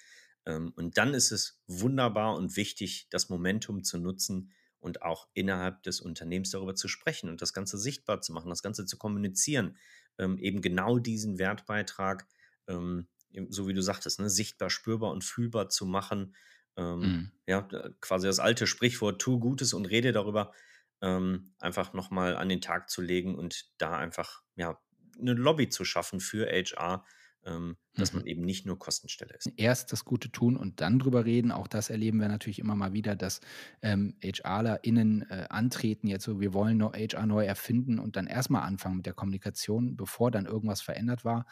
Ähm, 0.44 0.72
und 0.74 0.98
dann 0.98 1.14
ist 1.14 1.30
es 1.30 1.62
wunderbar 1.68 2.34
und 2.34 2.56
wichtig, 2.56 3.06
das 3.10 3.28
Momentum 3.28 3.84
zu 3.84 3.98
nutzen, 3.98 4.50
und 4.80 5.02
auch 5.02 5.28
innerhalb 5.34 5.82
des 5.82 6.00
Unternehmens 6.00 6.50
darüber 6.50 6.74
zu 6.74 6.88
sprechen 6.88 7.28
und 7.28 7.42
das 7.42 7.52
Ganze 7.52 7.78
sichtbar 7.78 8.20
zu 8.20 8.32
machen, 8.32 8.48
das 8.48 8.62
Ganze 8.62 8.86
zu 8.86 8.96
kommunizieren, 8.96 9.76
ähm, 10.18 10.38
eben 10.38 10.60
genau 10.60 10.98
diesen 10.98 11.38
Wertbeitrag, 11.38 12.26
ähm, 12.66 13.08
so 13.48 13.68
wie 13.68 13.74
du 13.74 13.82
sagtest, 13.82 14.20
ne, 14.20 14.30
sichtbar, 14.30 14.70
spürbar 14.70 15.10
und 15.10 15.24
fühlbar 15.24 15.68
zu 15.68 15.86
machen. 15.86 16.34
Ähm, 16.76 17.00
mhm. 17.00 17.32
Ja, 17.46 17.68
quasi 18.00 18.26
das 18.26 18.38
alte 18.38 18.66
Sprichwort, 18.66 19.20
tu 19.20 19.38
Gutes 19.38 19.72
und 19.72 19.86
rede 19.86 20.12
darüber, 20.12 20.52
ähm, 21.00 21.52
einfach 21.58 21.92
nochmal 21.92 22.36
an 22.36 22.48
den 22.48 22.60
Tag 22.60 22.90
zu 22.90 23.02
legen 23.02 23.36
und 23.36 23.70
da 23.78 23.96
einfach 23.96 24.42
ja, 24.56 24.80
eine 25.18 25.34
Lobby 25.34 25.68
zu 25.68 25.84
schaffen 25.84 26.20
für 26.20 26.46
HR, 26.46 27.04
dass 27.44 28.12
mhm. 28.12 28.18
man 28.18 28.26
eben 28.26 28.42
nicht 28.42 28.66
nur 28.66 28.78
Kostenstelle 28.78 29.34
ist. 29.34 29.50
Erst 29.56 29.92
das 29.92 30.04
Gute 30.04 30.30
tun 30.30 30.56
und 30.56 30.80
dann 30.80 30.98
drüber 30.98 31.24
reden. 31.24 31.52
Auch 31.52 31.66
das 31.66 31.90
erleben 31.90 32.20
wir 32.20 32.28
natürlich 32.28 32.58
immer 32.58 32.76
mal 32.76 32.92
wieder, 32.92 33.16
dass 33.16 33.40
ähm, 33.82 34.16
HRlerInnen 34.22 35.22
äh, 35.30 35.46
antreten, 35.48 36.08
jetzt 36.08 36.24
so, 36.24 36.40
wir 36.40 36.52
wollen 36.52 36.82
HR 36.82 37.26
neu 37.26 37.44
erfinden 37.44 37.98
und 37.98 38.16
dann 38.16 38.26
erstmal 38.26 38.62
anfangen 38.62 38.96
mit 38.96 39.06
der 39.06 39.14
Kommunikation, 39.14 39.96
bevor 39.96 40.30
dann 40.30 40.46
irgendwas 40.46 40.80
verändert 40.80 41.24
war. 41.24 41.46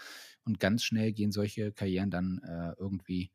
Und 0.45 0.61
ganz 0.61 0.85
schnell 0.85 1.13
gehen 1.13 1.33
solche 1.33 1.73
Karrieren 1.73 2.11
dann 2.11 2.41
äh, 2.45 2.75
irgendwie 2.79 3.33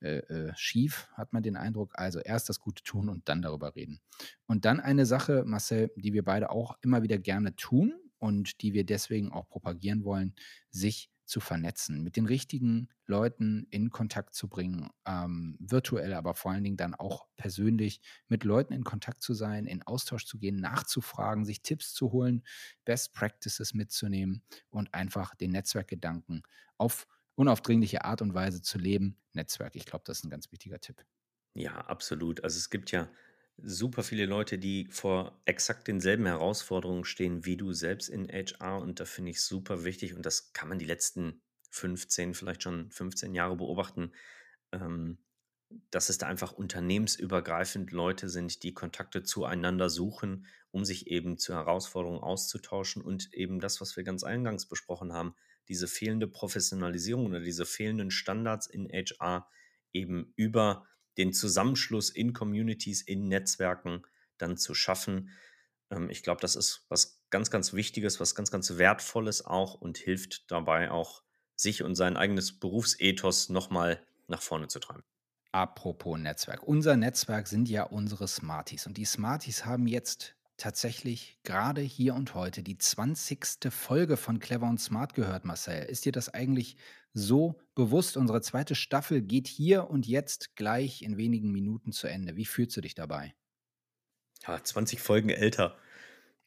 äh, 0.00 0.18
äh, 0.18 0.52
schief, 0.54 1.08
hat 1.14 1.32
man 1.32 1.42
den 1.42 1.56
Eindruck. 1.56 1.92
Also 1.94 2.20
erst 2.20 2.48
das 2.48 2.60
Gute 2.60 2.84
tun 2.84 3.08
und 3.08 3.28
dann 3.28 3.42
darüber 3.42 3.74
reden. 3.74 4.00
Und 4.46 4.64
dann 4.64 4.78
eine 4.78 5.06
Sache, 5.06 5.44
Marcel, 5.44 5.90
die 5.96 6.12
wir 6.12 6.22
beide 6.22 6.50
auch 6.50 6.78
immer 6.82 7.02
wieder 7.02 7.18
gerne 7.18 7.56
tun 7.56 7.94
und 8.18 8.62
die 8.62 8.74
wir 8.74 8.84
deswegen 8.84 9.32
auch 9.32 9.48
propagieren 9.48 10.04
wollen, 10.04 10.34
sich 10.70 11.10
zu 11.28 11.40
vernetzen, 11.40 12.02
mit 12.02 12.16
den 12.16 12.26
richtigen 12.26 12.88
Leuten 13.06 13.66
in 13.70 13.90
Kontakt 13.90 14.34
zu 14.34 14.48
bringen, 14.48 14.88
ähm, 15.06 15.56
virtuell, 15.60 16.14
aber 16.14 16.34
vor 16.34 16.52
allen 16.52 16.64
Dingen 16.64 16.76
dann 16.76 16.94
auch 16.94 17.26
persönlich 17.36 18.00
mit 18.28 18.44
Leuten 18.44 18.72
in 18.72 18.84
Kontakt 18.84 19.22
zu 19.22 19.34
sein, 19.34 19.66
in 19.66 19.82
Austausch 19.82 20.26
zu 20.26 20.38
gehen, 20.38 20.56
nachzufragen, 20.56 21.44
sich 21.44 21.62
Tipps 21.62 21.92
zu 21.94 22.12
holen, 22.12 22.44
Best 22.84 23.12
Practices 23.14 23.74
mitzunehmen 23.74 24.42
und 24.70 24.94
einfach 24.94 25.34
den 25.34 25.52
Netzwerkgedanken 25.52 26.42
auf 26.78 27.06
unaufdringliche 27.34 28.04
Art 28.04 28.22
und 28.22 28.34
Weise 28.34 28.62
zu 28.62 28.78
leben. 28.78 29.18
Netzwerk, 29.32 29.76
ich 29.76 29.84
glaube, 29.86 30.04
das 30.06 30.18
ist 30.18 30.24
ein 30.24 30.30
ganz 30.30 30.50
wichtiger 30.50 30.80
Tipp. 30.80 31.04
Ja, 31.54 31.72
absolut. 31.86 32.42
Also 32.44 32.56
es 32.56 32.70
gibt 32.70 32.90
ja 32.92 33.08
super 33.62 34.02
viele 34.02 34.26
Leute, 34.26 34.58
die 34.58 34.88
vor 34.90 35.40
exakt 35.44 35.88
denselben 35.88 36.26
Herausforderungen 36.26 37.04
stehen 37.04 37.44
wie 37.44 37.56
du 37.56 37.72
selbst 37.72 38.08
in 38.08 38.28
HR 38.28 38.80
und 38.80 39.00
da 39.00 39.04
finde 39.04 39.30
ich 39.32 39.42
super 39.42 39.84
wichtig 39.84 40.14
und 40.14 40.24
das 40.24 40.52
kann 40.52 40.68
man 40.68 40.78
die 40.78 40.84
letzten 40.84 41.42
15, 41.70 42.34
vielleicht 42.34 42.62
schon 42.62 42.90
15 42.90 43.34
Jahre 43.34 43.56
beobachten, 43.56 44.12
ähm, 44.72 45.18
dass 45.90 46.08
es 46.08 46.18
da 46.18 46.26
einfach 46.26 46.52
unternehmensübergreifend 46.52 47.92
Leute 47.92 48.28
sind, 48.28 48.62
die 48.62 48.72
Kontakte 48.72 49.22
zueinander 49.22 49.90
suchen, 49.90 50.46
um 50.70 50.84
sich 50.84 51.08
eben 51.08 51.36
zu 51.36 51.54
Herausforderungen 51.54 52.22
auszutauschen 52.22 53.02
und 53.02 53.34
eben 53.34 53.60
das, 53.60 53.80
was 53.80 53.96
wir 53.96 54.04
ganz 54.04 54.24
eingangs 54.24 54.66
besprochen 54.66 55.12
haben, 55.12 55.34
diese 55.68 55.88
fehlende 55.88 56.26
Professionalisierung 56.26 57.26
oder 57.26 57.40
diese 57.40 57.66
fehlenden 57.66 58.10
Standards 58.10 58.66
in 58.66 58.88
HR 58.88 59.46
eben 59.92 60.32
über 60.36 60.86
den 61.18 61.32
Zusammenschluss 61.32 62.10
in 62.10 62.32
Communities, 62.32 63.02
in 63.02 63.28
Netzwerken 63.28 64.02
dann 64.38 64.56
zu 64.56 64.74
schaffen. 64.74 65.30
Ähm, 65.90 66.08
ich 66.10 66.22
glaube, 66.22 66.40
das 66.40 66.56
ist 66.56 66.86
was 66.88 67.22
ganz, 67.30 67.50
ganz 67.50 67.72
Wichtiges, 67.74 68.20
was 68.20 68.34
ganz, 68.34 68.50
ganz 68.50 68.78
Wertvolles 68.78 69.44
auch 69.44 69.74
und 69.74 69.98
hilft 69.98 70.50
dabei 70.50 70.90
auch, 70.90 71.22
sich 71.56 71.82
und 71.82 71.96
sein 71.96 72.16
eigenes 72.16 72.60
Berufsethos 72.60 73.48
nochmal 73.48 74.00
nach 74.28 74.42
vorne 74.42 74.68
zu 74.68 74.78
treiben. 74.78 75.02
Apropos 75.50 76.18
Netzwerk. 76.18 76.62
Unser 76.62 76.96
Netzwerk 76.96 77.48
sind 77.48 77.68
ja 77.68 77.82
unsere 77.82 78.28
Smarties. 78.28 78.86
Und 78.86 78.96
die 78.96 79.06
Smarties 79.06 79.64
haben 79.64 79.86
jetzt 79.88 80.36
tatsächlich 80.58 81.38
gerade 81.44 81.80
hier 81.80 82.14
und 82.14 82.34
heute 82.34 82.62
die 82.62 82.76
20. 82.76 83.70
Folge 83.70 84.16
von 84.16 84.40
Clever 84.40 84.68
und 84.68 84.80
Smart 84.80 85.14
gehört, 85.14 85.44
Marcel. 85.44 85.84
Ist 85.84 86.04
dir 86.04 86.12
das 86.12 86.28
eigentlich 86.28 86.76
so 87.14 87.58
bewusst? 87.74 88.16
Unsere 88.16 88.42
zweite 88.42 88.74
Staffel 88.74 89.22
geht 89.22 89.46
hier 89.46 89.88
und 89.88 90.06
jetzt 90.06 90.56
gleich 90.56 91.02
in 91.02 91.16
wenigen 91.16 91.52
Minuten 91.52 91.92
zu 91.92 92.08
Ende. 92.08 92.36
Wie 92.36 92.44
fühlst 92.44 92.76
du 92.76 92.80
dich 92.80 92.94
dabei? 92.94 93.34
Ja, 94.46 94.62
20 94.62 95.00
Folgen 95.00 95.30
älter. 95.30 95.78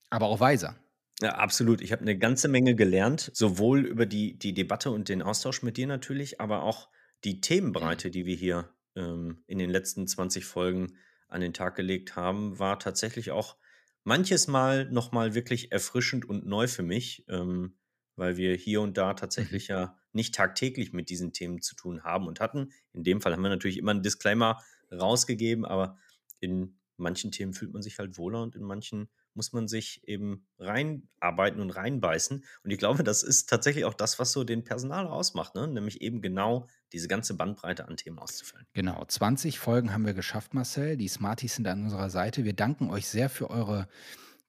Aber 0.09 0.27
auch 0.27 0.39
weiser. 0.39 0.75
Ja, 1.21 1.35
absolut. 1.35 1.81
Ich 1.81 1.91
habe 1.91 2.01
eine 2.01 2.17
ganze 2.17 2.47
Menge 2.47 2.75
gelernt, 2.75 3.31
sowohl 3.33 3.85
über 3.85 4.05
die, 4.05 4.37
die 4.37 4.53
Debatte 4.53 4.91
und 4.91 5.07
den 5.07 5.21
Austausch 5.21 5.61
mit 5.61 5.77
dir 5.77 5.87
natürlich, 5.87 6.41
aber 6.41 6.63
auch 6.63 6.89
die 7.23 7.41
Themenbreite, 7.41 8.11
die 8.11 8.25
wir 8.25 8.35
hier 8.35 8.73
ähm, 8.95 9.43
in 9.47 9.59
den 9.59 9.69
letzten 9.69 10.07
20 10.07 10.45
Folgen 10.45 10.97
an 11.27 11.41
den 11.41 11.53
Tag 11.53 11.75
gelegt 11.75 12.15
haben, 12.15 12.59
war 12.59 12.79
tatsächlich 12.79 13.31
auch 13.31 13.55
manches 14.03 14.47
Mal 14.47 14.89
nochmal 14.91 15.35
wirklich 15.35 15.71
erfrischend 15.71 16.25
und 16.25 16.45
neu 16.45 16.67
für 16.67 16.83
mich, 16.83 17.25
ähm, 17.27 17.77
weil 18.15 18.37
wir 18.37 18.55
hier 18.55 18.81
und 18.81 18.97
da 18.97 19.13
tatsächlich 19.13 19.69
mhm. 19.69 19.75
ja 19.75 19.97
nicht 20.13 20.35
tagtäglich 20.35 20.93
mit 20.93 21.09
diesen 21.09 21.33
Themen 21.33 21.61
zu 21.61 21.75
tun 21.75 22.03
haben 22.03 22.27
und 22.27 22.39
hatten. 22.39 22.71
In 22.93 23.03
dem 23.03 23.21
Fall 23.21 23.33
haben 23.33 23.41
wir 23.41 23.49
natürlich 23.49 23.77
immer 23.77 23.91
einen 23.91 24.03
Disclaimer 24.03 24.61
rausgegeben, 24.91 25.65
aber 25.65 25.97
in 26.39 26.77
manchen 26.97 27.31
Themen 27.31 27.53
fühlt 27.53 27.73
man 27.73 27.81
sich 27.81 27.99
halt 27.99 28.17
wohler 28.17 28.41
und 28.41 28.55
in 28.55 28.63
manchen 28.63 29.09
muss 29.33 29.53
man 29.53 29.67
sich 29.67 30.01
eben 30.07 30.47
reinarbeiten 30.59 31.61
und 31.61 31.71
reinbeißen. 31.71 32.43
Und 32.63 32.71
ich 32.71 32.77
glaube, 32.77 33.03
das 33.03 33.23
ist 33.23 33.49
tatsächlich 33.49 33.85
auch 33.85 33.93
das, 33.93 34.19
was 34.19 34.31
so 34.31 34.43
den 34.43 34.63
Personal 34.63 35.07
ausmacht, 35.07 35.55
ne? 35.55 35.67
nämlich 35.67 36.01
eben 36.01 36.21
genau 36.21 36.67
diese 36.93 37.07
ganze 37.07 37.35
Bandbreite 37.35 37.87
an 37.87 37.97
Themen 37.97 38.19
auszufüllen. 38.19 38.65
Genau, 38.73 39.03
20 39.05 39.59
Folgen 39.59 39.93
haben 39.93 40.05
wir 40.05 40.13
geschafft, 40.13 40.53
Marcel. 40.53 40.97
Die 40.97 41.07
Smarties 41.07 41.55
sind 41.55 41.67
an 41.67 41.83
unserer 41.83 42.09
Seite. 42.09 42.43
Wir 42.43 42.53
danken 42.53 42.89
euch 42.89 43.07
sehr 43.07 43.29
für 43.29 43.49
eure 43.49 43.87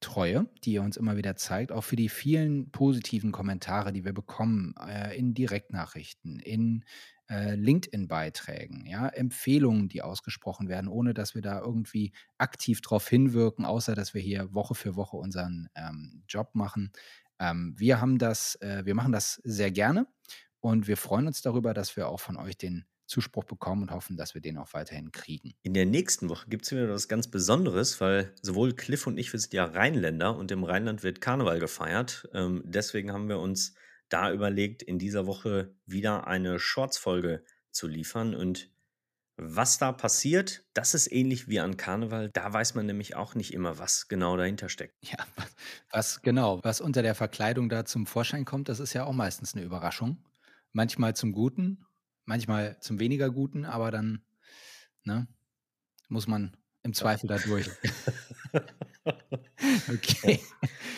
Treue, 0.01 0.49
die 0.64 0.72
ihr 0.72 0.83
uns 0.83 0.97
immer 0.97 1.16
wieder 1.16 1.37
zeigt, 1.37 1.72
auch 1.72 1.85
für 1.85 1.97
die 1.97 2.09
vielen 2.09 2.70
positiven 2.72 3.33
Kommentare, 3.33 3.93
die 3.93 4.05
wir 4.05 4.12
bekommen 4.12 4.74
äh, 4.85 5.16
in 5.16 5.33
Direktnachrichten, 5.33 6.41
in 6.41 6.85
äh, 7.33 7.55
LinkedIn-Beiträgen, 7.55 8.85
ja, 8.87 9.09
Empfehlungen, 9.09 9.89
die 9.89 10.03
ausgesprochen 10.03 10.68
werden, 10.68 10.89
ohne 10.89 11.14
dass 11.14 11.35
wir 11.35 11.41
da 11.41 11.61
irgendwie 11.61 12.12
aktiv 12.37 12.83
darauf 12.83 13.09
hinwirken, 13.09 13.64
außer 13.64 13.95
dass 13.95 14.12
wir 14.12 14.20
hier 14.20 14.53
Woche 14.53 14.74
für 14.74 14.97
Woche 14.97 15.16
unseren 15.16 15.68
ähm, 15.74 16.24
Job 16.28 16.51
machen. 16.53 16.93
Ähm, 17.39 17.74
wir 17.78 18.03
haben 18.03 18.18
das, 18.18 18.57
äh, 18.57 18.83
wir 18.85 18.95
machen 18.95 19.12
das 19.12 19.41
sehr 19.45 19.70
gerne 19.70 20.07
und 20.61 20.87
wir 20.87 20.99
freuen 20.99 21.26
uns 21.26 21.41
darüber, 21.41 21.72
dass 21.72 21.97
wir 21.97 22.09
auch 22.09 22.20
von 22.20 22.37
euch 22.37 22.59
den 22.59 22.85
Zuspruch 23.07 23.45
bekommen 23.45 23.83
und 23.83 23.91
hoffen, 23.93 24.16
dass 24.16 24.35
wir 24.35 24.43
den 24.43 24.59
auch 24.59 24.72
weiterhin 24.74 25.11
kriegen. 25.11 25.55
In 25.62 25.72
der 25.74 25.87
nächsten 25.87 26.28
Woche 26.28 26.49
gibt 26.49 26.66
es 26.66 26.72
wieder 26.72 26.89
was 26.89 27.09
ganz 27.09 27.28
Besonderes, 27.28 28.01
weil 28.01 28.35
sowohl 28.43 28.74
Cliff 28.74 29.07
und 29.07 29.16
ich, 29.18 29.33
wir 29.33 29.41
sind 29.41 29.55
ja 29.55 29.64
Rheinländer 29.64 30.37
und 30.37 30.51
im 30.51 30.64
Rheinland 30.64 31.03
wird 31.03 31.20
Karneval 31.22 31.61
gefeiert. 31.61 32.28
Ähm, 32.35 32.62
deswegen 32.64 33.12
haben 33.12 33.28
wir 33.28 33.39
uns 33.39 33.74
da 34.13 34.33
überlegt, 34.33 34.83
in 34.83 34.99
dieser 34.99 35.27
Woche 35.27 35.75
wieder 35.87 36.27
eine 36.27 36.59
Shorts-Folge 36.59 37.45
zu 37.71 37.87
liefern. 37.87 38.35
Und 38.35 38.71
was 39.37 39.79
da 39.79 39.93
passiert, 39.93 40.65
das 40.75 40.95
ist 40.95 41.11
ähnlich 41.11 41.49
wie 41.49 41.61
an 41.61 41.77
Karneval. 41.77 42.31
Da 42.33 42.53
weiß 42.53 42.75
man 42.75 42.87
nämlich 42.87 43.17
auch 43.17 43.35
nicht 43.35 43.53
immer, 43.53 43.79
was 43.79 44.09
genau 44.09 44.37
dahinter 44.37 44.69
steckt. 44.69 44.95
Ja, 45.03 45.19
was 45.91 46.23
genau, 46.23 46.61
was 46.63 46.81
unter 46.81 47.03
der 47.03 47.15
Verkleidung 47.15 47.69
da 47.69 47.85
zum 47.85 48.07
Vorschein 48.07 48.45
kommt, 48.45 48.69
das 48.69 48.81
ist 48.81 48.93
ja 48.93 49.05
auch 49.05 49.13
meistens 49.13 49.55
eine 49.55 49.65
Überraschung. 49.65 50.25
Manchmal 50.73 51.15
zum 51.17 51.33
Guten, 51.33 51.85
manchmal 52.25 52.79
zum 52.81 52.99
weniger 52.99 53.31
Guten, 53.31 53.65
aber 53.65 53.91
dann 53.91 54.25
ne, 55.05 55.27
muss 56.09 56.27
man 56.27 56.57
im 56.83 56.95
Zweifel 56.95 57.28
da 57.28 57.39
durch. 57.39 57.68
okay. 59.93 60.41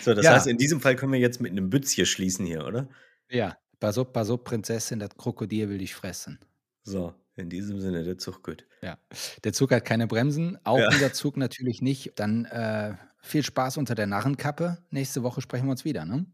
So, 0.02 0.14
das 0.14 0.24
ja. 0.24 0.32
heißt, 0.32 0.46
in 0.46 0.58
diesem 0.58 0.80
Fall 0.80 0.96
können 0.96 1.12
wir 1.12 1.20
jetzt 1.20 1.40
mit 1.40 1.52
einem 1.52 1.70
Bützchen 1.70 2.06
schließen 2.06 2.46
hier, 2.46 2.66
oder? 2.66 2.88
Ja, 3.30 3.56
pass 3.80 3.98
auf, 3.98 4.12
pass 4.12 4.30
auf, 4.30 4.44
Prinzessin, 4.44 4.98
das 4.98 5.10
Krokodil 5.16 5.68
will 5.68 5.78
dich 5.78 5.94
fressen. 5.94 6.38
So, 6.82 7.14
in 7.36 7.48
diesem 7.48 7.80
Sinne, 7.80 8.04
der 8.04 8.18
Zug 8.18 8.42
gut. 8.42 8.66
Ja, 8.82 8.98
der 9.42 9.52
Zug 9.52 9.72
hat 9.72 9.84
keine 9.84 10.06
Bremsen, 10.06 10.58
auch 10.64 10.78
ja. 10.78 10.88
dieser 10.90 11.12
Zug 11.12 11.36
natürlich 11.38 11.80
nicht. 11.80 12.12
Dann 12.16 12.44
äh, 12.46 12.94
viel 13.20 13.42
Spaß 13.42 13.78
unter 13.78 13.94
der 13.94 14.06
Narrenkappe. 14.06 14.78
Nächste 14.90 15.22
Woche 15.22 15.40
sprechen 15.40 15.66
wir 15.66 15.72
uns 15.72 15.84
wieder, 15.84 16.04
ne? 16.04 16.26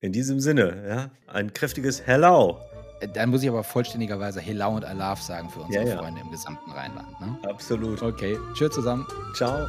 In 0.00 0.12
diesem 0.12 0.38
Sinne, 0.38 0.86
ja, 0.88 1.10
ein 1.26 1.52
kräftiges 1.52 2.06
Hello. 2.06 2.60
Dann 3.14 3.30
muss 3.30 3.42
ich 3.42 3.48
aber 3.48 3.62
vollständigerweise 3.62 4.40
Hello 4.40 4.70
und 4.70 4.84
Alaf 4.84 5.20
sagen 5.20 5.48
für 5.50 5.60
unsere 5.60 5.84
ja, 5.84 5.90
ja. 5.90 5.98
Freunde 5.98 6.20
im 6.20 6.30
gesamten 6.30 6.70
Rheinland. 6.70 7.20
Ne? 7.20 7.38
Absolut. 7.48 8.02
Okay, 8.02 8.36
tschüss 8.54 8.72
zusammen. 8.72 9.06
Ciao. 9.34 9.66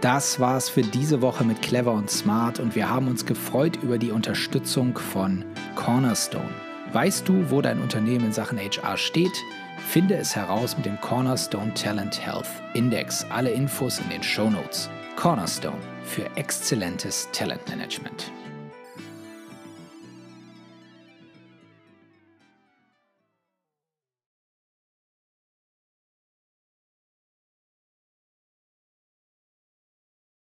Das 0.00 0.40
war's 0.40 0.70
für 0.70 0.80
diese 0.80 1.20
Woche 1.20 1.44
mit 1.44 1.60
Clever 1.60 1.92
und 1.92 2.10
Smart 2.10 2.58
und 2.58 2.74
wir 2.74 2.88
haben 2.88 3.06
uns 3.06 3.26
gefreut 3.26 3.76
über 3.82 3.98
die 3.98 4.12
Unterstützung 4.12 4.96
von 4.96 5.44
Cornerstone. 5.76 6.69
Weißt 6.92 7.28
du, 7.28 7.50
wo 7.50 7.60
dein 7.60 7.80
Unternehmen 7.80 8.26
in 8.26 8.32
Sachen 8.32 8.58
HR 8.58 8.96
steht? 8.96 9.44
Finde 9.86 10.16
es 10.16 10.34
heraus 10.34 10.76
mit 10.76 10.86
dem 10.86 11.00
Cornerstone 11.00 11.72
Talent 11.74 12.20
Health 12.20 12.48
Index. 12.74 13.24
Alle 13.30 13.50
Infos 13.50 14.00
in 14.00 14.08
den 14.08 14.24
Show 14.24 14.50
Notes. 14.50 14.90
Cornerstone 15.14 15.78
für 16.02 16.24
exzellentes 16.34 17.28
Talentmanagement. 17.30 18.32